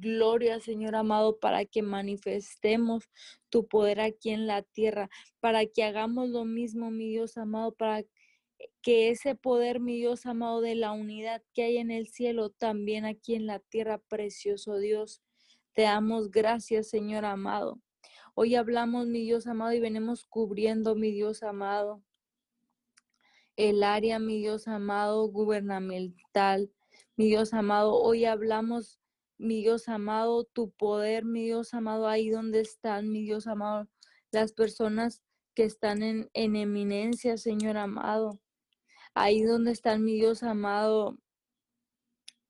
gloria, 0.00 0.58
Señor 0.58 0.96
amado, 0.96 1.38
para 1.38 1.66
que 1.66 1.82
manifestemos 1.82 3.10
tu 3.50 3.68
poder 3.68 4.00
aquí 4.00 4.30
en 4.30 4.46
la 4.46 4.62
tierra, 4.62 5.10
para 5.40 5.66
que 5.66 5.84
hagamos 5.84 6.30
lo 6.30 6.46
mismo, 6.46 6.90
mi 6.90 7.10
Dios 7.10 7.36
amado, 7.36 7.74
para 7.74 8.04
que 8.80 9.10
ese 9.10 9.34
poder, 9.34 9.80
mi 9.80 9.96
Dios 9.96 10.24
amado, 10.24 10.62
de 10.62 10.76
la 10.76 10.92
unidad 10.92 11.42
que 11.52 11.64
hay 11.64 11.76
en 11.76 11.90
el 11.90 12.08
cielo, 12.08 12.48
también 12.48 13.04
aquí 13.04 13.34
en 13.34 13.44
la 13.46 13.58
tierra, 13.58 13.98
precioso 13.98 14.78
Dios. 14.78 15.23
Te 15.74 15.82
damos 15.82 16.30
gracias, 16.30 16.88
Señor 16.88 17.24
amado. 17.24 17.80
Hoy 18.34 18.54
hablamos, 18.54 19.08
mi 19.08 19.22
Dios 19.22 19.48
amado, 19.48 19.72
y 19.72 19.80
venimos 19.80 20.24
cubriendo, 20.24 20.94
mi 20.94 21.10
Dios 21.10 21.42
amado, 21.42 22.00
el 23.56 23.82
área, 23.82 24.20
mi 24.20 24.38
Dios 24.38 24.68
amado, 24.68 25.26
gubernamental. 25.26 26.70
Mi 27.16 27.26
Dios 27.26 27.54
amado, 27.54 27.94
hoy 27.94 28.24
hablamos, 28.24 29.00
mi 29.36 29.62
Dios 29.62 29.88
amado, 29.88 30.44
tu 30.44 30.70
poder, 30.70 31.24
mi 31.24 31.44
Dios 31.44 31.74
amado, 31.74 32.06
ahí 32.06 32.30
donde 32.30 32.60
están, 32.60 33.10
mi 33.10 33.22
Dios 33.22 33.48
amado, 33.48 33.88
las 34.30 34.52
personas 34.52 35.22
que 35.54 35.64
están 35.64 36.04
en, 36.04 36.30
en 36.34 36.54
eminencia, 36.54 37.36
Señor 37.36 37.78
amado. 37.78 38.40
Ahí 39.12 39.42
donde 39.42 39.72
están, 39.72 40.04
mi 40.04 40.14
Dios 40.14 40.44
amado, 40.44 41.18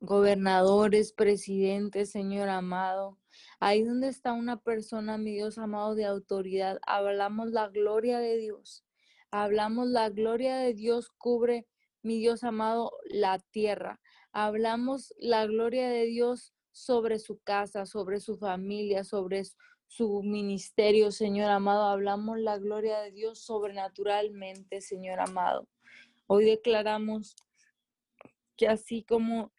gobernadores, 0.05 1.13
presidentes, 1.13 2.11
Señor 2.11 2.49
amado. 2.49 3.19
Ahí 3.61 3.83
donde 3.83 4.09
está 4.09 4.33
una 4.33 4.59
persona, 4.59 5.19
mi 5.19 5.33
Dios 5.33 5.59
amado, 5.59 5.95
de 5.95 6.05
autoridad, 6.05 6.79
hablamos 6.87 7.51
la 7.51 7.69
gloria 7.69 8.19
de 8.19 8.37
Dios. 8.37 8.85
Hablamos 9.31 9.89
la 9.89 10.11
gloria 10.11 10.57
de 10.57 10.75
Dios 10.75 11.11
cubre, 11.19 11.67
mi 12.03 12.19
Dios 12.19 12.45
amado, 12.45 12.93
la 13.05 13.39
tierra. 13.39 14.01
Hablamos 14.33 15.15
la 15.19 15.47
gloria 15.47 15.89
de 15.89 16.07
Dios 16.07 16.55
sobre 16.73 17.19
su 17.19 17.41
casa, 17.41 17.87
sobre 17.87 18.21
su 18.21 18.37
familia, 18.37 19.05
sobre 19.05 19.43
su 19.87 20.23
ministerio, 20.23 21.11
Señor 21.13 21.51
amado. 21.51 21.85
Hablamos 21.85 22.39
la 22.39 22.59
gloria 22.59 23.01
de 23.01 23.13
Dios 23.13 23.39
sobrenaturalmente, 23.41 24.81
Señor 24.81 25.21
amado. 25.21 25.69
Hoy 26.27 26.45
declaramos 26.45 27.37
que 28.57 28.69
así 28.69 29.03
como 29.03 29.53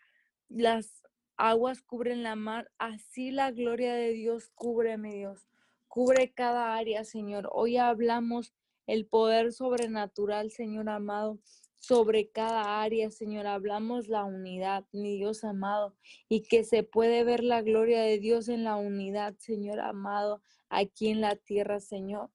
las 0.49 1.03
aguas 1.37 1.81
cubren 1.81 2.23
la 2.23 2.35
mar, 2.35 2.71
así 2.77 3.31
la 3.31 3.51
gloria 3.51 3.93
de 3.95 4.13
Dios 4.13 4.49
cubre, 4.55 4.97
mi 4.97 5.13
Dios. 5.13 5.47
Cubre 5.87 6.33
cada 6.33 6.75
área, 6.75 7.03
Señor. 7.03 7.49
Hoy 7.53 7.77
hablamos 7.77 8.53
el 8.87 9.05
poder 9.05 9.51
sobrenatural, 9.51 10.51
Señor 10.51 10.89
amado, 10.89 11.39
sobre 11.79 12.29
cada 12.29 12.81
área, 12.81 13.11
Señor. 13.11 13.47
Hablamos 13.47 14.07
la 14.07 14.25
unidad, 14.25 14.85
mi 14.91 15.17
Dios 15.17 15.43
amado, 15.43 15.95
y 16.27 16.43
que 16.43 16.63
se 16.63 16.83
puede 16.83 17.23
ver 17.23 17.43
la 17.43 17.61
gloria 17.61 18.01
de 18.01 18.19
Dios 18.19 18.49
en 18.49 18.63
la 18.63 18.75
unidad, 18.75 19.35
Señor 19.37 19.79
amado, 19.79 20.41
aquí 20.69 21.09
en 21.09 21.21
la 21.21 21.35
tierra, 21.35 21.79
Señor. 21.79 22.29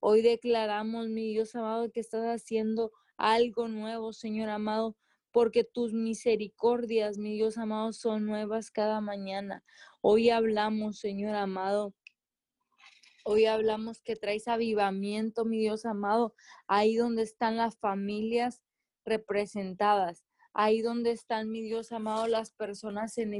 Hoy 0.00 0.22
declaramos, 0.22 1.08
mi 1.08 1.28
Dios 1.32 1.54
amado, 1.54 1.90
que 1.90 2.00
estás 2.00 2.24
haciendo 2.26 2.92
algo 3.16 3.68
nuevo, 3.68 4.12
Señor 4.12 4.50
amado, 4.50 4.96
porque 5.36 5.64
tus 5.64 5.92
misericordias, 5.92 7.18
mi 7.18 7.34
Dios 7.34 7.58
amado, 7.58 7.92
son 7.92 8.24
nuevas 8.24 8.70
cada 8.70 9.02
mañana. 9.02 9.62
Hoy 10.00 10.30
hablamos, 10.30 10.98
Señor 10.98 11.34
amado, 11.34 11.94
Hoy 13.22 13.44
hablamos 13.44 14.00
que 14.00 14.16
traes 14.16 14.48
avivamiento, 14.48 15.44
mi 15.44 15.58
Dios 15.58 15.84
amado, 15.84 16.34
ahí 16.68 16.96
donde 16.96 17.22
están 17.22 17.58
las 17.58 17.76
familias 17.76 18.62
representadas, 19.04 20.24
ahí 20.54 20.80
donde 20.80 21.10
están, 21.10 21.50
mi 21.50 21.60
Dios 21.60 21.92
amado, 21.92 22.28
las 22.28 22.52
personas 22.52 23.18
en, 23.18 23.34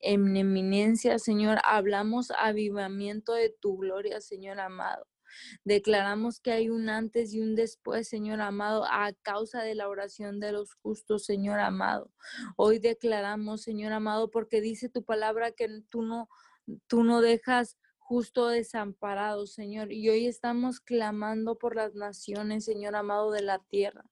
en 0.00 0.36
eminencia, 0.36 1.20
Señor. 1.20 1.58
Hablamos 1.62 2.32
avivamiento 2.36 3.34
de 3.34 3.50
tu 3.50 3.76
gloria, 3.76 4.20
Señor 4.20 4.58
amado. 4.58 5.06
Declaramos 5.64 6.40
que 6.40 6.52
hay 6.52 6.70
un 6.70 6.88
antes 6.88 7.32
y 7.32 7.40
un 7.40 7.54
después, 7.54 8.08
Señor 8.08 8.40
amado, 8.40 8.84
a 8.84 9.12
causa 9.22 9.62
de 9.62 9.74
la 9.74 9.88
oración 9.88 10.40
de 10.40 10.52
los 10.52 10.74
justos, 10.74 11.24
Señor 11.24 11.60
amado. 11.60 12.12
Hoy 12.56 12.78
declaramos, 12.78 13.62
Señor 13.62 13.92
amado, 13.92 14.30
porque 14.30 14.60
dice 14.60 14.88
tu 14.88 15.04
palabra 15.04 15.52
que 15.52 15.68
tú 15.90 16.02
no, 16.02 16.28
tú 16.86 17.04
no 17.04 17.20
dejas 17.20 17.76
justo 17.98 18.46
desamparado, 18.46 19.48
Señor. 19.48 19.92
Y 19.92 20.08
hoy 20.08 20.26
estamos 20.26 20.78
clamando 20.78 21.58
por 21.58 21.74
las 21.74 21.94
naciones, 21.94 22.64
Señor 22.64 22.94
amado 22.94 23.32
de 23.32 23.42
la 23.42 23.58
tierra. 23.58 24.04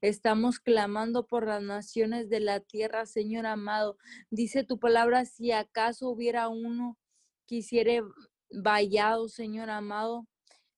Estamos 0.00 0.58
clamando 0.58 1.26
por 1.26 1.46
las 1.46 1.62
naciones 1.62 2.30
de 2.30 2.40
la 2.40 2.60
tierra, 2.60 3.04
Señor 3.04 3.44
amado. 3.44 3.98
Dice 4.30 4.64
tu 4.64 4.78
palabra, 4.78 5.26
si 5.26 5.52
acaso 5.52 6.08
hubiera 6.08 6.48
uno 6.48 6.98
quisiera 7.44 8.02
vallado, 8.50 9.28
Señor 9.28 9.68
amado, 9.68 10.26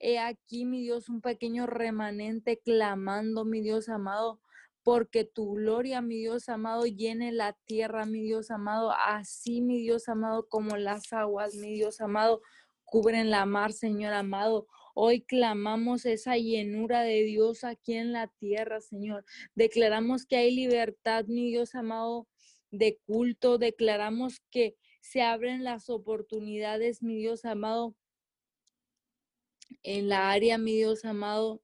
He 0.07 0.19
aquí, 0.19 0.67
mi 0.67 0.83
Dios, 0.83 1.09
un 1.09 1.23
pequeño 1.23 1.67
remanente 1.67 2.59
clamando, 2.59 3.47
mi 3.47 3.63
Dios 3.63 3.89
amado, 3.89 4.39
porque 4.83 5.25
tu 5.25 5.53
gloria, 5.53 6.03
mi 6.03 6.19
Dios 6.19 6.51
amado, 6.51 6.85
llene 6.85 7.33
la 7.33 7.55
tierra, 7.65 8.05
mi 8.05 8.21
Dios 8.21 8.51
amado, 8.51 8.93
así, 8.93 9.63
mi 9.63 9.81
Dios 9.81 10.11
amado, 10.11 10.47
como 10.51 10.77
las 10.77 11.11
aguas, 11.15 11.55
mi 11.55 11.73
Dios 11.73 12.03
amado, 12.03 12.43
cubren 12.85 13.31
la 13.31 13.47
mar, 13.47 13.73
Señor 13.73 14.13
amado. 14.13 14.67
Hoy 14.95 15.23
clamamos 15.23 16.05
esa 16.05 16.37
llenura 16.37 17.01
de 17.01 17.23
Dios 17.23 17.65
aquí 17.65 17.95
en 17.95 18.13
la 18.13 18.29
tierra, 18.29 18.83
Señor. 18.83 19.25
Declaramos 19.55 20.27
que 20.27 20.37
hay 20.37 20.55
libertad, 20.55 21.25
mi 21.29 21.49
Dios 21.49 21.75
amado, 21.75 22.29
de 22.71 23.01
culto. 23.07 23.57
Declaramos 23.57 24.43
que 24.51 24.77
se 25.01 25.23
abren 25.23 25.65
las 25.65 25.89
oportunidades, 25.89 27.03
mi 27.03 27.17
Dios 27.17 27.47
amado, 27.47 27.97
en 29.83 30.09
la 30.09 30.31
área, 30.31 30.59
mi 30.59 30.75
Dios 30.75 31.05
amado, 31.05 31.63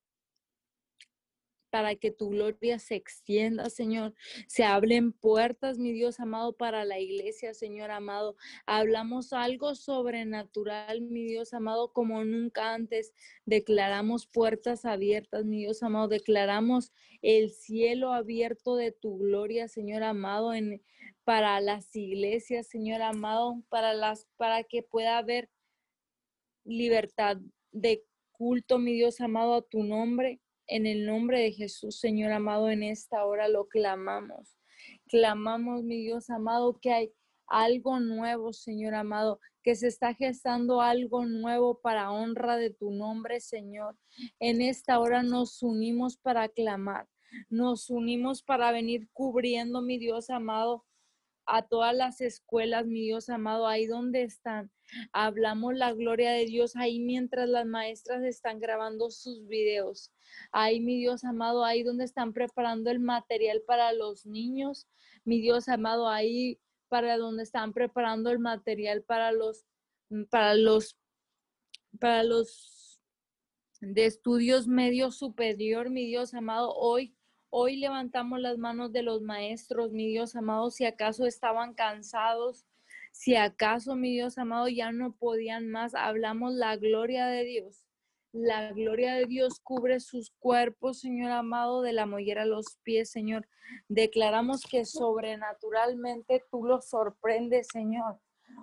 para 1.70 1.94
que 1.94 2.10
tu 2.10 2.30
gloria 2.30 2.78
se 2.78 2.96
extienda, 2.96 3.70
Señor. 3.70 4.14
Se 4.46 4.64
abren 4.64 5.12
puertas, 5.12 5.78
mi 5.78 5.92
Dios 5.92 6.20
amado, 6.20 6.52
para 6.52 6.84
la 6.84 6.98
iglesia, 6.98 7.54
Señor 7.54 7.90
amado. 7.90 8.36
Hablamos 8.66 9.32
algo 9.32 9.74
sobrenatural, 9.74 11.00
mi 11.00 11.24
Dios 11.24 11.54
amado, 11.54 11.92
como 11.92 12.24
nunca 12.24 12.74
antes. 12.74 13.14
Declaramos 13.46 14.26
puertas 14.26 14.84
abiertas, 14.84 15.44
mi 15.44 15.60
Dios 15.60 15.82
amado. 15.82 16.08
Declaramos 16.08 16.92
el 17.22 17.50
cielo 17.50 18.12
abierto 18.12 18.76
de 18.76 18.92
tu 18.92 19.18
gloria, 19.18 19.68
Señor 19.68 20.02
amado, 20.02 20.52
en, 20.52 20.82
para 21.24 21.60
las 21.60 21.94
iglesias, 21.94 22.66
Señor 22.66 23.02
amado, 23.02 23.62
para 23.68 23.94
las 23.94 24.26
para 24.36 24.64
que 24.64 24.82
pueda 24.82 25.18
haber 25.18 25.48
libertad 26.64 27.38
de 27.72 28.04
culto, 28.32 28.78
mi 28.78 28.94
Dios 28.94 29.20
amado, 29.20 29.54
a 29.54 29.62
tu 29.62 29.82
nombre. 29.82 30.40
En 30.66 30.86
el 30.86 31.04
nombre 31.04 31.40
de 31.40 31.52
Jesús, 31.52 31.98
Señor 31.98 32.32
amado, 32.32 32.70
en 32.70 32.82
esta 32.82 33.24
hora 33.24 33.48
lo 33.48 33.66
clamamos. 33.68 34.56
Clamamos, 35.08 35.82
mi 35.82 35.98
Dios 35.98 36.30
amado, 36.30 36.78
que 36.80 36.92
hay 36.92 37.12
algo 37.48 37.98
nuevo, 37.98 38.52
Señor 38.52 38.94
amado, 38.94 39.40
que 39.62 39.74
se 39.74 39.88
está 39.88 40.14
gestando 40.14 40.80
algo 40.80 41.26
nuevo 41.26 41.80
para 41.80 42.12
honra 42.12 42.56
de 42.56 42.70
tu 42.70 42.92
nombre, 42.92 43.40
Señor. 43.40 43.96
En 44.38 44.62
esta 44.62 45.00
hora 45.00 45.22
nos 45.22 45.62
unimos 45.62 46.16
para 46.16 46.48
clamar, 46.48 47.08
nos 47.48 47.90
unimos 47.90 48.42
para 48.42 48.72
venir 48.72 49.08
cubriendo, 49.12 49.82
mi 49.82 49.98
Dios 49.98 50.30
amado, 50.30 50.84
a 51.46 51.62
todas 51.62 51.94
las 51.94 52.20
escuelas, 52.20 52.86
mi 52.86 53.02
Dios 53.02 53.28
amado, 53.28 53.66
ahí 53.66 53.86
donde 53.86 54.22
están. 54.22 54.70
Hablamos 55.12 55.74
la 55.74 55.92
gloria 55.92 56.32
de 56.32 56.46
Dios 56.46 56.76
ahí 56.76 57.00
mientras 57.00 57.48
las 57.48 57.66
maestras 57.66 58.22
están 58.24 58.58
grabando 58.58 59.10
sus 59.10 59.46
videos. 59.46 60.12
Ahí, 60.52 60.80
mi 60.80 60.98
Dios 60.98 61.24
amado, 61.24 61.64
ahí 61.64 61.82
donde 61.82 62.04
están 62.04 62.32
preparando 62.32 62.90
el 62.90 63.00
material 63.00 63.62
para 63.66 63.92
los 63.92 64.26
niños. 64.26 64.86
Mi 65.24 65.40
Dios 65.40 65.68
amado, 65.68 66.08
ahí 66.08 66.60
para 66.88 67.16
donde 67.16 67.42
están 67.42 67.72
preparando 67.72 68.30
el 68.30 68.38
material 68.38 69.02
para 69.02 69.32
los, 69.32 69.64
para 70.30 70.54
los, 70.54 70.96
para 71.98 72.22
los 72.24 73.00
de 73.80 74.06
estudios 74.06 74.66
medio 74.66 75.10
superior, 75.10 75.88
mi 75.88 76.06
Dios 76.06 76.34
amado, 76.34 76.74
hoy 76.74 77.14
Hoy 77.52 77.76
levantamos 77.76 78.38
las 78.38 78.58
manos 78.58 78.92
de 78.92 79.02
los 79.02 79.22
maestros, 79.22 79.90
mi 79.90 80.06
Dios 80.06 80.36
amado, 80.36 80.70
si 80.70 80.84
acaso 80.84 81.26
estaban 81.26 81.74
cansados, 81.74 82.64
si 83.10 83.36
acaso, 83.36 83.96
mi 83.96 84.12
Dios 84.12 84.38
amado, 84.38 84.68
ya 84.68 84.92
no 84.92 85.12
podían 85.12 85.68
más, 85.68 85.94
hablamos 85.94 86.54
la 86.54 86.76
gloria 86.76 87.26
de 87.26 87.44
Dios. 87.44 87.84
La 88.32 88.72
gloria 88.72 89.14
de 89.14 89.26
Dios 89.26 89.58
cubre 89.60 89.98
sus 89.98 90.30
cuerpos, 90.38 91.00
Señor 91.00 91.32
amado, 91.32 91.82
de 91.82 91.92
la 91.92 92.06
mollera 92.06 92.42
a 92.42 92.46
los 92.46 92.78
pies, 92.84 93.10
Señor. 93.10 93.48
Declaramos 93.88 94.62
que 94.62 94.84
sobrenaturalmente 94.84 96.44
tú 96.50 96.64
los 96.64 96.88
sorprendes, 96.88 97.66
Señor. 97.72 98.20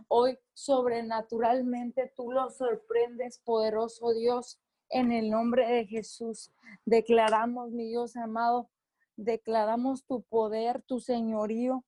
Hoy 0.07 0.38
sobrenaturalmente 0.53 2.12
tú 2.15 2.31
los 2.31 2.57
sorprendes, 2.57 3.39
poderoso 3.39 4.13
Dios, 4.13 4.60
en 4.89 5.12
el 5.12 5.29
nombre 5.29 5.67
de 5.67 5.86
Jesús. 5.86 6.51
Declaramos, 6.86 7.71
mi 7.71 7.89
Dios 7.89 8.15
amado, 8.15 8.69
declaramos 9.17 10.05
tu 10.05 10.23
poder, 10.23 10.81
tu 10.83 10.99
señorío, 10.99 11.83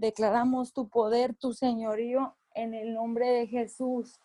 declaramos 0.00 0.72
tu 0.72 0.88
poder, 0.88 1.34
tu 1.34 1.52
señorío 1.52 2.34
en 2.54 2.74
el 2.74 2.94
nombre 2.94 3.28
de 3.28 3.46
Jesús. 3.46 4.18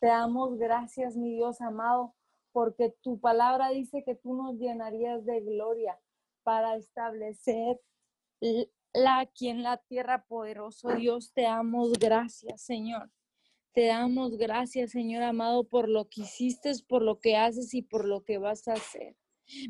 Te 0.00 0.08
damos 0.08 0.58
gracias, 0.58 1.16
mi 1.16 1.34
Dios 1.34 1.60
amado, 1.60 2.14
porque 2.52 2.94
tu 3.00 3.20
palabra 3.20 3.70
dice 3.70 4.02
que 4.04 4.16
tú 4.16 4.34
nos 4.34 4.58
llenarías 4.58 5.24
de 5.24 5.40
gloria 5.40 5.98
para 6.42 6.76
establecer 6.76 7.80
la 8.92 9.20
aquí 9.20 9.48
en 9.48 9.62
la 9.62 9.78
tierra, 9.78 10.24
poderoso 10.26 10.88
Dios. 10.90 11.32
Te 11.32 11.42
damos 11.42 11.92
gracias, 11.92 12.62
Señor. 12.62 13.10
Te 13.72 13.86
damos 13.86 14.36
gracias, 14.36 14.90
Señor 14.90 15.22
amado, 15.22 15.64
por 15.64 15.88
lo 15.88 16.08
que 16.08 16.22
hiciste, 16.22 16.72
por 16.88 17.02
lo 17.02 17.18
que 17.18 17.36
haces 17.36 17.72
y 17.74 17.82
por 17.82 18.04
lo 18.04 18.22
que 18.24 18.38
vas 18.38 18.68
a 18.68 18.74
hacer. 18.74 19.16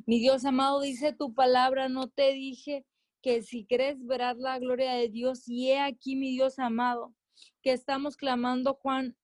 Mi 0.07 0.21
Dios 0.21 0.45
amado, 0.45 0.81
dice 0.81 1.13
tu 1.13 1.35
palabra, 1.35 1.89
no 1.89 2.09
te 2.09 2.33
dije 2.33 2.85
que 3.25 3.43
si 3.43 3.65
crees 3.65 4.05
verás 4.05 4.37
la 4.37 4.59
gloria 4.59 4.93
de 4.93 5.09
Dios. 5.09 5.49
Y 5.49 5.71
he 5.71 5.81
aquí, 5.81 6.15
mi 6.15 6.33
Dios 6.33 6.59
amado, 6.59 7.15
que 7.63 7.73
estamos 7.73 8.19
clamando 8.19 8.75
Juan 8.75 9.17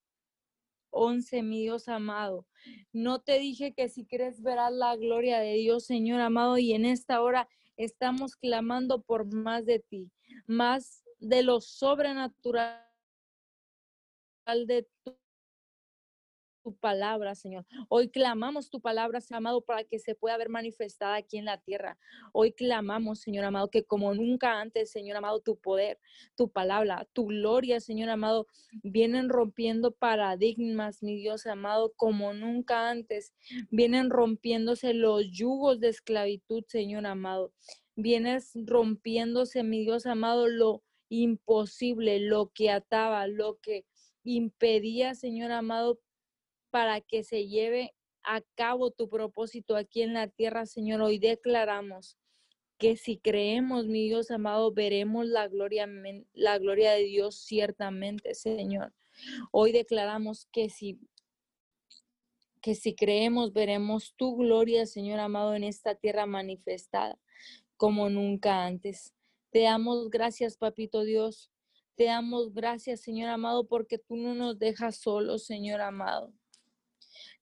11, 0.88 1.42
mi 1.42 1.60
Dios 1.60 1.86
amado. 1.86 2.46
No 2.94 3.20
te 3.20 3.38
dije 3.38 3.74
que 3.74 3.90
si 3.90 4.06
crees 4.06 4.40
verás 4.40 4.72
la 4.72 4.96
gloria 4.96 5.40
de 5.40 5.52
Dios, 5.52 5.84
Señor 5.84 6.22
amado, 6.22 6.56
y 6.56 6.72
en 6.72 6.86
esta 6.86 7.20
hora 7.20 7.46
estamos 7.76 8.36
clamando 8.36 9.02
por 9.02 9.26
más 9.26 9.66
de 9.66 9.80
ti, 9.80 10.10
más 10.46 11.04
de 11.18 11.42
lo 11.42 11.60
sobrenatural 11.60 12.80
de 14.66 14.88
tu 15.04 15.19
palabra, 16.72 17.34
Señor. 17.34 17.66
Hoy 17.88 18.08
clamamos 18.08 18.70
tu 18.70 18.80
palabra, 18.80 19.20
Señor 19.20 19.38
amado, 19.38 19.60
para 19.62 19.84
que 19.84 19.98
se 19.98 20.14
pueda 20.14 20.36
ver 20.36 20.48
manifestada 20.48 21.16
aquí 21.16 21.38
en 21.38 21.44
la 21.44 21.58
tierra. 21.58 21.98
Hoy 22.32 22.52
clamamos, 22.52 23.20
Señor 23.20 23.44
amado, 23.44 23.70
que 23.70 23.84
como 23.84 24.14
nunca 24.14 24.60
antes, 24.60 24.90
Señor 24.90 25.16
amado, 25.16 25.40
tu 25.40 25.56
poder, 25.56 25.98
tu 26.36 26.48
palabra, 26.48 27.06
tu 27.12 27.26
gloria, 27.26 27.80
Señor 27.80 28.10
amado, 28.10 28.46
vienen 28.82 29.28
rompiendo 29.28 29.92
paradigmas, 29.92 31.02
mi 31.02 31.16
Dios 31.16 31.46
amado, 31.46 31.92
como 31.96 32.32
nunca 32.32 32.90
antes. 32.90 33.34
Vienen 33.70 34.10
rompiéndose 34.10 34.94
los 34.94 35.30
yugos 35.30 35.80
de 35.80 35.88
esclavitud, 35.88 36.64
Señor 36.68 37.06
amado. 37.06 37.52
Vienes 37.96 38.52
rompiéndose, 38.54 39.62
mi 39.62 39.80
Dios 39.82 40.06
amado, 40.06 40.48
lo 40.48 40.82
imposible, 41.10 42.20
lo 42.20 42.50
que 42.54 42.70
ataba, 42.70 43.26
lo 43.26 43.58
que 43.60 43.84
impedía, 44.24 45.14
Señor 45.14 45.50
amado, 45.52 46.00
para 46.70 47.00
que 47.00 47.22
se 47.22 47.46
lleve 47.46 47.94
a 48.22 48.42
cabo 48.54 48.90
tu 48.90 49.08
propósito 49.08 49.76
aquí 49.76 50.02
en 50.02 50.14
la 50.14 50.28
tierra, 50.28 50.66
Señor. 50.66 51.00
Hoy 51.00 51.18
declaramos 51.18 52.18
que 52.78 52.96
si 52.96 53.18
creemos, 53.18 53.86
mi 53.86 54.08
Dios 54.08 54.30
amado, 54.30 54.72
veremos 54.72 55.26
la 55.26 55.48
gloria, 55.48 55.88
la 56.32 56.58
gloria 56.58 56.92
de 56.92 57.04
Dios 57.04 57.36
ciertamente, 57.36 58.34
Señor. 58.34 58.94
Hoy 59.52 59.72
declaramos 59.72 60.46
que 60.52 60.70
si 60.70 60.98
que 62.62 62.74
si 62.74 62.94
creemos 62.94 63.52
veremos 63.54 64.14
tu 64.16 64.36
gloria, 64.36 64.84
Señor 64.84 65.18
amado, 65.18 65.54
en 65.54 65.64
esta 65.64 65.94
tierra 65.94 66.26
manifestada 66.26 67.18
como 67.76 68.10
nunca 68.10 68.66
antes. 68.66 69.14
Te 69.50 69.62
damos 69.62 70.10
gracias, 70.10 70.58
Papito 70.58 71.02
Dios. 71.02 71.50
Te 71.96 72.04
damos 72.04 72.52
gracias, 72.52 73.00
Señor 73.00 73.30
amado, 73.30 73.66
porque 73.66 73.98
tú 73.98 74.16
no 74.16 74.34
nos 74.34 74.58
dejas 74.58 74.96
solos, 74.96 75.44
Señor 75.46 75.80
amado. 75.80 76.32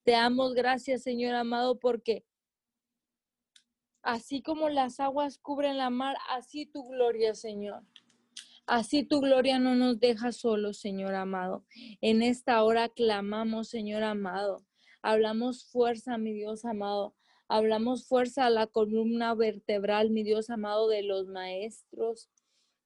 Te 0.04 0.12
damos 0.12 0.54
gracias, 0.54 1.02
Señor 1.02 1.34
amado, 1.34 1.78
porque 1.78 2.24
Así 4.02 4.40
como 4.40 4.70
las 4.70 5.00
aguas 5.00 5.38
cubren 5.38 5.76
la 5.76 5.90
mar, 5.90 6.16
así 6.30 6.64
tu 6.64 6.82
gloria, 6.84 7.34
Señor. 7.34 7.82
Así 8.66 9.02
tu 9.02 9.20
gloria 9.20 9.58
no 9.58 9.74
nos 9.74 10.00
deja 10.00 10.32
solos, 10.32 10.78
Señor 10.78 11.14
amado. 11.14 11.66
En 12.00 12.22
esta 12.22 12.62
hora 12.62 12.88
clamamos, 12.88 13.68
Señor 13.68 14.04
amado. 14.04 14.64
Hablamos 15.02 15.66
fuerza, 15.70 16.16
mi 16.16 16.32
Dios 16.32 16.64
amado. 16.64 17.14
Hablamos 17.48 18.06
fuerza 18.06 18.46
a 18.46 18.50
la 18.50 18.66
columna 18.66 19.34
vertebral, 19.34 20.10
mi 20.10 20.22
Dios 20.22 20.48
amado, 20.48 20.88
de 20.88 21.02
los 21.02 21.26
maestros, 21.26 22.30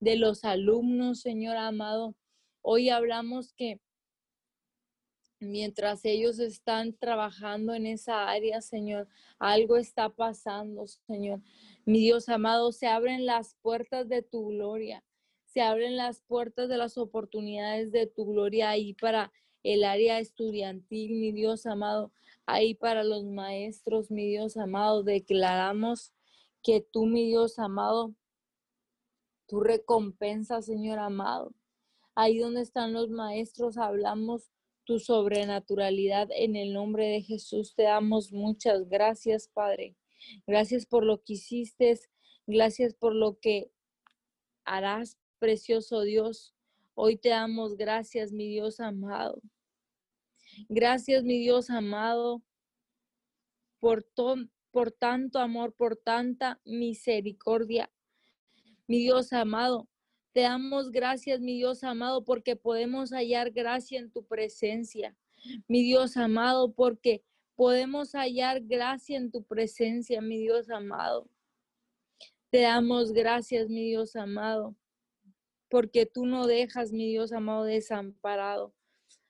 de 0.00 0.16
los 0.16 0.44
alumnos, 0.44 1.20
Señor 1.20 1.56
amado. 1.56 2.16
Hoy 2.62 2.88
hablamos 2.88 3.52
que 3.52 3.80
mientras 5.42 6.04
ellos 6.04 6.38
están 6.38 6.94
trabajando 6.94 7.74
en 7.74 7.86
esa 7.86 8.28
área, 8.28 8.60
Señor, 8.60 9.08
algo 9.38 9.76
está 9.76 10.08
pasando, 10.08 10.86
Señor. 10.86 11.40
Mi 11.84 12.00
Dios 12.00 12.28
amado, 12.28 12.72
se 12.72 12.86
abren 12.86 13.26
las 13.26 13.56
puertas 13.62 14.08
de 14.08 14.22
tu 14.22 14.48
gloria, 14.48 15.04
se 15.44 15.60
abren 15.60 15.96
las 15.96 16.20
puertas 16.20 16.68
de 16.68 16.76
las 16.76 16.96
oportunidades 16.96 17.92
de 17.92 18.06
tu 18.06 18.26
gloria 18.26 18.70
ahí 18.70 18.94
para 18.94 19.32
el 19.62 19.84
área 19.84 20.18
estudiantil, 20.18 21.12
mi 21.12 21.32
Dios 21.32 21.66
amado, 21.66 22.12
ahí 22.46 22.74
para 22.74 23.04
los 23.04 23.24
maestros, 23.24 24.10
mi 24.10 24.26
Dios 24.26 24.56
amado, 24.56 25.02
declaramos 25.02 26.12
que 26.62 26.80
tú, 26.80 27.06
mi 27.06 27.26
Dios 27.26 27.58
amado, 27.58 28.14
tu 29.46 29.60
recompensa, 29.60 30.62
Señor 30.62 30.98
amado. 30.98 31.52
Ahí 32.14 32.38
donde 32.38 32.60
están 32.60 32.92
los 32.92 33.10
maestros, 33.10 33.76
hablamos 33.76 34.50
tu 34.84 34.98
sobrenaturalidad. 34.98 36.28
En 36.30 36.56
el 36.56 36.72
nombre 36.72 37.06
de 37.06 37.22
Jesús 37.22 37.74
te 37.74 37.84
damos 37.84 38.32
muchas 38.32 38.88
gracias, 38.88 39.48
Padre. 39.48 39.96
Gracias 40.46 40.86
por 40.86 41.04
lo 41.04 41.22
que 41.22 41.34
hiciste. 41.34 41.98
Gracias 42.46 42.94
por 42.94 43.14
lo 43.14 43.38
que 43.38 43.70
harás, 44.64 45.18
precioso 45.38 46.02
Dios. 46.02 46.54
Hoy 46.94 47.16
te 47.16 47.30
damos 47.30 47.76
gracias, 47.76 48.32
mi 48.32 48.48
Dios 48.48 48.80
amado. 48.80 49.40
Gracias, 50.68 51.24
mi 51.24 51.38
Dios 51.38 51.70
amado, 51.70 52.42
por, 53.78 54.06
por 54.70 54.92
tanto 54.92 55.38
amor, 55.38 55.74
por 55.74 55.96
tanta 55.96 56.60
misericordia. 56.64 57.90
Mi 58.86 58.98
Dios 58.98 59.32
amado, 59.32 59.88
te 60.32 60.40
damos 60.40 60.90
gracias, 60.90 61.40
mi 61.40 61.56
Dios 61.56 61.84
amado, 61.84 62.24
porque 62.24 62.56
podemos 62.56 63.10
hallar 63.10 63.50
gracia 63.50 63.98
en 63.98 64.10
tu 64.10 64.24
presencia. 64.24 65.16
Mi 65.68 65.82
Dios 65.82 66.16
amado, 66.16 66.72
porque 66.72 67.22
podemos 67.54 68.12
hallar 68.12 68.62
gracia 68.62 69.18
en 69.18 69.30
tu 69.30 69.44
presencia, 69.44 70.22
mi 70.22 70.38
Dios 70.38 70.70
amado. 70.70 71.28
Te 72.50 72.60
damos 72.60 73.12
gracias, 73.12 73.68
mi 73.68 73.84
Dios 73.84 74.16
amado, 74.16 74.76
porque 75.68 76.06
tú 76.06 76.26
no 76.26 76.46
dejas, 76.46 76.92
mi 76.92 77.08
Dios 77.08 77.32
amado, 77.32 77.64
desamparado 77.64 78.74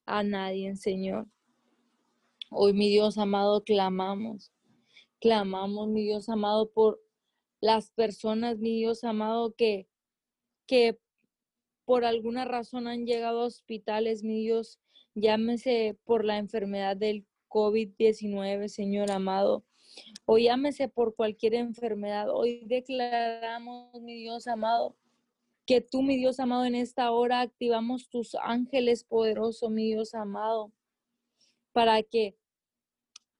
a 0.07 0.23
nadie, 0.23 0.77
Señor. 0.77 1.27
Hoy, 2.51 2.75
mi 2.75 2.91
Dios 2.91 3.19
amado, 3.19 3.65
clamamos. 3.65 4.53
Clamamos, 5.21 5.89
mi 5.89 6.03
Dios 6.03 6.29
amado, 6.29 6.71
por 6.71 7.01
las 7.61 7.91
personas, 7.93 8.59
mi 8.59 8.77
Dios 8.77 9.05
amado, 9.05 9.55
que 9.55 9.89
que 10.67 10.99
por 11.85 12.05
alguna 12.05 12.45
razón 12.45 12.87
han 12.87 13.07
llegado 13.07 13.41
a 13.41 13.47
hospitales, 13.47 14.23
mi 14.23 14.41
Dios, 14.41 14.79
llámese 15.15 15.99
por 16.05 16.25
la 16.25 16.39
enfermedad 16.39 16.97
del 16.97 17.27
COVID-19, 17.49 18.69
Señor 18.69 19.11
amado, 19.11 19.65
o 20.25 20.39
llámese 20.39 20.89
por 20.89 21.15
cualquier 21.15 21.55
enfermedad. 21.55 22.29
Hoy 22.31 22.65
declaramos, 22.67 24.01
mi 24.01 24.15
Dios 24.15 24.47
amado, 24.47 24.97
que 25.67 25.81
tú, 25.81 26.03
mi 26.03 26.17
Dios 26.17 26.41
amado, 26.41 26.65
en 26.65 26.75
esta 26.75 27.11
hora 27.11 27.41
activamos 27.41 28.09
tus 28.09 28.35
ángeles 28.37 29.05
poderosos, 29.05 29.71
mi 29.71 29.87
Dios 29.87 30.15
amado, 30.15 30.73
para 31.73 32.03
que 32.03 32.37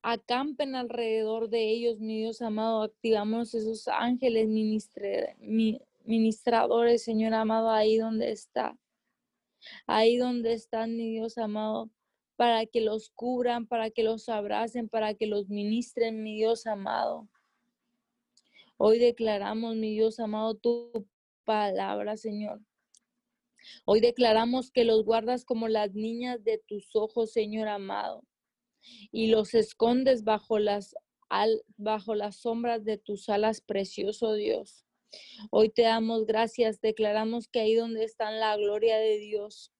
acampen 0.01 0.75
alrededor 0.75 1.49
de 1.49 1.69
ellos, 1.69 1.99
mi 1.99 2.19
Dios 2.19 2.41
amado. 2.41 2.83
Activamos 2.83 3.53
esos 3.53 3.87
ángeles 3.87 4.47
ministre, 4.47 5.35
ministradores, 6.03 7.03
Señor 7.03 7.33
amado, 7.33 7.69
ahí 7.69 7.97
donde 7.97 8.31
está. 8.31 8.77
Ahí 9.87 10.17
donde 10.17 10.53
están, 10.53 10.97
mi 10.97 11.11
Dios 11.11 11.37
amado, 11.37 11.89
para 12.35 12.65
que 12.65 12.81
los 12.81 13.09
cubran, 13.09 13.67
para 13.67 13.89
que 13.89 14.03
los 14.03 14.29
abracen, 14.29 14.89
para 14.89 15.13
que 15.13 15.27
los 15.27 15.49
ministren, 15.49 16.23
mi 16.23 16.35
Dios 16.35 16.65
amado. 16.67 17.29
Hoy 18.77 18.99
declaramos, 18.99 19.75
mi 19.75 19.93
Dios 19.93 20.19
amado, 20.19 20.55
tu 20.55 21.07
palabra, 21.45 22.17
Señor. 22.17 22.61
Hoy 23.85 24.01
declaramos 24.01 24.71
que 24.71 24.83
los 24.83 25.03
guardas 25.05 25.45
como 25.45 25.67
las 25.67 25.93
niñas 25.93 26.43
de 26.43 26.57
tus 26.57 26.95
ojos, 26.95 27.31
Señor 27.31 27.67
amado, 27.67 28.23
y 29.11 29.27
los 29.27 29.53
escondes 29.53 30.23
bajo 30.23 30.59
las, 30.59 30.95
bajo 31.77 32.15
las 32.15 32.37
sombras 32.37 32.83
de 32.83 32.97
tus 32.97 33.29
alas, 33.29 33.61
precioso 33.61 34.33
Dios. 34.33 34.82
Hoy 35.51 35.69
te 35.69 35.83
damos 35.83 36.25
gracias, 36.25 36.81
declaramos 36.81 37.47
que 37.47 37.59
ahí 37.59 37.75
donde 37.75 38.03
está 38.03 38.31
la 38.31 38.55
gloria 38.57 38.97
de 38.97 39.17
Dios, 39.19 39.73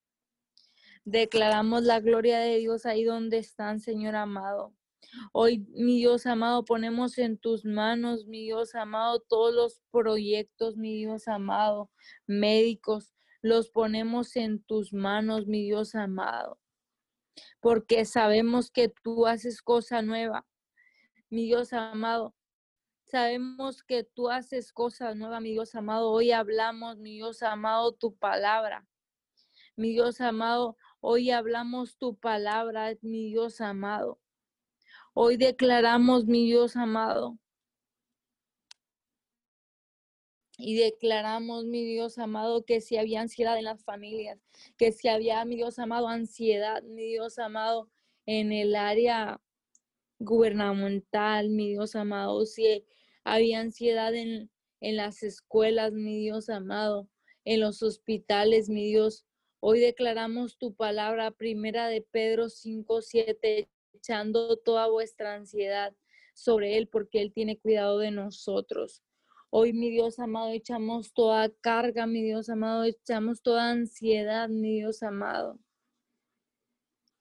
declaramos 1.05 1.83
la 1.83 1.99
gloria 1.99 2.39
de 2.39 2.57
Dios 2.57 2.85
ahí 2.85 3.03
donde 3.03 3.37
están, 3.37 3.79
Señor 3.79 4.15
amado. 4.15 4.73
Hoy, 5.31 5.65
mi 5.69 5.97
Dios 5.97 6.25
amado, 6.25 6.65
ponemos 6.65 7.17
en 7.17 7.37
tus 7.37 7.65
manos, 7.65 8.25
mi 8.25 8.43
Dios 8.43 8.73
amado, 8.73 9.19
todos 9.19 9.53
los 9.53 9.81
proyectos, 9.91 10.77
mi 10.77 10.95
Dios 10.97 11.27
amado, 11.27 11.91
médicos, 12.25 13.13
los 13.41 13.69
ponemos 13.69 14.35
en 14.35 14.63
tus 14.63 14.93
manos, 14.93 15.47
mi 15.47 15.63
Dios 15.63 15.95
amado, 15.95 16.59
porque 17.59 18.05
sabemos 18.05 18.71
que 18.71 18.89
tú 18.89 19.27
haces 19.27 19.61
cosa 19.61 20.01
nueva. 20.01 20.45
Mi 21.29 21.45
Dios 21.45 21.73
amado, 21.73 22.35
Sabemos 23.13 23.83
que 23.83 24.03
tú 24.03 24.31
haces 24.31 24.73
cosas 24.73 25.15
nuevas, 25.15 25.39
mi 25.39 25.51
Dios 25.51 25.75
amado. 25.75 26.09
Hoy 26.09 26.31
hablamos, 26.31 26.97
mi 26.97 27.17
Dios 27.17 27.43
amado, 27.43 27.91
tu 27.91 28.15
palabra. 28.15 28.87
Mi 29.75 29.91
Dios 29.91 30.19
amado, 30.19 30.77
hoy 30.99 31.29
hablamos 31.29 31.95
tu 31.99 32.15
palabra, 32.15 32.91
mi 33.03 33.25
Dios 33.25 33.61
amado. 33.61 34.19
Hoy 35.13 35.37
declaramos, 35.37 36.25
mi 36.25 36.45
Dios 36.45 36.75
amado. 36.75 37.37
Y 40.57 40.75
declaramos, 40.75 41.65
mi 41.65 41.85
Dios 41.85 42.17
amado, 42.17 42.65
que 42.65 42.81
si 42.81 42.97
había 42.97 43.21
ansiedad 43.21 43.59
en 43.59 43.65
las 43.65 43.83
familias, 43.83 44.39
que 44.75 44.91
si 44.91 45.07
había, 45.07 45.45
mi 45.45 45.55
Dios 45.55 45.77
amado, 45.77 46.07
ansiedad, 46.07 46.81
mi 46.81 47.05
Dios 47.09 47.37
amado, 47.37 47.91
en 48.25 48.51
el 48.51 48.75
área 48.75 49.39
gubernamental, 50.17 51.49
mi 51.51 51.69
Dios 51.69 51.95
amado, 51.95 52.47
si 52.47 52.87
había 53.23 53.59
ansiedad 53.59 54.13
en, 54.13 54.49
en 54.81 54.97
las 54.97 55.23
escuelas, 55.23 55.93
mi 55.93 56.19
Dios 56.19 56.49
amado, 56.49 57.09
en 57.45 57.59
los 57.59 57.81
hospitales, 57.83 58.69
mi 58.69 58.87
Dios. 58.87 59.25
Hoy 59.59 59.79
declaramos 59.79 60.57
tu 60.57 60.75
palabra, 60.75 61.31
primera 61.31 61.87
de 61.87 62.01
Pedro 62.01 62.49
5, 62.49 63.01
7, 63.01 63.69
echando 63.93 64.57
toda 64.57 64.87
vuestra 64.89 65.35
ansiedad 65.35 65.95
sobre 66.33 66.77
Él, 66.77 66.87
porque 66.87 67.21
Él 67.21 67.31
tiene 67.31 67.57
cuidado 67.57 67.99
de 67.99 68.11
nosotros. 68.11 69.03
Hoy, 69.49 69.71
mi 69.71 69.91
Dios 69.91 70.19
amado, 70.19 70.49
echamos 70.49 71.13
toda 71.13 71.49
carga, 71.61 72.07
mi 72.07 72.23
Dios 72.23 72.49
amado, 72.49 72.83
echamos 72.83 73.41
toda 73.41 73.69
ansiedad, 73.69 74.49
mi 74.49 74.79
Dios 74.79 75.03
amado, 75.03 75.59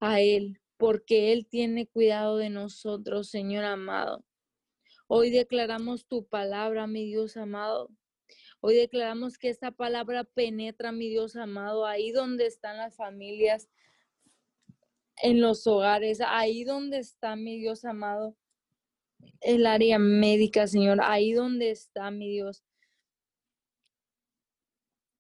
a 0.01 0.21
Él, 0.21 0.61
porque 0.79 1.33
Él 1.33 1.47
tiene 1.47 1.87
cuidado 1.87 2.39
de 2.39 2.49
nosotros, 2.49 3.29
Señor 3.29 3.65
amado. 3.65 4.25
Hoy 5.07 5.31
declaramos 5.31 6.07
tu 6.07 6.27
palabra, 6.27 6.87
mi 6.87 7.07
Dios 7.07 7.37
amado. 7.37 7.91
Hoy 8.61 8.77
declaramos 8.77 9.39
que 9.39 9.49
esta 9.49 9.73
palabra 9.73 10.25
penetra, 10.25 10.93
mi 10.93 11.09
Dios 11.09 11.37
amado, 11.37 11.85
ahí 11.87 12.13
donde 12.13 12.47
están 12.47 12.77
las 12.77 12.97
familias, 12.97 13.69
en 15.23 15.41
los 15.41 15.67
hogares, 15.67 16.21
ahí 16.21 16.65
donde 16.65 16.99
está 16.99 17.37
mi 17.37 17.59
Dios 17.59 17.85
amado, 17.85 18.37
el 19.41 19.67
área 19.67 19.99
médica, 19.99 20.67
Señor, 20.67 21.01
ahí 21.03 21.33
donde 21.33 21.71
está 21.71 22.11
mi 22.11 22.29
Dios. 22.29 22.65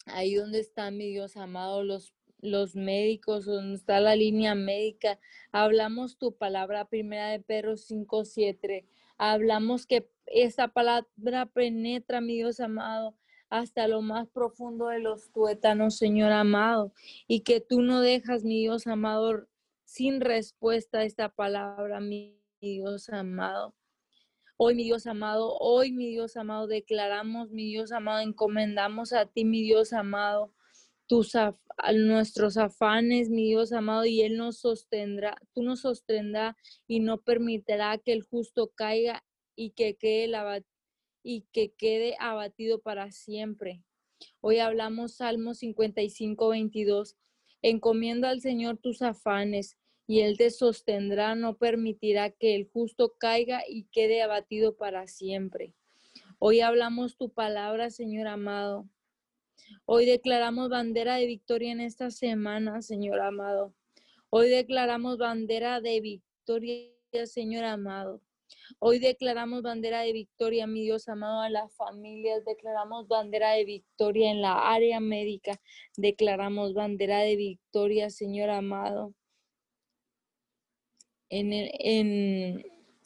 Ahí 0.06 0.34
donde 0.34 0.58
está 0.58 0.90
mi 0.90 1.10
Dios 1.10 1.36
amado, 1.36 1.84
los, 1.84 2.14
los 2.38 2.74
médicos, 2.74 3.44
donde 3.44 3.76
está 3.76 4.00
la 4.00 4.16
línea 4.16 4.54
médica. 4.54 5.20
Hablamos 5.52 6.18
tu 6.18 6.36
palabra, 6.36 6.88
primera 6.88 7.28
de 7.28 7.40
Pedro 7.40 7.76
5, 7.76 8.24
7. 8.24 8.86
Hablamos 9.24 9.86
que 9.86 10.10
esa 10.26 10.66
palabra 10.66 11.46
penetra, 11.46 12.20
mi 12.20 12.34
Dios 12.34 12.58
amado, 12.58 13.16
hasta 13.50 13.86
lo 13.86 14.02
más 14.02 14.28
profundo 14.28 14.88
de 14.88 14.98
los 14.98 15.30
tuétanos, 15.30 15.96
Señor 15.96 16.32
amado, 16.32 16.92
y 17.28 17.42
que 17.42 17.60
tú 17.60 17.82
no 17.82 18.00
dejas, 18.00 18.42
mi 18.42 18.58
Dios 18.62 18.88
amado, 18.88 19.46
sin 19.84 20.20
respuesta 20.20 20.98
a 20.98 21.04
esta 21.04 21.28
palabra, 21.28 22.00
mi 22.00 22.36
Dios 22.60 23.10
amado. 23.10 23.76
Hoy, 24.56 24.74
mi 24.74 24.82
Dios 24.82 25.06
amado, 25.06 25.56
hoy, 25.60 25.92
mi 25.92 26.08
Dios 26.08 26.36
amado, 26.36 26.66
declaramos, 26.66 27.52
mi 27.52 27.66
Dios 27.66 27.92
amado, 27.92 28.18
encomendamos 28.18 29.12
a 29.12 29.26
ti, 29.26 29.44
mi 29.44 29.62
Dios 29.62 29.92
amado, 29.92 30.52
tus 31.12 31.36
nuestros 31.94 32.56
afanes, 32.56 33.28
mi 33.28 33.48
Dios 33.48 33.74
amado, 33.74 34.06
y 34.06 34.22
Él 34.22 34.38
nos 34.38 34.60
sostendrá, 34.60 35.36
tú 35.52 35.62
nos 35.62 35.80
sostendrá 35.80 36.56
y 36.88 37.00
no 37.00 37.20
permitirá 37.20 37.98
que 37.98 38.14
el 38.14 38.22
justo 38.22 38.72
caiga 38.74 39.22
y 39.54 39.72
que 39.72 39.94
quede, 39.94 40.32
y 41.22 41.42
que 41.52 41.74
quede 41.74 42.16
abatido 42.18 42.80
para 42.80 43.10
siempre. 43.10 43.82
Hoy 44.40 44.60
hablamos 44.60 45.16
Salmo 45.16 45.52
55, 45.52 46.48
22. 46.48 47.18
Encomienda 47.60 48.30
al 48.30 48.40
Señor 48.40 48.78
tus 48.78 49.02
afanes 49.02 49.76
y 50.06 50.20
Él 50.20 50.38
te 50.38 50.48
sostendrá, 50.48 51.34
no 51.34 51.58
permitirá 51.58 52.30
que 52.30 52.54
el 52.54 52.70
justo 52.70 53.16
caiga 53.18 53.64
y 53.68 53.84
quede 53.92 54.22
abatido 54.22 54.78
para 54.78 55.06
siempre. 55.06 55.74
Hoy 56.38 56.60
hablamos 56.60 57.18
tu 57.18 57.28
palabra, 57.28 57.90
Señor 57.90 58.28
amado. 58.28 58.88
Hoy 59.84 60.06
declaramos 60.06 60.70
bandera 60.70 61.16
de 61.16 61.26
victoria 61.26 61.72
en 61.72 61.80
esta 61.80 62.10
semana, 62.10 62.82
Señor 62.82 63.20
amado. 63.20 63.74
Hoy 64.30 64.48
declaramos 64.48 65.18
bandera 65.18 65.80
de 65.80 66.00
victoria, 66.00 66.88
Señor 67.24 67.64
amado. 67.64 68.20
Hoy 68.78 68.98
declaramos 68.98 69.62
bandera 69.62 70.02
de 70.02 70.12
victoria, 70.12 70.66
mi 70.66 70.82
Dios 70.82 71.08
amado, 71.08 71.40
a 71.40 71.50
las 71.50 71.74
familias. 71.74 72.44
Declaramos 72.44 73.08
bandera 73.08 73.52
de 73.52 73.64
victoria 73.64 74.30
en 74.30 74.42
la 74.42 74.72
área 74.72 75.00
médica. 75.00 75.60
Declaramos 75.96 76.74
bandera 76.74 77.20
de 77.20 77.36
victoria, 77.36 78.10
Señor 78.10 78.50
amado 78.50 79.14
en 81.32 81.52
el, 81.54 81.70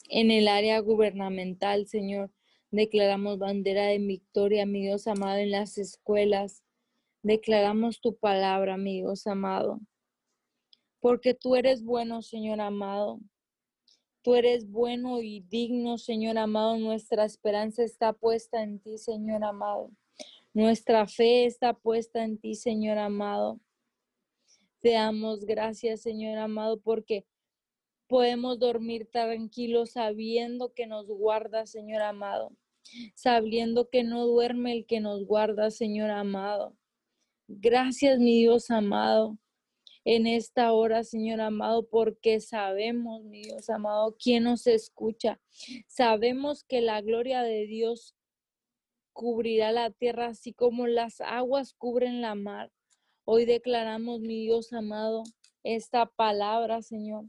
en, 0.09 0.31
el 0.31 0.47
área 0.49 0.79
gubernamental, 0.79 1.87
Señor. 1.87 2.29
Declaramos 2.71 3.39
bandera 3.39 3.85
de 3.85 3.97
victoria, 3.99 4.65
mi 4.65 4.81
Dios 4.81 5.07
amado, 5.07 5.37
en 5.37 5.51
las 5.51 5.77
escuelas. 5.77 6.63
Declaramos 7.23 8.01
tu 8.01 8.15
palabra, 8.17 8.77
mi 8.77 9.01
Dios 9.01 9.25
amado. 9.27 9.79
Porque 10.99 11.33
tú 11.33 11.55
eres 11.55 11.83
bueno, 11.83 12.21
Señor 12.21 12.59
amado. 12.59 13.19
Tú 14.21 14.35
eres 14.35 14.69
bueno 14.69 15.21
y 15.21 15.39
digno, 15.39 15.97
Señor 15.97 16.37
amado. 16.37 16.77
Nuestra 16.77 17.23
esperanza 17.23 17.83
está 17.83 18.11
puesta 18.11 18.61
en 18.61 18.79
ti, 18.79 18.97
Señor 18.97 19.43
amado. 19.43 19.91
Nuestra 20.53 21.07
fe 21.07 21.45
está 21.45 21.73
puesta 21.73 22.23
en 22.25 22.37
ti, 22.37 22.55
Señor 22.55 22.97
amado. 22.97 23.59
Te 24.79 24.91
damos 24.91 25.45
gracias, 25.45 26.01
Señor 26.01 26.37
amado, 26.37 26.79
porque 26.81 27.25
podemos 28.07 28.57
dormir 28.59 29.07
tranquilos 29.11 29.91
sabiendo 29.91 30.73
que 30.73 30.87
nos 30.87 31.07
guarda, 31.07 31.65
Señor 31.65 32.01
amado, 32.01 32.51
sabiendo 33.15 33.89
que 33.89 34.03
no 34.03 34.25
duerme 34.25 34.73
el 34.73 34.85
que 34.85 34.99
nos 34.99 35.25
guarda, 35.25 35.69
Señor 35.71 36.09
amado. 36.09 36.75
Gracias, 37.47 38.19
mi 38.19 38.39
Dios 38.39 38.71
amado, 38.71 39.37
en 40.05 40.25
esta 40.25 40.71
hora, 40.71 41.03
Señor 41.03 41.41
amado, 41.41 41.87
porque 41.87 42.39
sabemos, 42.39 43.23
mi 43.23 43.43
Dios 43.43 43.69
amado, 43.69 44.15
quién 44.17 44.45
nos 44.45 44.67
escucha. 44.67 45.39
Sabemos 45.87 46.63
que 46.63 46.81
la 46.81 47.01
gloria 47.01 47.43
de 47.43 47.67
Dios 47.67 48.15
cubrirá 49.13 49.71
la 49.71 49.91
tierra, 49.91 50.27
así 50.27 50.53
como 50.53 50.87
las 50.87 51.19
aguas 51.21 51.73
cubren 51.73 52.21
la 52.21 52.35
mar. 52.35 52.71
Hoy 53.25 53.45
declaramos, 53.45 54.21
mi 54.21 54.43
Dios 54.43 54.71
amado, 54.71 55.23
esta 55.63 56.05
palabra, 56.05 56.81
Señor 56.81 57.25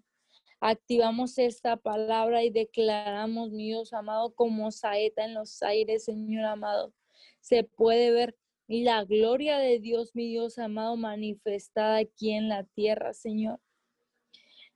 Activamos 0.61 1.39
esta 1.39 1.77
palabra 1.77 2.43
y 2.43 2.51
declaramos, 2.51 3.53
mi 3.53 3.67
Dios 3.69 3.93
amado, 3.93 4.35
como 4.35 4.73
saeta 4.73 5.25
en 5.25 5.35
los 5.35 5.63
aires, 5.63 6.05
Señor 6.05 6.45
amado. 6.47 6.93
Se 7.41 7.63
puede 7.63 8.11
ver 8.11 8.37
la 8.67 9.05
gloria 9.05 9.59
de 9.59 9.79
Dios, 9.79 10.15
mi 10.15 10.29
Dios 10.29 10.59
amado, 10.59 10.97
manifestada 10.97 11.99
aquí 11.99 12.33
en 12.33 12.49
la 12.49 12.65
tierra, 12.65 13.15
Señor. 13.15 13.61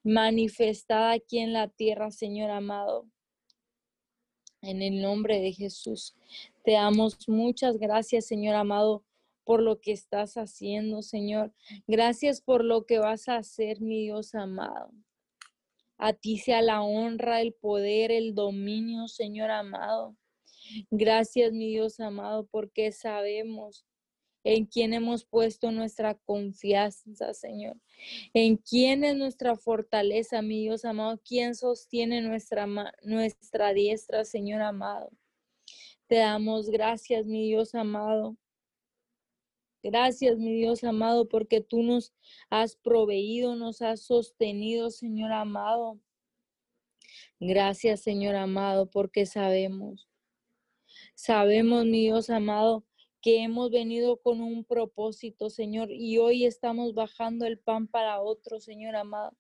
Manifestada 0.05 1.13
aquí 1.13 1.41
en 1.41 1.53
la 1.53 1.69
tierra, 1.69 2.11
Señor 2.11 2.51
amado. 2.51 3.09
En 4.61 4.83
el 4.83 5.03
nombre 5.03 5.41
de 5.41 5.53
Jesús. 5.53 6.15
Te 6.63 6.73
damos 6.73 7.29
muchas 7.29 7.77
gracias, 7.79 8.27
Señor 8.27 8.55
amado, 8.55 9.05
por 9.45 9.61
lo 9.61 9.81
que 9.81 9.91
estás 9.91 10.37
haciendo, 10.37 11.03
Señor. 11.03 11.53
Gracias 11.89 12.41
por 12.41 12.65
lo 12.65 12.87
que 12.87 12.99
vas 12.99 13.29
a 13.29 13.37
hacer, 13.37 13.81
mi 13.81 14.03
Dios 14.03 14.37
amado. 14.37 14.93
A 16.05 16.13
ti 16.15 16.37
sea 16.37 16.63
la 16.63 16.83
honra, 16.83 17.41
el 17.41 17.55
poder, 17.55 18.11
el 18.11 18.35
dominio, 18.35 19.07
Señor 19.07 19.53
amado. 19.53 20.17
Gracias, 20.91 21.53
mi 21.53 21.69
Dios 21.69 22.01
amado, 22.01 22.49
porque 22.51 22.91
sabemos 22.91 23.87
en 24.43 24.67
quién 24.67 24.95
hemos 24.95 25.25
puesto 25.25 25.71
nuestra 25.71 26.17
confianza, 26.17 27.35
Señor. 27.35 27.77
En 28.35 28.57
quién 28.57 29.05
es 29.05 29.15
nuestra 29.15 29.55
fortaleza, 29.55 30.43
mi 30.43 30.63
Dios 30.63 30.85
amado. 30.85 31.21
¿Quién 31.25 31.55
sostiene 31.55 32.21
nuestra, 32.21 32.67
nuestra 33.05 33.73
diestra, 33.73 34.25
Señor 34.25 34.61
amado? 34.63 35.09
Te 36.09 36.17
damos 36.17 36.69
gracias, 36.69 37.27
mi 37.27 37.47
Dios 37.47 37.77
amado. 37.77 38.37
Gracias, 39.83 40.39
mi 40.39 40.55
Dios 40.55 40.85
amado, 40.85 41.29
porque 41.29 41.61
tú 41.61 41.83
nos 41.83 42.13
has 42.51 42.77
proveído, 42.77 43.57
nos 43.57 43.83
has 43.83 44.03
sostenido, 44.03 44.91
Señor 44.91 45.33
amado. 45.33 45.99
Gracias, 47.41 48.01
Señor 48.01 48.37
amado, 48.37 48.89
porque 48.89 49.27
sabemos, 49.27 50.09
sabemos, 51.17 51.85
mi 51.85 52.03
Dios 52.03 52.31
amado, 52.31 52.85
que 53.21 53.43
hemos 53.43 53.71
venido 53.71 54.19
con 54.19 54.41
un 54.41 54.65
propósito, 54.65 55.51
Señor, 55.51 55.91
y 55.91 56.19
hoy 56.19 56.45
estamos 56.45 56.95
bajando 56.95 57.45
el 57.47 57.59
pan 57.59 57.89
para 57.89 58.21
otro, 58.21 58.61
Señor 58.61 58.95
amado. 58.95 59.37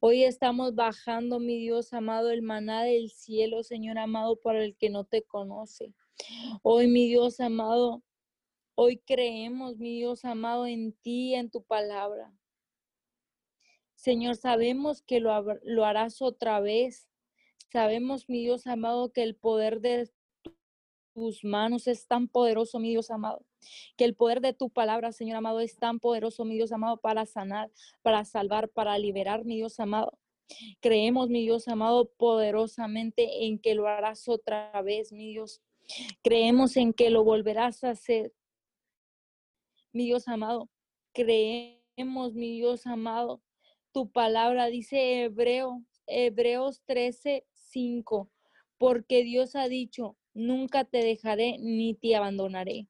Hoy 0.00 0.24
estamos 0.24 0.74
bajando, 0.74 1.38
mi 1.38 1.58
Dios 1.58 1.92
amado, 1.92 2.30
el 2.30 2.42
maná 2.42 2.82
del 2.82 3.10
cielo, 3.10 3.62
Señor 3.62 3.98
amado, 3.98 4.40
para 4.40 4.64
el 4.64 4.76
que 4.76 4.90
no 4.90 5.04
te 5.04 5.22
conoce. 5.22 5.94
Hoy, 6.62 6.88
mi 6.88 7.06
Dios 7.06 7.38
amado, 7.38 8.02
Hoy 8.80 8.98
creemos, 8.98 9.76
mi 9.76 9.96
Dios 9.96 10.24
amado, 10.24 10.64
en 10.64 10.92
ti, 10.92 11.34
en 11.34 11.50
tu 11.50 11.64
palabra. 11.64 12.32
Señor, 13.96 14.36
sabemos 14.36 15.02
que 15.02 15.18
lo, 15.18 15.32
lo 15.64 15.84
harás 15.84 16.22
otra 16.22 16.60
vez. 16.60 17.08
Sabemos, 17.72 18.28
mi 18.28 18.40
Dios 18.40 18.68
amado, 18.68 19.12
que 19.12 19.24
el 19.24 19.34
poder 19.34 19.80
de 19.80 20.08
tus 21.12 21.42
manos 21.42 21.88
es 21.88 22.06
tan 22.06 22.28
poderoso, 22.28 22.78
mi 22.78 22.90
Dios 22.90 23.10
amado. 23.10 23.44
Que 23.96 24.04
el 24.04 24.14
poder 24.14 24.40
de 24.40 24.52
tu 24.52 24.70
palabra, 24.70 25.10
Señor 25.10 25.38
amado, 25.38 25.58
es 25.58 25.76
tan 25.76 25.98
poderoso, 25.98 26.44
mi 26.44 26.54
Dios 26.54 26.70
amado, 26.70 26.98
para 26.98 27.26
sanar, 27.26 27.72
para 28.02 28.24
salvar, 28.24 28.68
para 28.68 28.96
liberar, 28.96 29.44
mi 29.44 29.56
Dios 29.56 29.80
amado. 29.80 30.20
Creemos, 30.78 31.30
mi 31.30 31.42
Dios 31.42 31.66
amado, 31.66 32.12
poderosamente 32.16 33.44
en 33.44 33.58
que 33.58 33.74
lo 33.74 33.88
harás 33.88 34.28
otra 34.28 34.70
vez, 34.82 35.10
mi 35.10 35.32
Dios. 35.32 35.62
Creemos 36.22 36.76
en 36.76 36.92
que 36.92 37.10
lo 37.10 37.24
volverás 37.24 37.82
a 37.82 37.90
hacer 37.90 38.32
mi 39.98 40.04
Dios 40.04 40.28
amado. 40.28 40.70
Creemos, 41.12 42.32
mi 42.32 42.52
Dios 42.52 42.86
amado. 42.86 43.42
Tu 43.90 44.12
palabra 44.12 44.66
dice 44.66 45.24
Hebreo, 45.24 45.82
Hebreos 46.06 46.82
13, 46.86 47.44
5, 47.50 48.30
porque 48.78 49.24
Dios 49.24 49.56
ha 49.56 49.66
dicho, 49.66 50.16
nunca 50.34 50.84
te 50.84 50.98
dejaré 50.98 51.58
ni 51.58 51.94
te 51.94 52.14
abandonaré. 52.14 52.86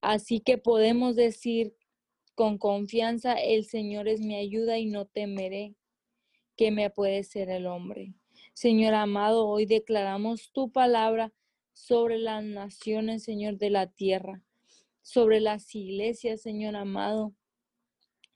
Así 0.00 0.40
que 0.40 0.56
podemos 0.56 1.14
decir 1.14 1.76
con 2.34 2.56
confianza, 2.56 3.34
el 3.34 3.66
Señor 3.66 4.08
es 4.08 4.20
mi 4.20 4.36
ayuda 4.36 4.78
y 4.78 4.86
no 4.86 5.04
temeré 5.04 5.74
que 6.56 6.70
me 6.70 6.88
puede 6.88 7.22
ser 7.22 7.50
el 7.50 7.66
hombre. 7.66 8.14
Señor 8.54 8.94
amado, 8.94 9.46
hoy 9.46 9.66
declaramos 9.66 10.52
tu 10.52 10.72
palabra 10.72 11.34
sobre 11.74 12.16
las 12.16 12.42
naciones, 12.42 13.24
Señor, 13.24 13.58
de 13.58 13.68
la 13.68 13.88
tierra 13.88 14.42
sobre 15.04 15.38
las 15.40 15.74
iglesias, 15.74 16.40
Señor 16.40 16.76
amado, 16.76 17.34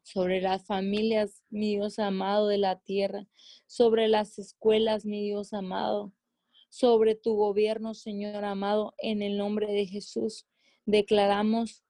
sobre 0.02 0.42
las 0.42 0.66
familias, 0.66 1.42
mi 1.48 1.76
Dios 1.76 1.98
amado, 1.98 2.46
de 2.46 2.58
la 2.58 2.78
tierra, 2.78 3.26
sobre 3.66 4.06
las 4.06 4.38
escuelas, 4.38 5.06
mi 5.06 5.24
Dios 5.24 5.54
amado, 5.54 6.12
sobre 6.68 7.14
tu 7.14 7.36
gobierno, 7.36 7.94
Señor 7.94 8.44
amado, 8.44 8.94
en 8.98 9.22
el 9.22 9.38
nombre 9.38 9.72
de 9.72 9.86
Jesús. 9.86 10.46
Declaramos 10.84 11.84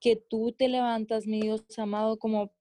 que 0.00 0.16
tú 0.16 0.52
te 0.52 0.68
levantas, 0.68 1.26
mi 1.26 1.40
Dios 1.40 1.64
amado, 1.78 2.18
como 2.18 2.52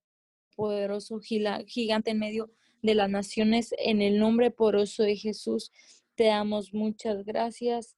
poderoso 0.55 1.19
gigante 1.19 2.11
en 2.11 2.19
medio 2.19 2.51
de 2.83 2.93
las 2.93 3.09
naciones, 3.09 3.73
en 3.79 4.03
el 4.03 4.19
nombre 4.19 4.51
poderoso 4.51 5.01
de 5.01 5.15
Jesús. 5.15 5.71
Te 6.13 6.25
damos 6.25 6.75
muchas 6.75 7.25
gracias. 7.25 7.97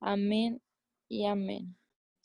Amén 0.00 0.60
y 1.08 1.26
amén. 1.26 1.76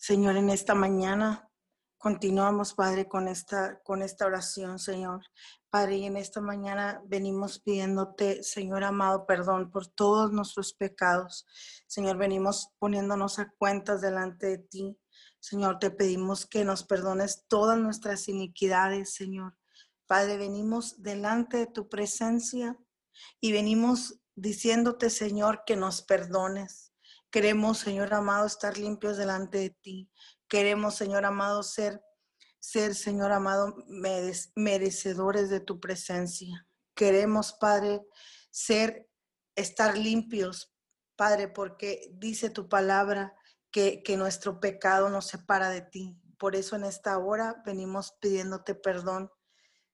Señor, 0.01 0.37
en 0.37 0.49
esta 0.49 0.75
mañana 0.75 1.51
continuamos, 1.97 2.73
Padre, 2.73 3.09
con 3.09 3.27
esta, 3.27 3.81
con 3.83 4.01
esta 4.01 4.25
oración, 4.25 4.79
Señor. 4.79 5.25
Padre, 5.69 5.97
y 5.97 6.05
en 6.05 6.15
esta 6.15 6.39
mañana 6.39 7.03
venimos 7.05 7.59
pidiéndote, 7.59 8.41
Señor 8.41 8.85
amado, 8.85 9.25
perdón 9.25 9.71
por 9.71 9.87
todos 9.87 10.31
nuestros 10.31 10.71
pecados. 10.73 11.45
Señor, 11.85 12.15
venimos 12.15 12.69
poniéndonos 12.79 13.39
a 13.39 13.51
cuentas 13.57 13.99
delante 13.99 14.47
de 14.47 14.57
ti. 14.59 14.97
Señor, 15.41 15.79
te 15.79 15.91
pedimos 15.91 16.45
que 16.45 16.63
nos 16.63 16.85
perdones 16.85 17.43
todas 17.49 17.77
nuestras 17.77 18.29
iniquidades, 18.29 19.13
Señor. 19.13 19.57
Padre, 20.07 20.37
venimos 20.37 21.03
delante 21.03 21.57
de 21.57 21.67
tu 21.67 21.89
presencia 21.89 22.79
y 23.41 23.51
venimos 23.51 24.21
diciéndote, 24.35 25.09
Señor, 25.09 25.63
que 25.65 25.75
nos 25.75 26.01
perdones. 26.01 26.88
Queremos, 27.31 27.77
Señor 27.77 28.13
amado, 28.13 28.45
estar 28.45 28.77
limpios 28.77 29.17
delante 29.17 29.59
de 29.59 29.69
ti. 29.69 30.09
Queremos, 30.47 30.95
Señor 30.95 31.25
amado, 31.25 31.61
ser, 31.61 32.01
ser, 32.59 32.95
Señor 32.95 33.31
amado, 33.31 33.75
merecedores 34.55 35.49
de 35.49 35.59
tu 35.59 35.79
presencia. 35.79 36.67
Queremos, 36.95 37.53
Padre, 37.53 38.01
ser, 38.49 39.07
estar 39.55 39.97
limpios, 39.97 40.73
Padre, 41.15 41.47
porque 41.47 42.09
dice 42.13 42.49
tu 42.49 42.67
palabra 42.67 43.35
que, 43.71 44.01
que 44.03 44.17
nuestro 44.17 44.59
pecado 44.59 45.09
nos 45.09 45.27
separa 45.27 45.69
de 45.69 45.81
ti. 45.81 46.17
Por 46.37 46.55
eso 46.55 46.75
en 46.75 46.85
esta 46.85 47.17
hora 47.17 47.61
venimos 47.65 48.13
pidiéndote 48.19 48.73
perdón 48.73 49.29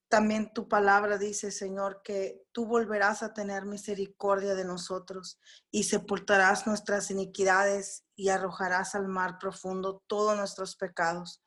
también 0.08 0.54
tu 0.54 0.68
palabra 0.68 1.18
dice, 1.18 1.52
Señor, 1.52 2.02
que 2.04 2.44
tú 2.52 2.66
volverás 2.66 3.24
a 3.24 3.34
tener 3.34 3.66
misericordia 3.66 4.56
de 4.56 4.66
nosotros 4.66 5.40
y 5.72 5.84
sepultarás 5.84 6.68
nuestras 6.68 7.10
iniquidades 7.10 8.06
y 8.16 8.30
arrojarás 8.30 8.96
al 8.96 9.08
mar 9.08 9.38
profundo 9.40 10.04
todos 10.08 10.38
nuestros 10.38 10.76
pecados. 10.76 11.44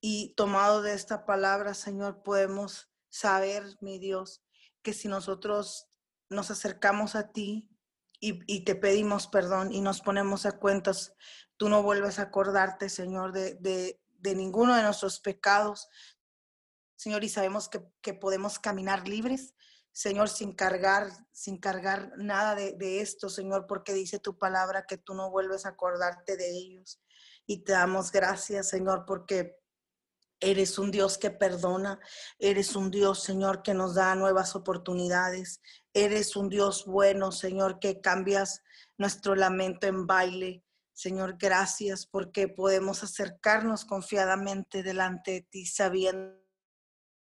Y 0.00 0.34
tomado 0.34 0.82
de 0.82 0.94
esta 0.94 1.24
palabra, 1.24 1.74
Señor, 1.74 2.22
podemos 2.22 2.90
saber, 3.08 3.64
mi 3.80 3.98
Dios, 3.98 4.42
que 4.82 4.92
si 4.92 5.06
nosotros 5.06 5.88
nos 6.28 6.50
acercamos 6.50 7.14
a 7.14 7.30
ti 7.30 7.68
y, 8.18 8.64
te 8.64 8.74
pedimos 8.74 9.26
perdón 9.26 9.72
y 9.72 9.80
nos 9.80 10.00
ponemos 10.00 10.46
a 10.46 10.58
cuentas, 10.58 11.14
tú 11.56 11.68
no 11.68 11.82
vuelves 11.82 12.18
a 12.18 12.22
acordarte, 12.22 12.88
Señor, 12.88 13.32
de, 13.32 13.98
de 14.22 14.34
ninguno 14.34 14.74
de 14.74 14.82
nuestros 14.82 15.20
pecados, 15.20 15.88
Señor, 17.02 17.24
y 17.24 17.28
sabemos 17.28 17.68
que, 17.68 18.14
podemos 18.14 18.60
caminar 18.60 19.08
libres, 19.08 19.56
Señor, 19.90 20.28
sin 20.28 20.52
cargar, 20.52 21.08
sin 21.32 21.58
cargar 21.58 22.12
nada 22.16 22.54
de, 22.54 22.74
de, 22.74 23.00
esto, 23.00 23.28
Señor, 23.28 23.66
porque 23.66 23.92
dice 23.92 24.20
tu 24.20 24.38
palabra 24.38 24.86
que 24.86 24.98
tú 24.98 25.12
no 25.12 25.28
vuelves 25.28 25.66
a 25.66 25.70
acordarte 25.70 26.36
de 26.36 26.48
ellos. 26.56 27.02
Y 27.44 27.64
te 27.64 27.72
damos 27.72 28.12
gracias, 28.12 28.68
Señor, 28.68 29.04
porque 29.04 29.58
eres 30.38 30.78
un 30.78 30.92
Dios 30.92 31.18
que 31.18 31.32
perdona, 31.32 31.98
eres 32.38 32.76
un 32.76 32.92
Dios, 32.92 33.24
Señor, 33.24 33.64
que 33.64 33.74
nos 33.74 33.96
da 33.96 34.14
nuevas 34.14 34.54
oportunidades, 34.54 35.60
eres 35.92 36.36
un 36.36 36.50
Dios 36.50 36.86
bueno, 36.86 37.32
Señor, 37.32 37.80
que 37.80 38.00
cambias 38.00 38.62
nuestro 38.96 39.34
lamento 39.34 39.88
en 39.88 40.06
baile. 40.06 40.64
Señor, 40.92 41.36
gracias 41.36 42.06
porque 42.06 42.46
podemos 42.46 43.02
acercarnos 43.02 43.84
confiadamente 43.84 44.84
delante 44.84 45.32
de 45.32 45.40
ti, 45.42 45.66
sabiendo 45.66 46.41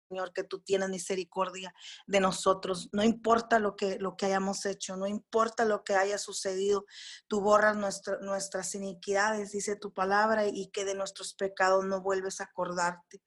Señor, 0.08 0.34
que 0.34 0.44
tú 0.44 0.62
tienes 0.62 0.90
misericordia 0.90 1.74
de 2.06 2.20
nosotros. 2.20 2.90
No 2.92 3.04
importa 3.04 3.60
lo 3.60 3.76
que, 3.76 3.98
lo 4.00 4.16
que 4.16 4.28
hayamos 4.28 4.66
hecho, 4.66 4.96
no 4.96 5.08
importa 5.08 5.66
lo 5.66 5.84
que 5.84 5.96
haya 5.96 6.18
sucedido, 6.18 6.86
tú 7.28 7.42
borras 7.42 7.76
nuestras 7.76 8.76
iniquidades, 8.76 9.52
dice 9.52 9.76
tu 9.76 9.94
palabra, 9.94 10.48
y 10.48 10.70
que 10.72 10.86
de 10.86 10.96
nuestros 10.96 11.34
pecados 11.34 11.86
no 11.86 12.02
vuelves 12.02 12.42
a 12.42 12.46
acordarte. 12.46 13.22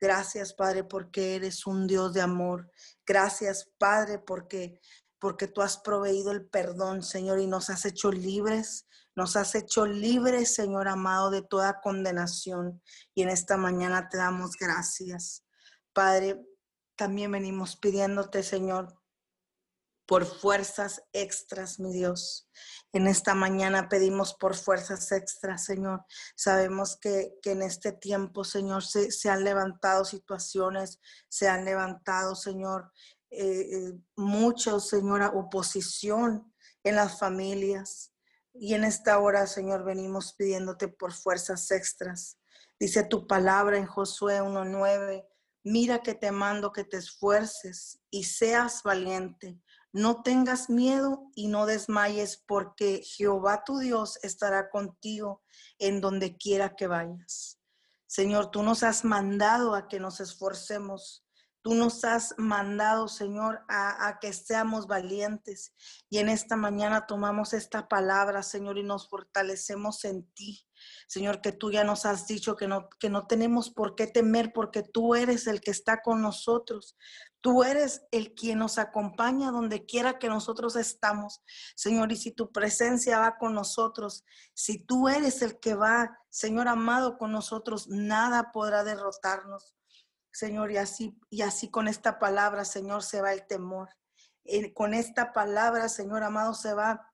Gracias, 0.00 0.54
Padre, 0.54 0.84
porque 0.84 1.36
eres 1.36 1.66
un 1.66 1.86
Dios 1.86 2.14
de 2.14 2.20
amor. 2.20 2.70
Gracias, 3.04 3.68
Padre, 3.78 4.18
porque 4.18 4.80
porque 5.18 5.48
tú 5.48 5.62
has 5.62 5.78
proveído 5.78 6.30
el 6.30 6.46
perdón, 6.46 7.02
Señor, 7.02 7.40
y 7.40 7.46
nos 7.46 7.70
has 7.70 7.84
hecho 7.84 8.10
libres, 8.10 8.86
nos 9.16 9.36
has 9.36 9.54
hecho 9.54 9.86
libres, 9.86 10.54
Señor 10.54 10.88
amado, 10.88 11.30
de 11.30 11.42
toda 11.42 11.80
condenación. 11.80 12.80
Y 13.14 13.22
en 13.22 13.30
esta 13.30 13.56
mañana 13.56 14.08
te 14.08 14.16
damos 14.16 14.52
gracias. 14.56 15.44
Padre, 15.98 16.40
también 16.94 17.32
venimos 17.32 17.74
pidiéndote, 17.74 18.44
Señor, 18.44 19.02
por 20.06 20.26
fuerzas 20.26 21.02
extras, 21.12 21.80
mi 21.80 21.92
Dios. 21.92 22.48
En 22.92 23.08
esta 23.08 23.34
mañana 23.34 23.88
pedimos 23.88 24.32
por 24.34 24.54
fuerzas 24.54 25.10
extras, 25.10 25.64
Señor. 25.64 26.04
Sabemos 26.36 26.96
que, 27.00 27.34
en 27.42 27.62
este 27.62 27.90
tiempo, 27.90 28.44
Señor, 28.44 28.84
se, 28.84 29.28
han 29.28 29.42
levantado 29.42 30.04
situaciones, 30.04 31.00
se 31.28 31.48
han 31.48 31.64
levantado, 31.64 32.36
Señor, 32.36 32.92
eh, 33.30 33.68
eh, 33.68 34.80
Señora, 34.80 35.30
oposición 35.30 36.54
en 36.84 36.94
las 36.94 37.18
familias. 37.18 38.14
Y 38.54 38.74
en 38.74 38.84
esta 38.84 39.18
hora, 39.18 39.48
Señor, 39.48 39.82
venimos 39.82 40.32
pidiéndote 40.34 40.86
por 40.86 41.12
fuerzas 41.12 41.68
extras. 41.72 42.38
Dice 42.78 43.02
tu 43.02 43.26
palabra 43.26 43.78
en 43.78 43.86
Josué 43.86 44.40
1.9 44.40 45.26
Mira 45.70 46.02
que 46.02 46.14
te 46.14 46.32
mando 46.32 46.72
que 46.72 46.82
te 46.82 46.96
esfuerces 46.96 48.00
y 48.08 48.24
seas 48.24 48.82
valiente. 48.82 49.60
No 49.92 50.22
tengas 50.22 50.70
miedo 50.70 51.30
y 51.34 51.48
no 51.48 51.66
desmayes, 51.66 52.38
porque 52.38 53.02
Jehová 53.04 53.64
tu 53.66 53.78
Dios 53.78 54.18
estará 54.22 54.70
contigo 54.70 55.42
en 55.78 56.00
donde 56.00 56.38
quiera 56.38 56.74
que 56.74 56.86
vayas. 56.86 57.60
Señor, 58.06 58.50
tú 58.50 58.62
nos 58.62 58.82
has 58.82 59.04
mandado 59.04 59.74
a 59.74 59.88
que 59.88 60.00
nos 60.00 60.20
esforcemos. 60.20 61.26
Tú 61.60 61.74
nos 61.74 62.02
has 62.02 62.34
mandado, 62.38 63.06
Señor, 63.06 63.60
a, 63.68 64.16
que 64.22 64.32
seamos 64.32 64.86
valientes. 64.86 65.74
Y 66.08 66.16
en 66.16 66.30
esta 66.30 66.56
mañana 66.56 67.06
tomamos 67.06 67.52
esta 67.52 67.88
palabra, 67.88 68.42
Señor, 68.42 68.78
y 68.78 68.84
nos 68.84 69.10
fortalecemos 69.10 70.06
en 70.06 70.24
ti. 70.32 70.66
Señor, 71.06 71.40
que 71.40 71.52
tú 71.52 71.70
ya 71.70 71.84
nos 71.84 72.06
has 72.06 72.26
dicho 72.26 72.56
que 72.56 72.68
no, 72.68 72.88
que 73.00 73.10
no 73.10 73.26
tenemos 73.26 73.70
por 73.70 73.94
qué 73.94 74.06
temer 74.06 74.52
porque 74.52 74.82
tú 74.82 75.14
eres 75.14 75.46
el 75.46 75.60
que 75.60 75.70
está 75.70 76.02
con 76.02 76.22
nosotros. 76.22 76.96
Tú 77.40 77.62
eres 77.62 78.02
el 78.10 78.34
quien 78.34 78.58
nos 78.58 78.78
acompaña 78.78 79.50
donde 79.50 79.86
quiera 79.86 80.18
que 80.18 80.28
nosotros 80.28 80.74
estamos. 80.76 81.40
Señor, 81.76 82.10
y 82.10 82.16
si 82.16 82.32
tu 82.32 82.50
presencia 82.50 83.20
va 83.20 83.38
con 83.38 83.54
nosotros, 83.54 84.24
si 84.54 84.84
tú 84.84 85.08
eres 85.08 85.40
el 85.42 85.60
que 85.60 85.74
va, 85.74 86.18
Señor 86.30 86.68
amado, 86.68 87.16
con 87.16 87.30
nosotros, 87.30 87.88
nada 87.88 88.50
podrá 88.52 88.82
derrotarnos. 88.82 89.74
Señor, 90.32 90.70
y 90.72 90.76
así, 90.76 91.18
y 91.30 91.42
así 91.42 91.70
con 91.70 91.88
esta 91.88 92.18
palabra, 92.18 92.64
Señor, 92.64 93.02
se 93.02 93.20
va 93.20 93.32
el 93.32 93.46
temor. 93.46 93.88
Eh, 94.44 94.72
con 94.72 94.94
esta 94.94 95.32
palabra, 95.32 95.88
Señor 95.88 96.22
amado, 96.22 96.54
se 96.54 96.74
va 96.74 97.07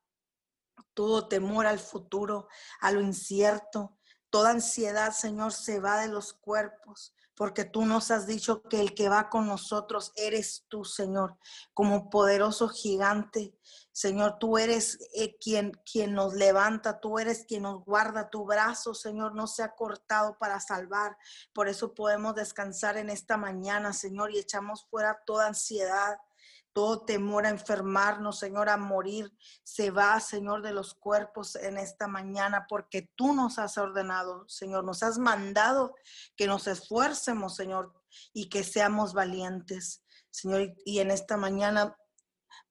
todo 0.94 1.28
temor 1.28 1.66
al 1.66 1.78
futuro, 1.78 2.48
a 2.80 2.92
lo 2.92 3.00
incierto. 3.00 3.96
Toda 4.30 4.50
ansiedad, 4.50 5.12
Señor, 5.12 5.52
se 5.52 5.78
va 5.78 6.00
de 6.00 6.08
los 6.08 6.32
cuerpos, 6.32 7.14
porque 7.36 7.64
tú 7.64 7.84
nos 7.84 8.10
has 8.10 8.26
dicho 8.26 8.62
que 8.62 8.80
el 8.80 8.94
que 8.94 9.08
va 9.08 9.28
con 9.28 9.46
nosotros 9.46 10.12
eres 10.16 10.64
tú, 10.68 10.84
Señor, 10.84 11.36
como 11.72 12.10
poderoso 12.10 12.68
gigante. 12.68 13.56
Señor, 13.92 14.38
tú 14.40 14.58
eres 14.58 14.98
eh, 15.14 15.36
quien, 15.38 15.70
quien 15.90 16.14
nos 16.14 16.34
levanta, 16.34 16.98
tú 16.98 17.20
eres 17.20 17.44
quien 17.46 17.62
nos 17.62 17.84
guarda, 17.84 18.28
tu 18.28 18.44
brazo, 18.44 18.92
Señor, 18.92 19.36
no 19.36 19.46
se 19.46 19.62
ha 19.62 19.76
cortado 19.76 20.36
para 20.36 20.58
salvar. 20.58 21.16
Por 21.52 21.68
eso 21.68 21.94
podemos 21.94 22.34
descansar 22.34 22.96
en 22.96 23.10
esta 23.10 23.36
mañana, 23.36 23.92
Señor, 23.92 24.32
y 24.32 24.38
echamos 24.38 24.84
fuera 24.90 25.22
toda 25.24 25.46
ansiedad, 25.46 26.18
todo 26.74 27.04
temor 27.04 27.46
a 27.46 27.50
enfermarnos, 27.50 28.40
Señor, 28.40 28.68
a 28.68 28.76
morir, 28.76 29.32
se 29.62 29.90
va, 29.90 30.18
Señor, 30.18 30.60
de 30.60 30.72
los 30.72 30.92
cuerpos 30.92 31.54
en 31.54 31.78
esta 31.78 32.08
mañana, 32.08 32.66
porque 32.68 33.10
tú 33.14 33.32
nos 33.32 33.58
has 33.58 33.78
ordenado, 33.78 34.44
Señor, 34.48 34.84
nos 34.84 35.02
has 35.04 35.18
mandado 35.18 35.94
que 36.36 36.48
nos 36.48 36.66
esfuercemos, 36.66 37.54
Señor, 37.54 37.94
y 38.32 38.48
que 38.48 38.64
seamos 38.64 39.14
valientes, 39.14 40.02
Señor. 40.30 40.74
Y 40.84 40.98
en 40.98 41.12
esta 41.12 41.36
mañana 41.36 41.96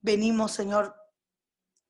venimos, 0.02 0.52
Señor, 0.52 0.94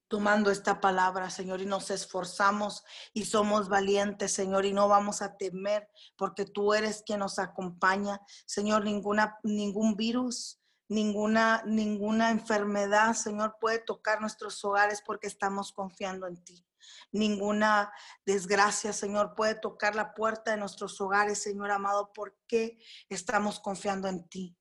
tomando 0.07 0.51
esta 0.51 0.79
palabra, 0.79 1.31
Señor, 1.31 1.61
y 1.61 1.65
nos 1.65 1.89
esforzamos 1.89 2.83
y 3.13 3.25
somos 3.25 3.67
valientes, 3.69 4.31
Señor, 4.31 4.65
y 4.65 4.71
no 4.71 4.87
vamos 4.87 5.23
a 5.23 5.35
temer 5.35 5.89
porque 6.15 6.45
tú 6.45 6.75
eres 6.75 7.01
quien 7.03 7.19
nos 7.19 7.39
acompaña. 7.39 8.21
Señor, 8.45 8.83
ninguna, 8.83 9.39
ningún 9.41 9.95
virus, 9.95 10.62
ninguna, 10.93 11.63
ninguna 11.65 12.31
enfermedad, 12.31 13.13
Señor, 13.13 13.57
puede 13.59 13.79
tocar 13.79 14.21
nuestros 14.21 14.63
hogares 14.63 15.01
porque 15.05 15.27
estamos 15.27 15.71
confiando 15.71 16.27
en 16.27 16.41
ti. 16.43 16.65
Ninguna 17.11 17.91
desgracia, 18.25 18.93
Señor, 18.93 19.35
puede 19.35 19.55
tocar 19.55 19.95
la 19.95 20.13
puerta 20.13 20.51
de 20.51 20.57
nuestros 20.57 20.99
hogares, 21.01 21.41
Señor 21.41 21.71
amado, 21.71 22.11
porque 22.13 22.79
estamos 23.09 23.59
confiando 23.59 24.07
en 24.07 24.27
ti. 24.27 24.57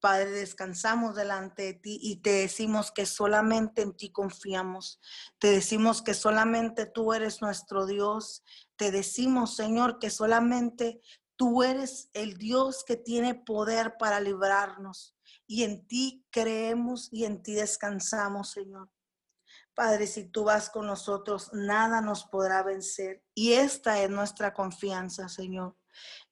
Padre, 0.00 0.30
descansamos 0.30 1.14
delante 1.14 1.62
de 1.62 1.74
ti 1.74 1.98
y 2.02 2.16
te 2.22 2.30
decimos 2.30 2.90
que 2.90 3.04
solamente 3.04 3.82
en 3.82 3.94
ti 3.94 4.10
confiamos. 4.10 4.98
Te 5.38 5.50
decimos 5.50 6.00
que 6.00 6.14
solamente 6.14 6.86
tú 6.86 7.12
eres 7.12 7.42
nuestro 7.42 7.84
Dios. 7.84 8.42
Te 8.76 8.90
decimos, 8.90 9.56
Señor, 9.56 9.98
que 9.98 10.08
solamente 10.08 11.02
tú 11.36 11.62
eres 11.62 12.08
el 12.14 12.38
Dios 12.38 12.82
que 12.82 12.96
tiene 12.96 13.34
poder 13.34 13.98
para 13.98 14.20
librarnos. 14.20 15.14
Y 15.50 15.64
en 15.64 15.86
ti 15.86 16.24
creemos 16.30 17.08
y 17.10 17.24
en 17.24 17.42
ti 17.42 17.54
descansamos, 17.54 18.50
Señor. 18.50 18.88
Padre, 19.74 20.06
si 20.06 20.24
tú 20.24 20.44
vas 20.44 20.70
con 20.70 20.86
nosotros, 20.86 21.50
nada 21.52 22.00
nos 22.00 22.24
podrá 22.24 22.62
vencer. 22.62 23.24
Y 23.34 23.54
esta 23.54 24.00
es 24.00 24.10
nuestra 24.10 24.52
confianza, 24.52 25.28
Señor. 25.28 25.76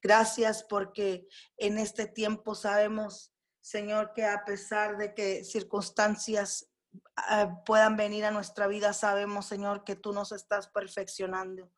Gracias 0.00 0.62
porque 0.62 1.26
en 1.56 1.78
este 1.78 2.06
tiempo 2.06 2.54
sabemos 2.54 3.32
Señor, 3.68 4.14
que 4.14 4.24
a 4.24 4.46
pesar 4.46 4.96
de 4.96 5.12
que 5.12 5.44
circunstancias 5.44 6.70
ah, 7.16 7.62
puedan 7.66 7.98
venir 7.98 8.24
a 8.24 8.30
nuestra 8.30 8.66
vida, 8.66 8.94
sabemos, 8.94 9.44
Señor, 9.44 9.84
que 9.84 9.94
tú 9.94 10.14
nos 10.14 10.32
estás 10.32 10.68
perfeccionando. 10.68 11.70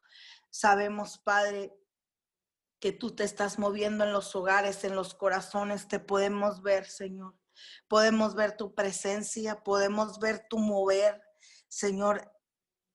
Sabemos, 0.50 1.18
Padre, 1.18 1.72
que 2.80 2.92
tú 2.92 3.14
te 3.14 3.24
estás 3.24 3.58
moviendo 3.58 4.04
en 4.04 4.12
los 4.12 4.34
hogares, 4.34 4.84
en 4.84 4.96
los 4.96 5.14
corazones, 5.14 5.86
te 5.86 6.00
podemos 6.00 6.62
ver, 6.62 6.86
Señor. 6.86 7.34
Podemos 7.88 8.34
ver 8.34 8.56
tu 8.56 8.74
presencia, 8.74 9.62
podemos 9.62 10.18
ver 10.18 10.46
tu 10.48 10.58
mover, 10.58 11.22
Señor, 11.68 12.32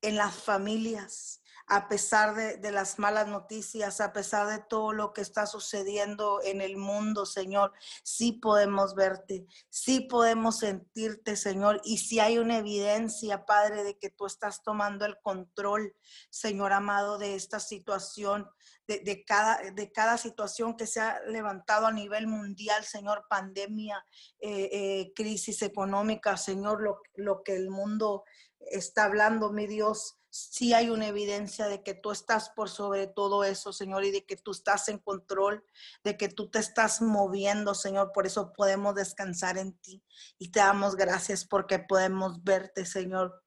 en 0.02 0.16
las 0.18 0.34
familias 0.34 1.44
a 1.68 1.88
pesar 1.88 2.36
de, 2.36 2.72
las 2.72 3.00
malas 3.00 3.28
noticias, 3.28 4.00
a 4.00 4.14
pesar 4.14 4.48
de 4.48 4.64
todo 4.64 4.94
lo 4.94 5.14
que 5.14 5.22
está 5.22 5.48
sucediendo 5.48 6.40
en 6.44 6.62
el 6.62 6.78
mundo, 6.78 7.26
Señor, 7.26 7.74
sí 8.04 8.34
podemos 8.34 8.94
verte, 8.94 9.48
sí 9.70 10.02
podemos 10.02 10.60
sentirte, 10.60 11.36
Señor. 11.36 11.82
Y 11.84 11.98
si 11.98 12.20
hay 12.20 12.38
una 12.38 12.58
evidencia, 12.58 13.46
Padre, 13.46 13.84
de 13.84 13.98
que 13.98 14.12
tú 14.12 14.28
estás 14.28 14.62
tomando 14.62 15.06
el 15.06 15.20
control, 15.22 15.96
Señor 16.30 16.72
amado, 16.72 17.18
de 17.18 17.36
esta 17.36 17.60
situación, 17.60 18.48
de, 18.88 19.26
cada, 19.26 19.72
de 19.72 19.92
cada 19.92 20.20
situación 20.20 20.78
que 20.78 20.86
se 20.86 21.02
ha 21.02 21.20
levantado 21.22 21.88
a 21.88 21.92
nivel 21.92 22.28
mundial, 22.28 22.84
Señor, 22.84 23.26
pandemia, 23.28 24.06
eh, 24.40 24.70
eh, 24.72 25.14
crisis 25.16 25.64
económica, 25.64 26.38
Señor, 26.38 26.84
lo, 26.84 27.02
lo 27.16 27.42
que 27.42 27.56
el 27.56 27.72
mundo 27.72 28.24
está 28.60 29.06
hablando, 29.06 29.52
mi 29.52 29.66
Dios 29.66 30.18
sí 30.36 30.74
hay 30.74 30.90
una 30.90 31.08
evidencia 31.08 31.70
de 31.70 31.82
que 31.82 31.94
tú 31.94 32.12
estás 32.12 32.50
por 32.50 32.70
sobre 32.70 33.08
todo 33.08 33.46
eso, 33.46 33.72
Señor, 33.72 34.04
y 34.04 34.12
de 34.12 34.26
que 34.26 34.36
tú 34.36 34.52
estás 34.52 34.90
en 34.90 35.00
control, 35.00 35.64
de 36.04 36.18
que 36.18 36.28
tú 36.28 36.50
te 36.50 36.60
estás 36.60 37.02
moviendo, 37.02 37.74
Señor. 37.74 38.12
Por 38.12 38.26
eso 38.26 38.52
podemos 38.52 38.96
descansar 38.96 39.58
en 39.58 39.78
ti 39.80 40.04
y 40.38 40.52
te 40.52 40.60
damos 40.60 40.98
gracias 40.98 41.46
porque 41.46 41.80
podemos 41.80 42.44
verte, 42.44 42.86
Señor. 42.86 43.42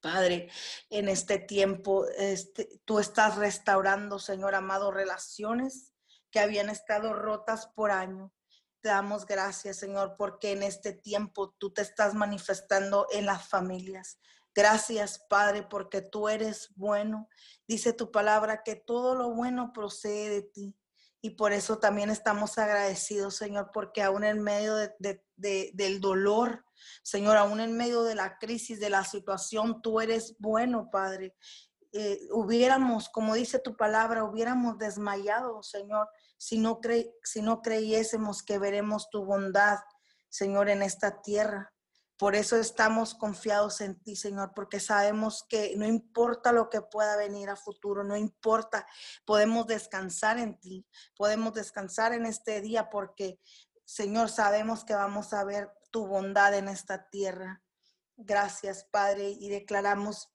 Padre, 0.00 0.48
en 0.88 1.10
este 1.10 1.38
tiempo, 1.38 2.06
este, 2.16 2.80
tú 2.86 2.98
estás 2.98 3.36
restaurando, 3.36 4.18
Señor 4.18 4.54
amado, 4.54 4.90
relaciones 4.90 5.92
que 6.30 6.40
habían 6.40 6.70
estado 6.70 7.12
rotas 7.12 7.66
por 7.74 7.90
año. 7.90 8.32
Te 8.80 8.88
damos 8.88 9.26
gracias, 9.26 9.76
Señor, 9.76 10.16
porque 10.16 10.52
en 10.52 10.62
este 10.62 10.94
tiempo 10.94 11.54
tú 11.58 11.74
te 11.74 11.82
estás 11.82 12.14
manifestando 12.14 13.06
en 13.12 13.26
las 13.26 13.46
familias, 13.48 14.18
Gracias, 14.54 15.18
Padre, 15.28 15.64
porque 15.64 16.00
tú 16.00 16.28
eres 16.28 16.70
bueno. 16.76 17.28
Dice 17.66 17.92
tu 17.92 18.12
palabra 18.12 18.62
que 18.62 18.76
todo 18.76 19.16
lo 19.16 19.30
bueno 19.32 19.72
procede 19.72 20.28
de 20.28 20.42
ti. 20.42 20.78
Y 21.20 21.30
por 21.30 21.52
eso 21.52 21.78
también 21.78 22.10
estamos 22.10 22.58
agradecidos, 22.58 23.36
Señor, 23.36 23.70
porque 23.72 24.02
aún 24.02 24.24
en 24.24 24.42
medio 24.42 24.76
del 24.98 26.00
dolor, 26.00 26.64
Señor, 27.02 27.38
aún 27.38 27.60
en 27.60 27.76
medio 27.76 28.04
de 28.04 28.14
la 28.14 28.38
crisis, 28.38 28.78
de 28.78 28.90
la 28.90 29.04
situación, 29.04 29.80
tú 29.80 30.00
eres 30.00 30.36
bueno, 30.38 30.90
Padre. 30.92 31.34
Eh, 31.92 32.28
hubiéramos, 32.30 33.08
como 33.08 33.34
dice 33.34 33.58
tu 33.58 33.76
palabra, 33.76 34.24
hubiéramos 34.24 34.78
desmayado, 34.78 35.62
Señor, 35.62 36.08
si 36.36 36.58
no, 36.58 36.80
si 37.22 37.40
no 37.40 37.62
creyésemos 37.62 38.42
que 38.42 38.58
veremos 38.58 39.08
tu 39.10 39.24
bondad, 39.24 39.78
Señor, 40.28 40.68
en 40.68 40.82
esta 40.82 41.22
tierra. 41.22 41.73
Por 42.16 42.36
eso 42.36 42.56
estamos 42.56 43.14
confiados 43.14 43.80
en 43.80 44.00
ti, 44.00 44.14
Señor, 44.14 44.52
porque 44.54 44.78
sabemos 44.78 45.44
que 45.48 45.74
no 45.76 45.84
importa 45.84 46.52
lo 46.52 46.70
que 46.70 46.80
pueda 46.80 47.16
venir 47.16 47.50
a 47.50 47.56
futuro, 47.56 48.04
no 48.04 48.16
importa, 48.16 48.86
podemos 49.24 49.66
descansar 49.66 50.38
en 50.38 50.58
ti, 50.60 50.86
podemos 51.16 51.54
descansar 51.54 52.12
en 52.12 52.26
este 52.26 52.60
día 52.60 52.88
porque, 52.88 53.40
Señor, 53.84 54.28
sabemos 54.28 54.84
que 54.84 54.94
vamos 54.94 55.32
a 55.32 55.42
ver 55.42 55.72
tu 55.90 56.06
bondad 56.06 56.54
en 56.54 56.68
esta 56.68 57.08
tierra. 57.10 57.62
Gracias, 58.16 58.84
Padre, 58.84 59.30
y 59.30 59.48
declaramos 59.48 60.32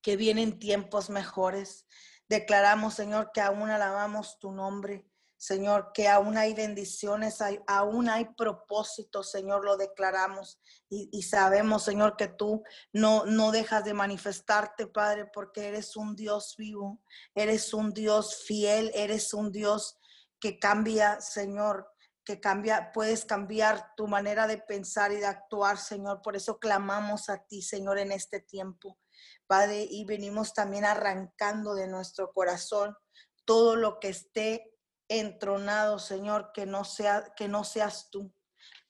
que 0.00 0.16
vienen 0.16 0.58
tiempos 0.58 1.10
mejores. 1.10 1.86
Declaramos, 2.28 2.94
Señor, 2.94 3.30
que 3.32 3.42
aún 3.42 3.68
alabamos 3.68 4.38
tu 4.38 4.52
nombre. 4.52 5.06
Señor, 5.38 5.92
que 5.94 6.08
aún 6.08 6.36
hay 6.36 6.52
bendiciones, 6.52 7.40
hay, 7.40 7.60
aún 7.68 8.08
hay 8.08 8.24
propósitos, 8.36 9.30
Señor, 9.30 9.64
lo 9.64 9.76
declaramos 9.76 10.60
y, 10.90 11.22
sabemos, 11.22 11.84
Señor, 11.84 12.16
que 12.16 12.26
tú 12.26 12.64
no, 12.92 13.24
no 13.24 13.52
dejas 13.52 13.84
de 13.84 13.94
manifestarte, 13.94 14.88
Padre, 14.88 15.26
porque 15.32 15.68
eres 15.68 15.96
un 15.96 16.16
Dios 16.16 16.56
vivo, 16.58 17.00
eres 17.36 17.72
un 17.72 17.92
Dios 17.92 18.42
fiel, 18.46 18.90
eres 18.94 19.32
un 19.32 19.52
Dios 19.52 19.96
que 20.40 20.58
cambia, 20.58 21.20
Señor, 21.20 21.88
que 22.24 22.40
cambia, 22.40 22.90
puedes 22.92 23.24
cambiar 23.24 23.94
tu 23.96 24.08
manera 24.08 24.48
de 24.48 24.58
pensar 24.58 25.12
y 25.12 25.16
de 25.16 25.26
actuar, 25.26 25.78
Señor. 25.78 26.20
Por 26.20 26.34
eso 26.34 26.58
clamamos 26.58 27.28
a 27.28 27.44
ti, 27.44 27.62
Señor, 27.62 27.98
en 27.98 28.10
este 28.10 28.40
tiempo, 28.40 28.98
Padre, 29.46 29.86
y 29.88 30.04
venimos 30.04 30.52
también 30.52 30.84
arrancando 30.84 31.74
de 31.74 31.86
nuestro 31.86 32.32
corazón 32.32 32.96
todo 33.44 33.76
lo 33.76 34.00
que 34.00 34.08
esté 34.08 34.77
entronado, 35.08 35.98
Señor, 35.98 36.52
que 36.52 36.66
no 36.66 36.84
sea 36.84 37.32
que 37.36 37.48
no 37.48 37.64
seas 37.64 38.10
tú, 38.10 38.32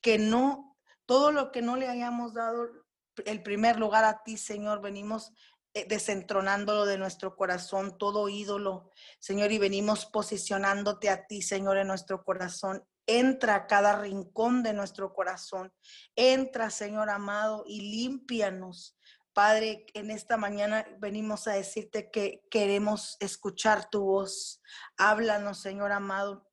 que 0.01 0.19
no 0.19 0.77
todo 1.07 1.33
lo 1.33 1.53
que 1.53 1.63
no 1.63 1.77
le 1.77 1.89
hayamos 1.89 2.35
dado 2.35 2.69
el 3.25 3.43
primer 3.43 3.79
lugar 3.79 4.05
a 4.05 4.23
ti, 4.23 4.37
Señor, 4.37 4.81
venimos 4.81 5.33
eh, 5.75 5.87
desentronándolo 5.89 6.87
de 6.87 6.99
nuestro 6.99 7.37
corazón, 7.37 7.99
todo 7.99 8.29
ídolo, 8.29 8.91
Señor, 9.19 9.53
y 9.53 9.59
venimos 9.59 10.07
posicionándote 10.07 11.11
a 11.11 11.27
ti, 11.27 11.43
Señor, 11.43 11.79
en 11.79 11.89
nuestro 11.89 12.25
corazón. 12.25 12.85
Entra 13.07 13.55
a 13.55 13.67
cada 13.67 14.01
rincón 14.01 14.63
de 14.63 14.75
nuestro 14.75 15.15
corazón. 15.15 15.73
Entra, 16.15 16.71
Señor 16.71 17.11
amado, 17.11 17.65
y 17.67 17.81
límpianos. 17.81 18.99
Padre, 19.39 19.87
en 19.95 20.11
esta 20.11 20.37
mañana 20.37 20.85
venimos 20.99 21.47
a 21.47 21.53
decirte 21.53 22.11
que 22.11 22.45
queremos 22.51 23.17
escuchar 23.21 23.89
tu 23.89 24.03
voz. 24.03 24.61
Háblanos, 24.97 25.61
Señor 25.61 25.93
amado. 25.93 26.51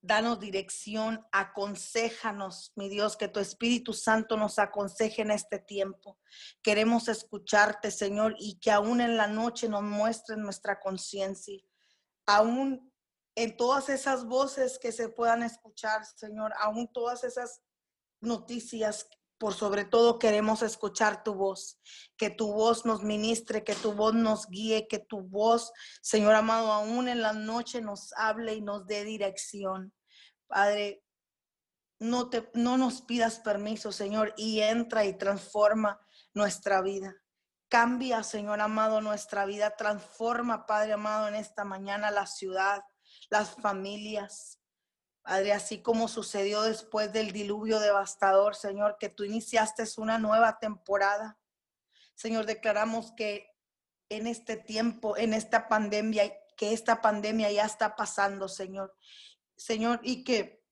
Danos 0.00 0.38
dirección, 0.38 1.26
aconsejanos, 1.32 2.70
mi 2.76 2.88
Dios, 2.88 3.16
que 3.16 3.26
tu 3.26 3.40
Espíritu 3.40 3.92
Santo 3.92 4.36
nos 4.36 4.60
aconseje 4.60 5.22
en 5.22 5.32
este 5.32 5.58
tiempo. 5.58 6.20
Queremos 6.62 7.08
escucharte, 7.08 7.90
Señor, 7.90 8.36
y 8.38 8.60
que 8.60 8.70
aún 8.70 9.00
en 9.00 9.16
la 9.16 9.26
noche 9.26 9.68
nos 9.68 9.82
muestre 9.82 10.36
nuestra 10.36 10.78
conciencia. 10.78 11.60
Aún 12.24 12.92
en 13.34 13.56
todas 13.56 13.88
esas 13.88 14.26
voces 14.26 14.78
que 14.78 14.92
se 14.92 15.08
puedan 15.08 15.42
escuchar, 15.42 16.06
Señor, 16.06 16.52
aún 16.60 16.86
todas 16.92 17.24
esas 17.24 17.62
noticias 18.20 19.08
por 19.38 19.54
sobre 19.54 19.84
todo 19.84 20.18
queremos 20.18 20.62
escuchar 20.62 21.22
tu 21.22 21.34
voz, 21.34 21.80
que 22.16 22.28
tu 22.28 22.52
voz 22.52 22.84
nos 22.84 23.02
ministre, 23.02 23.64
que 23.64 23.74
tu 23.74 23.92
voz 23.92 24.14
nos 24.14 24.48
guíe, 24.48 24.88
que 24.88 24.98
tu 24.98 25.20
voz, 25.22 25.72
Señor 26.02 26.34
amado, 26.34 26.72
aún 26.72 27.08
en 27.08 27.22
la 27.22 27.32
noche 27.32 27.80
nos 27.80 28.12
hable 28.14 28.54
y 28.54 28.60
nos 28.60 28.86
dé 28.86 29.04
dirección. 29.04 29.94
Padre, 30.48 31.02
no, 32.00 32.30
te, 32.30 32.50
no 32.54 32.76
nos 32.76 33.02
pidas 33.02 33.40
permiso, 33.40 33.92
Señor, 33.92 34.34
y 34.36 34.60
entra 34.60 35.04
y 35.04 35.16
transforma 35.16 36.00
nuestra 36.34 36.82
vida. 36.82 37.14
Cambia, 37.68 38.22
Señor 38.22 38.60
amado, 38.60 39.00
nuestra 39.00 39.44
vida. 39.44 39.76
Transforma, 39.76 40.66
Padre 40.66 40.94
amado, 40.94 41.28
en 41.28 41.34
esta 41.34 41.64
mañana 41.64 42.10
la 42.10 42.26
ciudad, 42.26 42.82
las 43.30 43.50
familias, 43.50 44.57
Padre, 45.28 45.52
así 45.52 45.82
como 45.82 46.08
sucedió 46.08 46.62
después 46.62 47.12
del 47.12 47.32
diluvio 47.32 47.80
devastador, 47.80 48.54
Señor, 48.56 48.96
que 48.98 49.10
tú 49.10 49.24
iniciaste 49.24 49.84
una 49.98 50.18
nueva 50.18 50.58
temporada. 50.58 51.38
Señor, 52.14 52.46
declaramos 52.46 53.12
que 53.12 53.54
en 54.08 54.26
este 54.26 54.56
tiempo, 54.56 55.18
en 55.18 55.34
esta 55.34 55.68
pandemia, 55.68 56.32
que 56.56 56.72
esta 56.72 57.02
pandemia 57.02 57.52
ya 57.52 57.66
está 57.66 57.94
pasando, 57.94 58.48
Señor. 58.48 58.96
Señor, 59.54 60.00
y 60.02 60.24
que, 60.24 60.64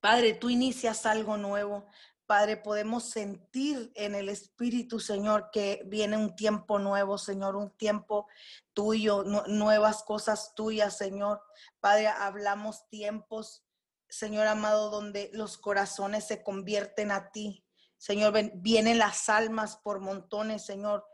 Padre, 0.00 0.32
tú 0.32 0.48
inicias 0.48 1.04
algo 1.04 1.36
nuevo. 1.36 1.86
Padre, 2.24 2.56
podemos 2.56 3.10
sentir 3.10 3.92
en 3.94 4.14
el 4.14 4.30
Espíritu, 4.30 5.00
Señor, 5.00 5.50
que 5.52 5.82
viene 5.84 6.16
un 6.16 6.34
tiempo 6.34 6.78
nuevo, 6.78 7.18
Señor, 7.18 7.56
un 7.56 7.76
tiempo 7.76 8.26
tuyo, 8.72 9.22
nuevas 9.48 10.02
cosas 10.02 10.54
tuyas, 10.54 10.96
Señor. 10.96 11.42
Padre, 11.78 12.08
hablamos 12.08 12.88
tiempos, 12.88 13.65
Señor 14.08 14.46
amado, 14.46 14.90
donde 14.90 15.30
los 15.32 15.58
corazones 15.58 16.26
se 16.26 16.42
convierten 16.42 17.10
a 17.10 17.30
ti. 17.30 17.64
Señor, 17.98 18.34
vienen 18.54 18.98
las 18.98 19.28
almas 19.28 19.76
por 19.76 20.00
montones, 20.00 20.64
Señor. 20.64 21.04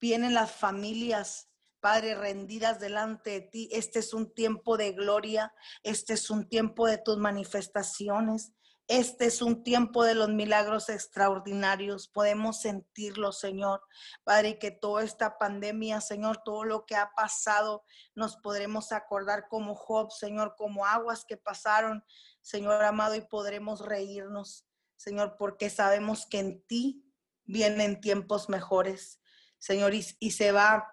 Vienen 0.00 0.34
las 0.34 0.52
familias, 0.52 1.50
Padre, 1.80 2.14
rendidas 2.14 2.78
delante 2.78 3.30
de 3.30 3.40
ti. 3.40 3.68
Este 3.72 3.98
es 3.98 4.14
un 4.14 4.32
tiempo 4.32 4.76
de 4.76 4.92
gloria. 4.92 5.52
Este 5.82 6.14
es 6.14 6.30
un 6.30 6.48
tiempo 6.48 6.86
de 6.86 6.98
tus 6.98 7.18
manifestaciones. 7.18 8.52
Este 8.90 9.26
es 9.26 9.40
un 9.40 9.62
tiempo 9.62 10.02
de 10.02 10.16
los 10.16 10.30
milagros 10.30 10.88
extraordinarios. 10.88 12.08
Podemos 12.08 12.60
sentirlo, 12.60 13.30
Señor. 13.30 13.80
Padre, 14.24 14.58
que 14.58 14.72
toda 14.72 15.04
esta 15.04 15.38
pandemia, 15.38 16.00
Señor, 16.00 16.42
todo 16.44 16.64
lo 16.64 16.86
que 16.86 16.96
ha 16.96 17.12
pasado, 17.14 17.84
nos 18.16 18.36
podremos 18.38 18.90
acordar 18.90 19.46
como 19.46 19.76
Job, 19.76 20.10
Señor, 20.10 20.56
como 20.58 20.86
aguas 20.86 21.24
que 21.24 21.36
pasaron, 21.36 22.04
Señor 22.40 22.82
amado, 22.82 23.14
y 23.14 23.20
podremos 23.20 23.78
reírnos, 23.86 24.66
Señor, 24.96 25.36
porque 25.38 25.70
sabemos 25.70 26.26
que 26.26 26.40
en 26.40 26.66
ti 26.66 27.04
vienen 27.44 28.00
tiempos 28.00 28.48
mejores, 28.48 29.20
Señor, 29.58 29.94
y, 29.94 30.04
y 30.18 30.32
se 30.32 30.50
va 30.50 30.92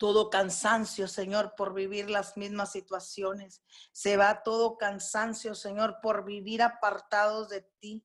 todo 0.00 0.30
cansancio, 0.30 1.06
Señor, 1.08 1.52
por 1.58 1.74
vivir 1.74 2.08
las 2.08 2.38
mismas 2.38 2.72
situaciones. 2.72 3.62
Se 3.92 4.16
va 4.16 4.42
todo 4.42 4.78
cansancio, 4.78 5.54
Señor, 5.54 5.98
por 6.00 6.24
vivir 6.24 6.62
apartados 6.62 7.50
de 7.50 7.68
ti, 7.80 8.02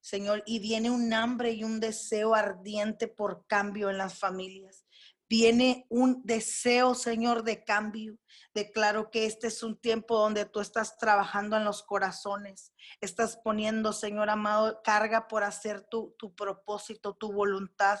Señor. 0.00 0.42
Y 0.46 0.58
viene 0.60 0.88
un 0.90 1.12
hambre 1.12 1.50
y 1.50 1.62
un 1.62 1.80
deseo 1.80 2.34
ardiente 2.34 3.08
por 3.08 3.46
cambio 3.46 3.90
en 3.90 3.98
las 3.98 4.18
familias. 4.18 4.86
Viene 5.28 5.84
un 5.90 6.22
deseo, 6.24 6.94
Señor, 6.94 7.42
de 7.44 7.62
cambio. 7.62 8.16
Declaro 8.54 9.10
que 9.10 9.26
este 9.26 9.48
es 9.48 9.62
un 9.62 9.78
tiempo 9.78 10.18
donde 10.18 10.46
tú 10.46 10.60
estás 10.60 10.96
trabajando 10.96 11.58
en 11.58 11.64
los 11.64 11.82
corazones. 11.82 12.72
Estás 13.02 13.36
poniendo, 13.36 13.92
Señor 13.92 14.30
amado, 14.30 14.80
carga 14.82 15.28
por 15.28 15.44
hacer 15.44 15.82
tu, 15.82 16.14
tu 16.18 16.34
propósito, 16.34 17.14
tu 17.14 17.34
voluntad. 17.34 18.00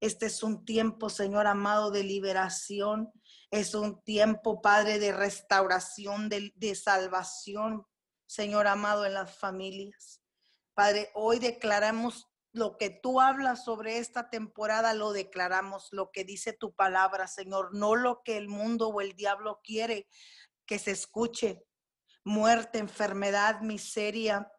Este 0.00 0.26
es 0.26 0.42
un 0.42 0.64
tiempo, 0.64 1.08
Señor 1.08 1.46
amado, 1.46 1.90
de 1.90 2.04
liberación. 2.04 3.12
Es 3.50 3.74
un 3.74 4.02
tiempo, 4.02 4.60
Padre, 4.60 4.98
de 4.98 5.12
restauración, 5.12 6.28
de, 6.28 6.74
salvación, 6.74 7.86
Señor 8.26 8.66
amado, 8.66 9.06
en 9.06 9.14
las 9.14 9.36
familias. 9.36 10.20
Padre, 10.74 11.10
hoy 11.14 11.38
declaramos 11.38 12.28
lo 12.52 12.76
que 12.78 12.90
tú 12.90 13.20
hablas 13.20 13.64
sobre 13.64 13.98
esta 13.98 14.30
temporada, 14.30 14.94
lo 14.94 15.12
declaramos, 15.12 15.88
lo 15.90 16.10
que 16.10 16.24
dice 16.24 16.52
tu 16.52 16.74
palabra, 16.74 17.26
Señor, 17.26 17.74
no 17.74 17.96
lo 17.96 18.22
que 18.22 18.36
el 18.36 18.48
mundo 18.48 18.88
o 18.88 19.00
el 19.00 19.14
diablo 19.14 19.60
quiere 19.62 20.08
que 20.66 20.78
se 20.78 20.92
escuche. 20.92 21.64
Muerte, 22.24 22.78
enfermedad, 22.78 23.60
miseria, 23.60 24.50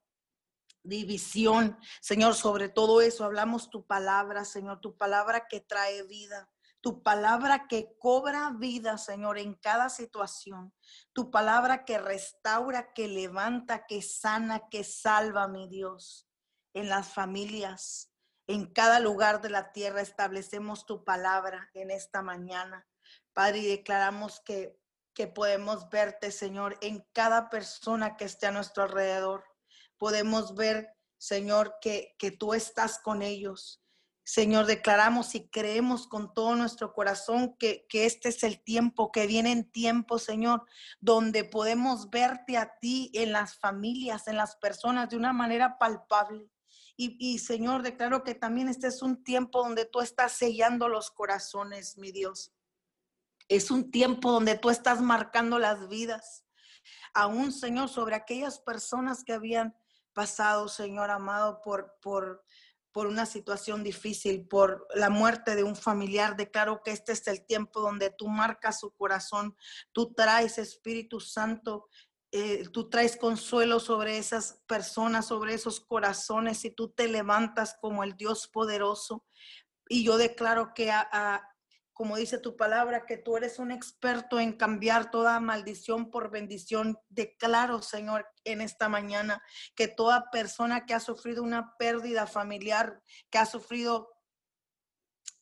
división. 0.85 1.77
Señor, 2.01 2.35
sobre 2.35 2.69
todo 2.69 3.01
eso 3.01 3.23
hablamos 3.23 3.69
tu 3.69 3.85
palabra, 3.85 4.45
Señor, 4.45 4.79
tu 4.81 4.97
palabra 4.97 5.47
que 5.47 5.61
trae 5.61 6.03
vida, 6.03 6.49
tu 6.81 7.01
palabra 7.01 7.67
que 7.67 7.97
cobra 7.97 8.51
vida, 8.51 8.99
Señor, 8.99 9.39
en 9.39 9.55
cada 9.55 9.89
situación, 9.89 10.71
tu 11.13 11.31
palabra 11.31 11.83
que 11.83 11.97
restaura, 11.97 12.93
que 12.93 13.07
levanta, 13.07 13.87
que 13.87 14.03
sana, 14.03 14.69
que 14.69 14.83
salva, 14.83 15.47
mi 15.47 15.67
Dios, 15.67 16.29
en 16.73 16.89
las 16.89 17.07
familias. 17.07 18.11
En 18.47 18.71
cada 18.71 18.99
lugar 18.99 19.41
de 19.41 19.49
la 19.49 19.71
tierra 19.71 20.01
establecemos 20.01 20.85
tu 20.85 21.03
palabra 21.03 21.71
en 21.73 21.89
esta 21.89 22.21
mañana. 22.21 22.87
Padre, 23.33 23.59
y 23.59 23.65
declaramos 23.65 24.39
que, 24.41 24.79
que 25.15 25.25
podemos 25.25 25.89
verte, 25.89 26.31
Señor, 26.31 26.77
en 26.81 27.03
cada 27.13 27.49
persona 27.49 28.15
que 28.15 28.25
esté 28.25 28.45
a 28.45 28.51
nuestro 28.51 28.83
alrededor 28.83 29.43
podemos 30.05 30.53
ver, 30.53 30.95
Señor, 31.17 31.77
que, 31.81 32.15
que 32.19 32.29
tú 32.29 32.53
estás 32.53 32.99
con 32.99 33.23
ellos. 33.23 33.81
Señor, 34.23 34.67
declaramos 34.67 35.33
y 35.33 35.49
creemos 35.49 36.05
con 36.05 36.31
todo 36.31 36.55
nuestro 36.55 36.93
corazón 36.93 37.55
que, 37.57 37.87
que, 37.89 38.05
este 38.05 38.29
es 38.29 38.43
el 38.43 38.63
tiempo, 38.63 39.11
que 39.11 39.25
viene 39.25 39.51
en 39.51 39.71
tiempo, 39.71 40.19
Señor, 40.19 40.63
donde 40.99 41.43
podemos 41.43 42.11
verte 42.11 42.55
a 42.55 42.77
ti 42.79 43.09
en 43.15 43.31
las 43.31 43.57
familias, 43.57 44.27
en 44.27 44.37
las 44.37 44.55
personas 44.57 45.09
de 45.09 45.17
una 45.17 45.33
manera 45.33 45.79
palpable. 45.79 46.51
Y, 46.95 47.17
y, 47.19 47.39
Señor, 47.39 47.81
declaro 47.81 48.23
que 48.23 48.35
también 48.35 48.69
este 48.69 48.85
es 48.85 49.01
un 49.01 49.23
tiempo 49.23 49.63
donde 49.63 49.85
tú 49.85 50.01
estás 50.01 50.33
sellando 50.33 50.87
los 50.87 51.09
corazones, 51.09 51.97
mi 51.97 52.11
Dios. 52.11 52.53
Es 53.47 53.71
un 53.71 53.89
tiempo 53.89 54.31
donde 54.31 54.55
tú 54.55 54.69
estás 54.69 55.01
marcando 55.01 55.57
las 55.57 55.89
vidas. 55.89 56.45
Aún, 57.15 57.51
Señor, 57.51 57.89
sobre 57.89 58.13
aquellas 58.13 58.59
personas 58.59 59.23
que 59.23 59.33
habían 59.33 59.75
pasado, 60.15 60.67
Señor 60.67 61.11
amado, 61.11 61.61
por, 61.61 61.93
por, 62.01 62.43
por 62.91 63.05
una 63.05 63.27
situación 63.27 63.83
difícil, 63.83 64.47
por 64.47 64.87
la 64.95 65.11
muerte 65.11 65.55
de 65.55 65.63
un 65.63 65.75
familiar. 65.75 66.35
Declaro 66.35 66.81
que 66.83 66.91
este 66.91 67.11
es 67.11 67.27
el 67.27 67.45
tiempo 67.45 67.81
donde 67.81 68.09
tú 68.09 68.27
marcas 68.27 68.79
su 68.79 68.91
corazón, 68.95 69.55
tú 69.91 70.15
traes 70.15 70.57
Espíritu 70.57 71.19
Santo, 71.19 71.89
eh, 72.31 72.67
tú 72.73 72.89
traes 72.89 73.15
consuelo 73.17 73.79
sobre 73.79 74.17
esas 74.17 74.61
personas, 74.67 75.27
sobre 75.27 75.53
esos 75.53 75.79
corazones 75.79 76.65
y 76.65 76.71
tú 76.71 76.89
te 76.89 77.07
levantas 77.07 77.77
como 77.79 78.03
el 78.03 78.17
Dios 78.17 78.47
poderoso. 78.47 79.25
Y 79.87 80.03
yo 80.03 80.17
declaro 80.17 80.73
que 80.73 80.89
a, 80.91 81.41
como 81.95 82.17
dice 82.17 82.37
tu 82.37 82.57
palabra, 82.57 83.05
que 83.05 83.15
tú 83.15 83.37
eres 83.37 83.57
un 83.57 83.71
experto 83.71 84.37
en 84.37 84.51
cambiar 84.51 85.11
toda 85.11 85.39
maldición 85.39 86.11
por 86.11 86.29
bendición. 86.29 86.99
Declaro, 87.07 87.81
Señor, 87.81 88.27
en 88.43 88.59
esta 88.59 88.89
mañana, 88.89 89.41
que 89.77 89.87
toda 89.87 90.29
persona 90.29 90.85
que 90.85 90.93
ha 90.93 90.99
sufrido 90.99 91.41
una 91.41 91.77
pérdida 91.77 92.27
familiar, 92.27 93.01
que 93.29 93.37
ha 93.37 93.45
sufrido 93.45 94.11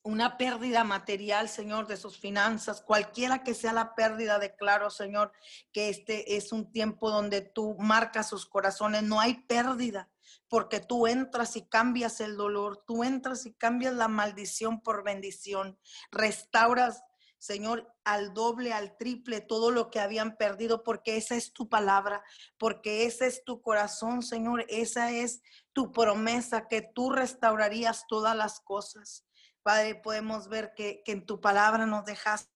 una 0.04 0.38
pérdida 0.38 0.84
material, 0.84 1.50
Señor, 1.50 1.88
de 1.88 1.98
sus 1.98 2.20
finanzas, 2.20 2.82
cualquiera 2.82 3.42
que 3.42 3.56
sea 3.56 3.74
la 3.74 3.96
pérdida, 3.96 4.38
declaro, 4.38 4.92
Señor, 4.92 5.32
que 5.72 5.90
este 5.90 6.38
es 6.38 6.52
un 6.52 6.72
tiempo 6.72 7.10
donde 7.10 7.42
tú 7.42 7.76
marcas 7.80 8.30
sus 8.30 8.46
corazones. 8.46 9.02
No 9.02 9.20
hay 9.20 9.42
pérdida, 9.48 10.12
porque 10.48 10.80
tú 10.80 11.08
entras 11.08 11.56
y 11.56 11.68
cambias 11.68 12.22
el 12.22 12.38
dolor, 12.38 12.84
tú 12.86 13.04
entras 13.04 13.46
y 13.46 13.54
cambias 13.54 13.94
la 13.94 14.08
maldición 14.08 14.82
por 14.82 15.04
bendición, 15.04 15.80
restauras, 16.12 17.04
Señor, 17.44 17.94
al 18.06 18.34
doble, 18.34 18.72
al 18.72 18.96
triple, 18.96 19.42
todo 19.42 19.70
lo 19.70 19.90
que 19.90 20.00
habían 20.00 20.38
perdido, 20.38 20.82
porque 20.82 21.18
esa 21.18 21.36
es 21.36 21.52
tu 21.52 21.68
palabra, 21.68 22.24
porque 22.58 23.06
ese 23.06 23.28
es 23.28 23.44
tu 23.44 23.62
corazón, 23.62 24.24
Señor, 24.24 24.66
esa 24.70 25.12
es 25.12 25.42
tu 25.74 25.92
promesa, 25.92 26.70
que 26.70 26.82
tú 26.82 27.10
restaurarías 27.10 28.06
todas 28.08 28.34
las 28.34 28.62
cosas. 28.62 29.26
Padre, 29.62 29.96
podemos 29.96 30.48
ver 30.48 30.74
que, 30.74 31.02
que 31.04 31.12
en 31.12 31.26
tu 31.26 31.42
palabra 31.42 31.86
nos 31.86 32.06
dejas, 32.06 32.50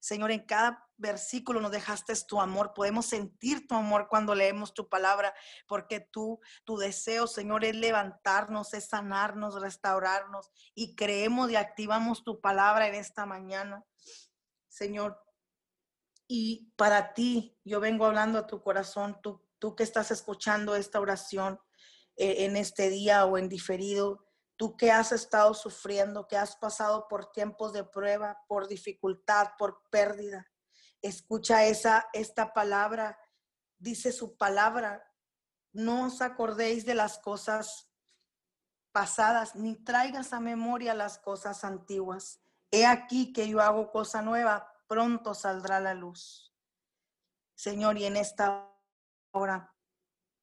Señor, 0.00 0.30
en 0.30 0.46
cada 0.46 0.86
versículo 0.96 1.60
nos 1.60 1.72
dejaste 1.72 2.14
tu 2.26 2.40
amor. 2.40 2.72
Podemos 2.74 3.06
sentir 3.06 3.66
tu 3.66 3.74
amor 3.74 4.08
cuando 4.08 4.34
leemos 4.34 4.74
tu 4.74 4.88
palabra, 4.88 5.34
porque 5.66 6.00
tú, 6.00 6.40
tu 6.64 6.76
deseo, 6.76 7.26
Señor, 7.26 7.64
es 7.64 7.76
levantarnos, 7.76 8.74
es 8.74 8.88
sanarnos, 8.88 9.60
restaurarnos. 9.60 10.50
Y 10.74 10.94
creemos 10.94 11.50
y 11.50 11.56
activamos 11.56 12.24
tu 12.24 12.40
palabra 12.40 12.88
en 12.88 12.94
esta 12.94 13.26
mañana, 13.26 13.84
Señor. 14.68 15.22
Y 16.28 16.72
para 16.76 17.14
ti, 17.14 17.56
yo 17.64 17.80
vengo 17.80 18.06
hablando 18.06 18.38
a 18.38 18.46
tu 18.46 18.62
corazón, 18.62 19.18
tú, 19.22 19.44
tú 19.58 19.76
que 19.76 19.84
estás 19.84 20.10
escuchando 20.10 20.74
esta 20.74 21.00
oración 21.00 21.60
eh, 22.16 22.46
en 22.46 22.56
este 22.56 22.88
día 22.90 23.24
o 23.26 23.38
en 23.38 23.48
diferido, 23.48 24.25
tú 24.56 24.76
que 24.76 24.90
has 24.90 25.12
estado 25.12 25.54
sufriendo, 25.54 26.26
que 26.26 26.36
has 26.36 26.56
pasado 26.56 27.06
por 27.08 27.32
tiempos 27.32 27.72
de 27.72 27.84
prueba, 27.84 28.42
por 28.48 28.68
dificultad, 28.68 29.50
por 29.58 29.82
pérdida. 29.90 30.50
Escucha 31.02 31.64
esa, 31.64 32.08
esta 32.12 32.52
palabra, 32.52 33.18
dice 33.78 34.12
su 34.12 34.36
palabra, 34.36 35.06
no 35.72 36.06
os 36.06 36.22
acordéis 36.22 36.86
de 36.86 36.94
las 36.94 37.18
cosas 37.18 37.90
pasadas, 38.92 39.54
ni 39.54 39.76
traigas 39.76 40.32
a 40.32 40.40
memoria 40.40 40.94
las 40.94 41.18
cosas 41.18 41.64
antiguas. 41.64 42.40
He 42.70 42.86
aquí 42.86 43.32
que 43.32 43.46
yo 43.46 43.60
hago 43.60 43.90
cosa 43.90 44.22
nueva, 44.22 44.72
pronto 44.88 45.34
saldrá 45.34 45.80
la 45.80 45.92
luz. 45.92 46.54
Señor, 47.54 47.98
y 47.98 48.06
en 48.06 48.16
esta 48.16 48.74
hora 49.32 49.74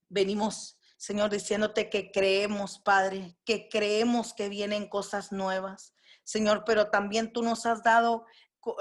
venimos, 0.08 0.78
Señor, 1.04 1.32
diciéndote 1.32 1.90
que 1.90 2.14
creemos, 2.14 2.80
Padre, 2.80 3.36
que 3.44 3.68
creemos 3.68 4.34
que 4.34 4.48
vienen 4.48 4.88
cosas 4.88 5.34
nuevas. 5.34 5.94
Señor, 6.24 6.64
pero 6.66 6.92
también 6.92 7.34
tú 7.34 7.44
nos 7.44 7.66
has 7.66 7.84
dado 7.84 8.24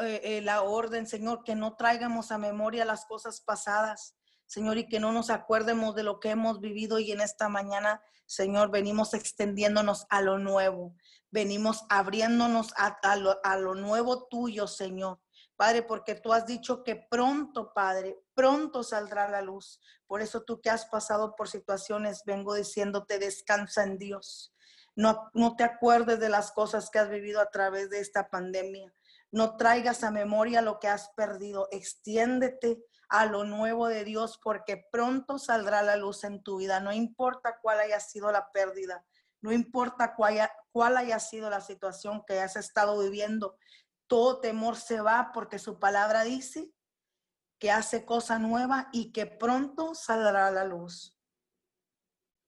eh, 0.00 0.20
eh, 0.22 0.40
la 0.40 0.62
orden, 0.62 1.08
Señor, 1.08 1.42
que 1.42 1.56
no 1.56 1.74
traigamos 1.74 2.30
a 2.30 2.38
memoria 2.38 2.84
las 2.84 3.06
cosas 3.06 3.40
pasadas, 3.40 4.14
Señor, 4.46 4.78
y 4.78 4.86
que 4.86 5.00
no 5.00 5.10
nos 5.10 5.30
acuerdemos 5.30 5.96
de 5.96 6.04
lo 6.04 6.20
que 6.20 6.30
hemos 6.30 6.60
vivido 6.60 7.00
y 7.00 7.10
en 7.10 7.22
esta 7.22 7.48
mañana, 7.48 8.00
Señor, 8.26 8.70
venimos 8.70 9.14
extendiéndonos 9.14 10.06
a 10.08 10.22
lo 10.22 10.38
nuevo, 10.38 10.94
venimos 11.32 11.82
abriéndonos 11.88 12.72
a, 12.76 13.16
lo, 13.16 13.40
a 13.42 13.56
lo 13.56 13.74
nuevo 13.74 14.28
tuyo, 14.28 14.68
Señor. 14.68 15.18
Padre, 15.62 15.84
porque 15.84 16.16
tú 16.16 16.32
has 16.32 16.44
dicho 16.44 16.82
que 16.82 16.96
pronto, 16.96 17.72
Padre, 17.72 18.18
pronto 18.34 18.82
saldrá 18.82 19.28
la 19.28 19.42
luz. 19.42 19.80
Por 20.08 20.20
eso 20.20 20.42
tú 20.42 20.60
que 20.60 20.70
has 20.70 20.86
pasado 20.86 21.36
por 21.36 21.48
situaciones, 21.48 22.24
vengo 22.26 22.54
diciéndote, 22.54 23.20
descansa 23.20 23.84
en 23.84 23.96
Dios. 23.96 24.52
No, 24.96 25.30
no 25.34 25.54
te 25.54 25.62
acuerdes 25.62 26.18
de 26.18 26.30
las 26.30 26.50
cosas 26.50 26.90
que 26.90 26.98
has 26.98 27.08
vivido 27.08 27.40
a 27.40 27.48
través 27.50 27.90
de 27.90 28.00
esta 28.00 28.28
pandemia. 28.28 28.92
No 29.30 29.56
traigas 29.56 30.02
a 30.02 30.10
memoria 30.10 30.62
lo 30.62 30.80
que 30.80 30.88
has 30.88 31.10
perdido. 31.10 31.68
Extiéndete 31.70 32.84
a 33.08 33.26
lo 33.26 33.44
nuevo 33.44 33.86
de 33.86 34.02
Dios 34.02 34.40
porque 34.42 34.84
pronto 34.90 35.38
saldrá 35.38 35.82
la 35.82 35.94
luz 35.94 36.24
en 36.24 36.42
tu 36.42 36.56
vida. 36.56 36.80
No 36.80 36.92
importa 36.92 37.60
cuál 37.62 37.78
haya 37.78 38.00
sido 38.00 38.32
la 38.32 38.50
pérdida. 38.50 39.04
No 39.40 39.52
importa 39.52 40.16
cuál 40.16 40.32
haya, 40.32 40.52
cuál 40.72 40.96
haya 40.96 41.20
sido 41.20 41.50
la 41.50 41.60
situación 41.60 42.24
que 42.26 42.40
has 42.40 42.56
estado 42.56 42.98
viviendo. 42.98 43.58
Todo 44.06 44.40
temor 44.40 44.76
se 44.76 45.00
va 45.00 45.30
porque 45.32 45.58
su 45.58 45.78
palabra 45.78 46.24
dice 46.24 46.72
que 47.58 47.70
hace 47.70 48.04
cosa 48.04 48.38
nueva 48.38 48.88
y 48.92 49.12
que 49.12 49.26
pronto 49.26 49.94
saldrá 49.94 50.50
la 50.50 50.64
luz. 50.64 51.16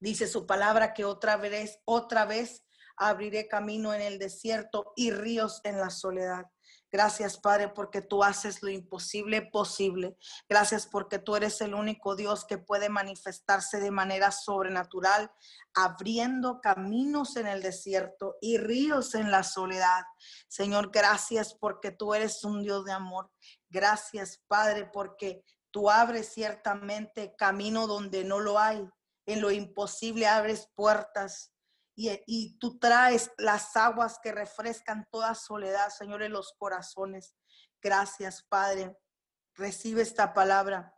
Dice 0.01 0.27
su 0.27 0.47
palabra 0.47 0.93
que 0.93 1.05
otra 1.05 1.37
vez, 1.37 1.81
otra 1.85 2.25
vez 2.25 2.65
abriré 2.97 3.49
camino 3.49 3.95
en 3.95 4.03
el 4.03 4.19
desierto 4.19 4.93
y 4.97 5.11
ríos 5.11 5.61
en 5.65 5.79
la 5.79 5.91
soledad. 5.91 6.47
Gracias, 6.95 7.39
Padre, 7.39 7.71
porque 7.71 8.03
tú 8.03 8.23
haces 8.23 8.63
lo 8.63 8.71
imposible 8.71 9.43
posible. 9.43 10.17
Gracias 10.49 10.87
porque 10.87 11.19
tú 11.19 11.35
eres 11.35 11.61
el 11.61 11.75
único 11.75 12.15
Dios 12.15 12.45
que 12.45 12.57
puede 12.57 12.89
manifestarse 12.89 13.81
de 13.81 13.91
manera 13.91 14.31
sobrenatural, 14.31 15.29
abriendo 15.75 16.61
caminos 16.61 17.35
en 17.35 17.49
el 17.49 17.63
desierto 17.63 18.37
y 18.41 18.59
ríos 18.59 19.17
en 19.17 19.33
la 19.33 19.43
soledad. 19.43 20.05
Señor, 20.47 20.93
gracias 20.93 21.57
porque 21.59 21.91
tú 21.91 22.15
eres 22.15 22.45
un 22.45 22.63
Dios 22.63 22.85
de 22.85 22.93
amor. 22.93 23.29
Gracias, 23.69 24.41
Padre, 24.47 24.89
porque 24.93 25.43
tú 25.73 25.91
abres 25.91 26.33
ciertamente 26.33 27.35
camino 27.37 27.89
donde 27.89 28.23
no 28.23 28.39
lo 28.39 28.61
hay. 28.61 28.89
En 29.27 29.41
lo 29.41 29.51
imposible 29.51 30.29
abres 30.29 30.71
puertas 30.77 31.54
y, 31.97 32.59
tú 32.59 32.79
traes 32.79 33.31
las 33.39 33.77
aguas 33.77 34.19
que 34.23 34.33
refrescan 34.33 35.07
toda 35.11 35.35
soledad, 35.35 35.91
Señor, 35.91 36.23
en 36.23 36.33
los 36.33 36.53
corazones. 36.59 37.37
Gracias, 37.81 38.43
Padre. 38.43 38.97
Recibe 39.55 40.03
esta 40.03 40.33
palabra 40.33 40.95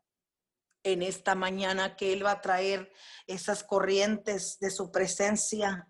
en 0.83 1.03
esta 1.03 1.35
mañana 1.35 1.97
que 1.97 2.13
Él 2.13 2.25
va 2.25 2.33
a 2.33 2.41
traer 2.41 2.93
esas 3.27 3.65
corrientes 3.65 4.59
de 4.61 4.71
su 4.71 4.91
presencia 4.91 5.89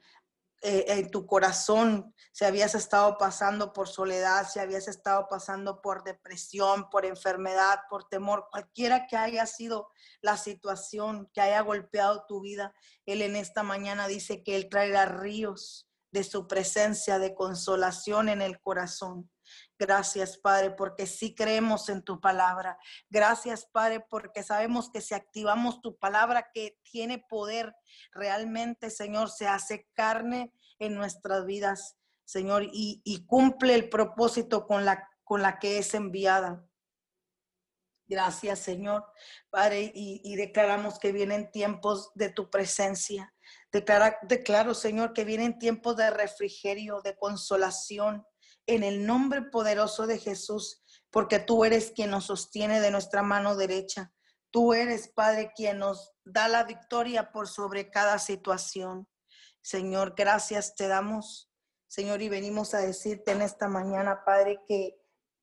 eh, 0.69 0.85
en 0.89 1.13
tu 1.13 1.29
corazón, 1.29 2.13
si 2.33 2.45
habías 2.45 2.75
estado 2.75 3.19
pasando 3.19 3.73
por 3.73 3.87
soledad, 3.87 4.49
si 4.53 4.59
habías 4.59 4.89
estado 4.89 5.29
pasando 5.29 5.81
por 5.81 6.03
depresión, 6.03 6.91
por 6.91 7.07
enfermedad, 7.07 7.83
por 7.89 8.09
temor, 8.09 8.49
cualquiera 8.51 9.07
que 9.07 9.17
haya 9.17 9.47
sido 9.47 9.89
la 10.23 10.37
situación 10.37 11.31
que 11.33 11.41
haya 11.41 11.61
golpeado 11.61 12.25
tu 12.27 12.41
vida, 12.41 12.75
Él 13.05 13.23
en 13.23 13.37
esta 13.37 13.63
mañana 13.63 14.09
dice 14.09 14.43
que 14.43 14.57
Él 14.57 14.69
traerá 14.69 15.07
ríos 15.07 15.89
de 16.11 16.25
su 16.25 16.49
presencia, 16.49 17.21
de 17.21 17.33
consolación 17.37 18.29
en 18.29 18.43
el 18.43 18.61
corazón. 18.61 19.31
Gracias, 19.79 20.39
Padre, 20.39 20.71
porque 20.71 21.07
sí 21.07 21.35
creemos 21.35 21.91
en 21.91 22.03
tu 22.03 22.19
palabra. 22.19 22.79
Gracias, 23.11 23.67
Padre, 23.67 24.01
porque 24.01 24.43
sabemos 24.43 24.91
que 24.91 25.03
si 25.03 25.13
activamos 25.13 25.83
tu 25.83 25.99
palabra 25.99 26.51
que 26.55 26.79
tiene 26.83 27.19
poder, 27.19 27.75
realmente, 28.13 28.89
Señor, 28.89 29.31
se 29.31 29.47
hace 29.47 29.87
carne 29.93 30.51
en 30.79 30.95
nuestras 30.95 31.45
vidas, 31.45 31.97
Señor, 32.25 32.67
y, 32.73 33.27
cumple 33.27 33.75
el 33.75 33.91
propósito 33.91 34.67
con 34.67 34.87
la, 34.87 35.09
con 35.25 35.43
la 35.43 35.59
que 35.59 35.79
es 35.79 35.93
enviada. 35.93 36.67
Gracias, 38.09 38.61
Señor, 38.61 39.05
Padre, 39.51 39.93
y, 39.95 40.37
declaramos 40.37 40.99
que 40.99 41.13
vienen 41.13 41.51
tiempos 41.51 42.13
de 42.15 42.31
tu 42.31 42.49
presencia. 42.49 43.35
Declaro, 43.73 44.75
Señor, 44.75 45.13
que 45.13 45.25
vienen 45.25 45.59
tiempos 45.59 45.97
de 45.97 46.09
refrigerio, 46.09 47.03
de 47.03 47.17
consolación, 47.19 48.25
en 48.67 48.83
el 48.83 49.07
nombre 49.07 49.43
poderoso 49.43 50.07
de 50.07 50.19
Jesús, 50.19 50.83
porque 51.11 51.39
tú 51.39 51.65
eres 51.65 51.93
quien 51.93 52.11
nos 52.11 52.27
sostiene 52.27 52.81
de 52.81 52.91
nuestra 52.91 53.23
mano 53.23 53.57
derecha. 53.57 54.13
Tú 54.51 54.75
eres, 54.75 55.09
Padre, 55.09 55.53
quien 55.55 55.79
nos 55.79 56.13
da 56.25 56.49
la 56.49 56.65
victoria 56.65 57.31
por 57.33 57.49
sobre 57.49 57.91
cada 57.91 58.19
situación. 58.19 59.09
Señor, 59.63 60.15
gracias 60.17 60.75
te 60.75 60.89
damos, 60.89 61.51
Señor, 61.89 62.23
y 62.23 62.29
venimos 62.29 62.75
a 62.75 62.79
decirte 62.79 63.33
en 63.33 63.43
esta 63.43 63.69
mañana, 63.69 64.25
Padre, 64.25 64.61
que 64.69 64.97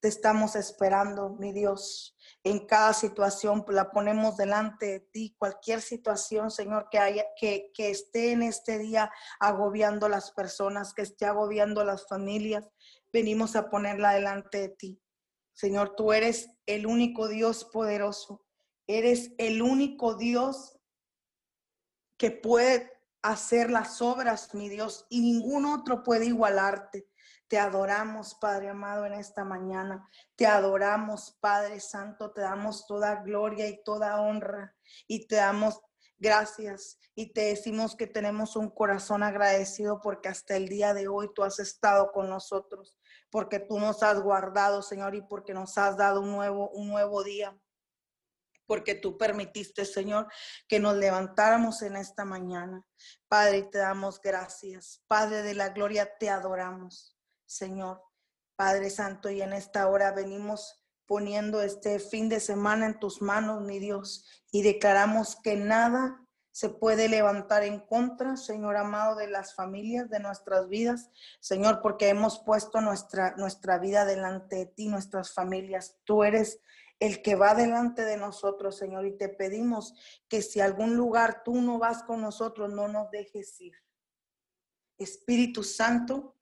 te 0.04 0.10
estamos 0.10 0.58
esperando, 0.58 1.30
mi 1.40 1.54
Dios. 1.54 2.18
En 2.44 2.68
cada 2.68 2.92
situación 2.92 3.64
la 3.70 3.90
ponemos 3.90 4.36
delante 4.36 4.86
de 4.86 5.00
ti. 5.00 5.34
Cualquier 5.40 5.82
situación, 5.82 6.52
Señor, 6.52 6.90
que 6.92 7.00
haya, 7.00 7.24
que, 7.38 7.72
que 7.74 7.90
esté 7.90 8.34
en 8.34 8.44
este 8.44 8.78
día 8.80 9.10
agobiando 9.40 10.10
las 10.10 10.32
personas, 10.32 10.94
que 10.94 11.04
esté 11.04 11.26
agobiando 11.26 11.86
las 11.86 12.06
familias, 12.06 12.68
venimos 13.14 13.56
a 13.56 13.70
ponerla 13.70 14.14
delante 14.14 14.58
de 14.58 14.70
ti. 14.70 15.02
Señor, 15.54 15.96
tú 15.96 16.12
eres 16.12 16.50
el 16.66 16.88
único 16.88 17.28
Dios 17.28 17.64
poderoso. 17.64 18.44
Eres 18.88 19.32
el 19.38 19.62
único 19.62 20.16
Dios 20.16 20.78
que 22.18 22.32
puede 22.32 22.92
hacer 23.22 23.70
las 23.70 24.02
obras, 24.02 24.54
mi 24.54 24.68
Dios, 24.68 25.06
y 25.10 25.22
ningún 25.22 25.66
otro 25.66 26.04
puede 26.04 26.26
igualarte. 26.26 27.08
Te 27.48 27.60
adoramos, 27.60 28.36
Padre 28.36 28.70
amado, 28.70 29.06
en 29.06 29.14
esta 29.14 29.46
mañana. 29.46 30.10
Te 30.36 30.48
adoramos, 30.48 31.38
Padre 31.40 31.80
Santo. 31.80 32.32
Te 32.32 32.42
damos 32.42 32.88
toda 32.88 33.22
gloria 33.22 33.68
y 33.68 33.82
toda 33.84 34.22
honra. 34.22 34.76
Y 35.08 35.28
te 35.28 35.36
damos 35.36 35.80
gracias. 36.18 37.00
Y 37.16 37.32
te 37.32 37.42
decimos 37.42 37.96
que 37.96 38.08
tenemos 38.08 38.56
un 38.56 38.72
corazón 38.72 39.22
agradecido 39.22 40.02
porque 40.02 40.30
hasta 40.30 40.56
el 40.56 40.68
día 40.68 40.96
de 40.96 41.08
hoy 41.08 41.30
tú 41.36 41.44
has 41.44 41.60
estado 41.60 42.12
con 42.12 42.28
nosotros 42.28 42.98
porque 43.34 43.58
tú 43.58 43.80
nos 43.80 44.04
has 44.04 44.22
guardado, 44.22 44.84
Señor, 44.84 45.16
y 45.16 45.24
porque 45.24 45.56
nos 45.56 45.76
has 45.80 45.98
dado 45.98 46.22
un 46.22 46.32
nuevo, 46.32 46.70
un 46.70 46.90
nuevo 46.90 47.24
día. 47.24 47.60
Porque 48.68 48.94
tú 48.94 49.18
permitiste, 49.18 49.86
Señor, 49.86 50.28
que 50.68 50.80
nos 50.80 50.96
levantáramos 50.98 51.82
en 51.82 51.96
esta 51.96 52.26
mañana. 52.26 52.86
Padre, 53.28 53.64
te 53.64 53.80
damos 53.80 54.22
gracias. 54.22 55.02
Padre 55.08 55.42
de 55.42 55.56
la 55.56 55.70
gloria, 55.70 56.16
te 56.20 56.30
adoramos, 56.30 57.18
Señor. 57.48 58.04
Padre 58.56 58.92
Santo, 58.92 59.32
y 59.32 59.42
en 59.42 59.54
esta 59.54 59.88
hora 59.88 60.12
venimos 60.12 60.86
poniendo 61.08 61.64
este 61.64 61.98
fin 61.98 62.30
de 62.30 62.40
semana 62.40 62.86
en 62.86 63.00
tus 63.00 63.20
manos, 63.20 63.64
mi 63.64 63.80
Dios, 63.80 64.28
y 64.52 64.62
declaramos 64.62 65.38
que 65.42 65.56
nada 65.56 66.23
se 66.54 66.70
puede 66.70 67.10
levantar 67.10 67.64
en 67.64 67.80
contra, 67.80 68.38
Señor 68.38 68.78
amado, 68.78 69.16
de 69.16 69.28
las 69.28 69.56
familias, 69.56 70.12
de 70.12 70.20
nuestras 70.20 70.70
vidas, 70.70 71.10
Señor, 71.40 71.82
porque 71.82 72.10
hemos 72.10 72.40
puesto 72.40 72.80
nuestra, 72.80 73.36
nuestra 73.38 73.80
vida 73.80 74.06
delante 74.06 74.58
de 74.58 74.66
ti, 74.68 74.88
nuestras 74.88 75.34
familias. 75.34 75.98
Tú 76.04 76.24
eres 76.24 76.60
el 77.00 77.24
que 77.24 77.34
va 77.34 77.56
delante 77.56 78.06
de 78.06 78.18
nosotros, 78.18 78.78
Señor, 78.78 79.08
y 79.08 79.18
te 79.18 79.30
pedimos 79.30 79.96
que 80.30 80.44
si 80.44 80.62
algún 80.62 80.96
lugar 80.96 81.42
tú 81.44 81.60
no 81.60 81.80
vas 81.80 82.04
con 82.04 82.22
nosotros, 82.22 82.72
no 82.72 82.88
nos 82.88 83.10
dejes 83.10 83.60
ir. 83.60 83.74
Espíritu 85.00 85.64
Santo, 85.64 86.38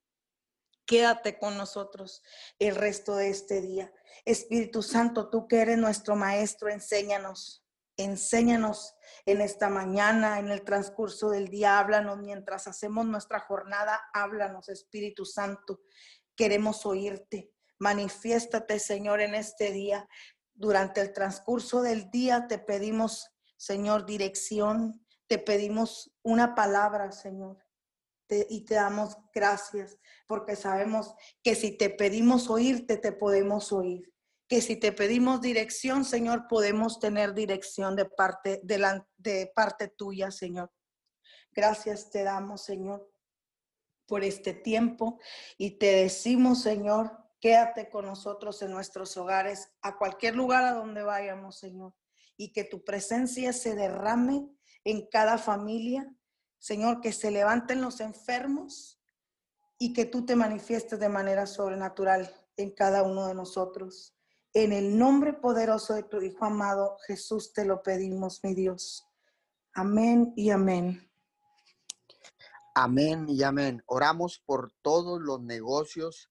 quédate 0.85 1.39
con 1.39 1.57
nosotros 1.57 2.21
el 2.59 2.75
resto 2.75 3.15
de 3.15 3.29
este 3.29 3.61
día. 3.61 3.93
Espíritu 4.25 4.83
Santo, 4.83 5.29
tú 5.29 5.47
que 5.47 5.61
eres 5.61 5.77
nuestro 5.77 6.17
Maestro, 6.17 6.67
enséñanos 6.67 7.61
Enséñanos 7.97 8.95
en 9.25 9.41
esta 9.41 9.69
mañana, 9.69 10.39
en 10.39 10.49
el 10.49 10.63
transcurso 10.63 11.29
del 11.29 11.49
día, 11.49 11.79
háblanos 11.79 12.19
mientras 12.19 12.67
hacemos 12.67 13.05
nuestra 13.05 13.39
jornada, 13.39 14.01
háblanos, 14.13 14.69
Espíritu 14.69 15.25
Santo. 15.25 15.81
Queremos 16.35 16.85
oírte. 16.85 17.51
Manifiéstate, 17.79 18.79
Señor, 18.79 19.21
en 19.21 19.35
este 19.35 19.71
día. 19.71 20.07
Durante 20.53 21.01
el 21.01 21.13
transcurso 21.13 21.81
del 21.81 22.09
día 22.11 22.47
te 22.47 22.59
pedimos, 22.59 23.31
Señor, 23.57 24.05
dirección. 24.05 25.05
Te 25.27 25.37
pedimos 25.37 26.11
una 26.23 26.55
palabra, 26.55 27.11
Señor. 27.11 27.57
y 28.29 28.63
te 28.63 28.75
damos 28.75 29.17
gracias 29.33 29.97
porque 30.25 30.55
sabemos 30.55 31.13
que 31.43 31.53
si 31.53 31.77
te 31.77 31.89
pedimos 31.89 32.49
oírte, 32.49 32.95
te 32.95 33.11
podemos 33.11 33.73
oír 33.73 34.11
que 34.51 34.61
si 34.61 34.75
te 34.75 34.91
pedimos 34.91 35.39
dirección, 35.39 36.03
Señor, 36.03 36.49
podemos 36.49 36.99
tener 36.99 37.33
dirección 37.33 37.95
de 37.95 38.03
parte, 38.03 38.59
de, 38.63 38.79
la, 38.79 39.07
de 39.15 39.49
parte 39.55 39.87
tuya, 39.87 40.29
Señor. 40.29 40.69
Gracias 41.53 42.09
te 42.09 42.23
damos, 42.23 42.65
Señor, 42.65 43.09
por 44.05 44.25
este 44.25 44.53
tiempo 44.53 45.21
y 45.57 45.77
te 45.79 45.95
decimos, 46.03 46.63
Señor, 46.63 47.17
quédate 47.39 47.89
con 47.89 48.05
nosotros 48.07 48.61
en 48.61 48.71
nuestros 48.71 49.15
hogares, 49.15 49.71
a 49.81 49.97
cualquier 49.97 50.35
lugar 50.35 50.65
a 50.65 50.73
donde 50.73 51.01
vayamos, 51.01 51.57
Señor, 51.57 51.95
y 52.35 52.51
que 52.51 52.65
tu 52.65 52.83
presencia 52.83 53.53
se 53.53 53.73
derrame 53.73 54.49
en 54.83 55.07
cada 55.07 55.37
familia, 55.37 56.13
Señor, 56.59 56.99
que 56.99 57.13
se 57.13 57.31
levanten 57.31 57.81
los 57.81 58.01
enfermos 58.01 59.01
y 59.77 59.93
que 59.93 60.03
tú 60.03 60.25
te 60.25 60.35
manifiestes 60.35 60.99
de 60.99 61.07
manera 61.07 61.45
sobrenatural 61.45 62.35
en 62.57 62.71
cada 62.71 63.03
uno 63.03 63.27
de 63.27 63.33
nosotros. 63.33 64.13
En 64.53 64.73
el 64.73 64.97
nombre 64.97 65.31
poderoso 65.31 65.93
de 65.93 66.03
tu 66.03 66.21
Hijo 66.21 66.43
amado, 66.43 66.97
Jesús, 67.07 67.53
te 67.53 67.63
lo 67.63 67.81
pedimos, 67.81 68.43
mi 68.43 68.53
Dios. 68.53 69.07
Amén 69.73 70.33
y 70.35 70.49
amén. 70.49 71.09
Amén 72.75 73.27
y 73.29 73.43
amén. 73.43 73.81
Oramos 73.85 74.39
por 74.39 74.73
todos 74.81 75.21
los 75.21 75.41
negocios 75.41 76.29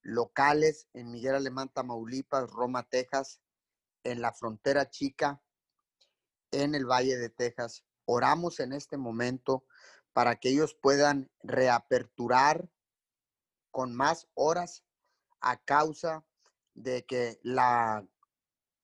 locales 0.00 0.88
en 0.92 1.10
Miguel 1.10 1.34
Alemán, 1.34 1.70
Tamaulipas, 1.74 2.48
Roma, 2.48 2.84
Texas, 2.84 3.40
en 4.04 4.20
la 4.20 4.32
frontera 4.32 4.88
chica, 4.88 5.42
en 6.52 6.76
el 6.76 6.86
Valle 6.86 7.16
de 7.16 7.30
Texas. 7.30 7.84
Oramos 8.04 8.60
en 8.60 8.72
este 8.72 8.96
momento 8.96 9.64
para 10.12 10.36
que 10.36 10.50
ellos 10.50 10.76
puedan 10.80 11.28
reaperturar 11.42 12.70
con 13.72 13.92
más 13.92 14.28
horas 14.34 14.84
a 15.40 15.56
causa 15.56 16.24
de 16.74 17.04
que 17.04 17.38
la, 17.42 18.06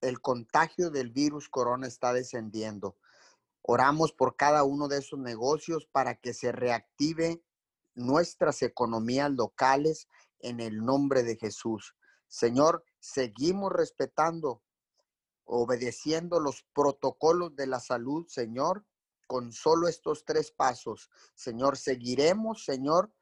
el 0.01 0.21
contagio 0.21 0.91
del 0.91 1.11
virus 1.11 1.49
corona 1.49 1.87
está 1.87 2.13
descendiendo. 2.13 2.97
Oramos 3.63 4.13
por 4.13 4.37
cada 4.37 4.65
uno 4.65 4.89
de 4.89 4.99
esos 4.99 5.19
negocios 5.19 5.87
para 5.87 6.15
que 6.15 6.35
se 6.35 6.53
reactive 6.53 7.43
nuestras 7.95 8.63
economías 8.63 9.31
locales 9.31 10.09
en 10.41 10.61
el 10.61 10.85
nombre 10.85 11.23
de 11.23 11.37
Jesús. 11.37 11.97
Señor, 12.29 12.85
seguimos 13.01 13.73
respetando, 13.73 14.63
obedeciendo 15.45 16.41
los 16.41 16.65
protocolos 16.75 17.57
de 17.57 17.67
la 17.67 17.81
salud, 17.81 18.27
Señor, 18.29 18.85
con 19.27 19.53
solo 19.53 19.89
estos 19.89 20.25
tres 20.25 20.51
pasos. 20.51 21.11
Señor, 21.35 21.77
seguiremos, 21.77 22.65
Señor, 22.65 23.13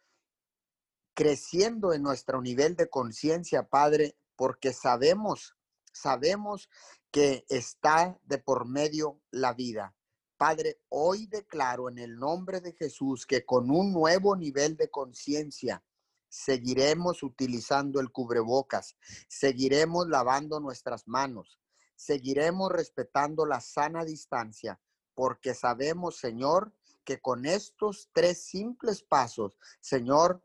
creciendo 1.15 1.93
en 1.93 2.03
nuestro 2.03 2.43
nivel 2.43 2.77
de 2.77 2.91
conciencia, 2.91 3.69
Padre, 3.69 4.19
porque 4.37 4.73
sabemos, 4.73 5.57
sabemos 5.93 6.69
que 7.11 7.45
está 7.49 8.19
de 8.25 8.39
por 8.39 8.67
medio 8.67 9.21
la 9.31 9.53
vida. 9.53 9.95
Padre, 10.37 10.81
hoy 10.89 11.27
declaro 11.27 11.89
en 11.89 11.99
el 11.99 12.17
nombre 12.17 12.61
de 12.61 12.73
Jesús 12.73 13.25
que 13.25 13.45
con 13.45 13.71
un 13.71 13.93
nuevo 13.93 14.35
nivel 14.37 14.77
de 14.77 14.91
conciencia 14.91 15.85
seguiremos 16.29 17.23
utilizando 17.23 18.01
el 18.01 18.11
cubrebocas, 18.11 18.97
seguiremos 19.29 20.09
lavando 20.09 20.59
nuestras 20.59 21.07
manos, 21.07 21.61
seguiremos 21.95 22.73
respetando 22.73 23.47
la 23.47 23.61
sana 23.61 24.05
distancia, 24.05 24.81
porque 25.15 25.55
sabemos, 25.55 26.17
Señor, 26.17 26.75
que 27.05 27.21
con 27.21 27.47
estos 27.47 28.11
tres 28.13 28.43
simples 28.45 29.03
pasos, 29.03 29.57
Señor, 29.81 30.43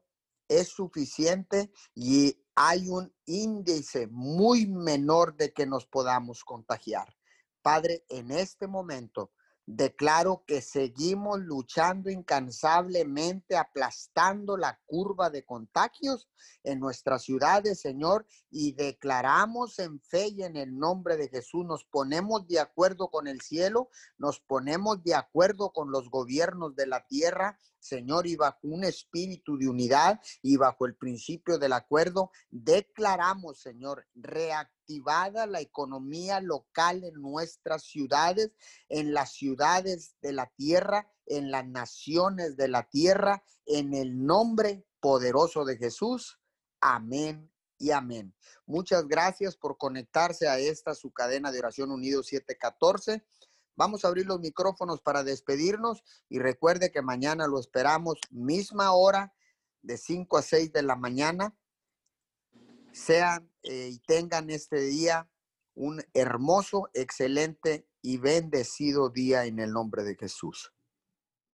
es 0.49 0.67
suficiente 0.67 1.71
y 1.95 2.43
hay 2.55 2.89
un 2.89 3.13
índice 3.25 4.07
muy 4.07 4.67
menor 4.67 5.37
de 5.37 5.53
que 5.53 5.65
nos 5.65 5.85
podamos 5.85 6.43
contagiar. 6.43 7.15
Padre, 7.61 8.03
en 8.09 8.31
este 8.31 8.67
momento 8.67 9.31
Declaro 9.71 10.45
que 10.47 10.63
seguimos 10.63 11.41
luchando 11.41 12.09
incansablemente, 12.09 13.55
aplastando 13.55 14.57
la 14.57 14.79
curva 14.87 15.29
de 15.29 15.45
contagios 15.45 16.27
en 16.63 16.79
nuestras 16.79 17.21
ciudades, 17.21 17.79
Señor, 17.79 18.25
y 18.49 18.71
declaramos 18.71 19.77
en 19.77 20.01
fe 20.01 20.29
y 20.29 20.41
en 20.41 20.55
el 20.55 20.75
nombre 20.75 21.17
de 21.17 21.29
Jesús, 21.29 21.67
nos 21.67 21.83
ponemos 21.83 22.47
de 22.47 22.59
acuerdo 22.59 23.09
con 23.09 23.27
el 23.27 23.41
cielo, 23.41 23.91
nos 24.17 24.39
ponemos 24.39 25.03
de 25.03 25.13
acuerdo 25.13 25.71
con 25.71 25.91
los 25.91 26.09
gobiernos 26.09 26.75
de 26.75 26.87
la 26.87 27.05
tierra, 27.05 27.59
Señor, 27.79 28.27
y 28.27 28.35
bajo 28.35 28.59
un 28.63 28.83
espíritu 28.83 29.57
de 29.57 29.67
unidad 29.67 30.19
y 30.41 30.57
bajo 30.57 30.85
el 30.85 30.95
principio 30.95 31.57
del 31.57 31.73
acuerdo, 31.73 32.31
declaramos, 32.49 33.61
Señor, 33.61 34.05
reactivamos 34.15 34.79
activada 34.89 35.45
la 35.45 35.61
economía 35.61 36.41
local 36.41 37.03
en 37.03 37.13
nuestras 37.21 37.83
ciudades, 37.83 38.51
en 38.87 39.13
las 39.13 39.33
ciudades 39.33 40.15
de 40.19 40.33
la 40.33 40.51
tierra, 40.55 41.07
en 41.27 41.51
las 41.51 41.67
naciones 41.67 42.57
de 42.57 42.69
la 42.69 42.89
tierra, 42.89 43.43
en 43.67 43.93
el 43.93 44.25
nombre 44.25 44.87
poderoso 44.99 45.63
de 45.63 45.77
Jesús. 45.77 46.39
Amén 46.81 47.51
y 47.77 47.91
amén. 47.91 48.33
Muchas 48.65 49.07
gracias 49.07 49.55
por 49.55 49.77
conectarse 49.77 50.47
a 50.47 50.57
esta 50.57 50.95
su 50.95 51.11
cadena 51.11 51.51
de 51.51 51.59
oración 51.59 51.91
unido 51.91 52.23
714. 52.23 53.23
Vamos 53.79 54.03
a 54.03 54.09
abrir 54.09 54.25
los 54.25 54.41
micrófonos 54.41 54.99
para 54.99 55.23
despedirnos 55.23 56.03
y 56.27 56.39
recuerde 56.39 56.91
que 56.91 57.01
mañana 57.01 57.47
lo 57.47 57.61
esperamos 57.61 58.19
misma 58.29 58.91
hora 58.91 59.33
de 59.81 59.97
5 59.97 60.37
a 60.37 60.41
6 60.41 60.73
de 60.73 60.83
la 60.83 60.97
mañana 60.97 61.57
sean 62.91 63.49
eh, 63.63 63.91
y 63.93 63.99
tengan 63.99 64.49
este 64.49 64.81
día 64.81 65.29
un 65.75 66.03
hermoso, 66.13 66.89
excelente 66.93 67.87
y 68.01 68.17
bendecido 68.17 69.11
día 69.11 69.45
en 69.45 69.59
el 69.59 69.71
nombre 69.71 70.03
de 70.03 70.17
Jesús. 70.17 70.73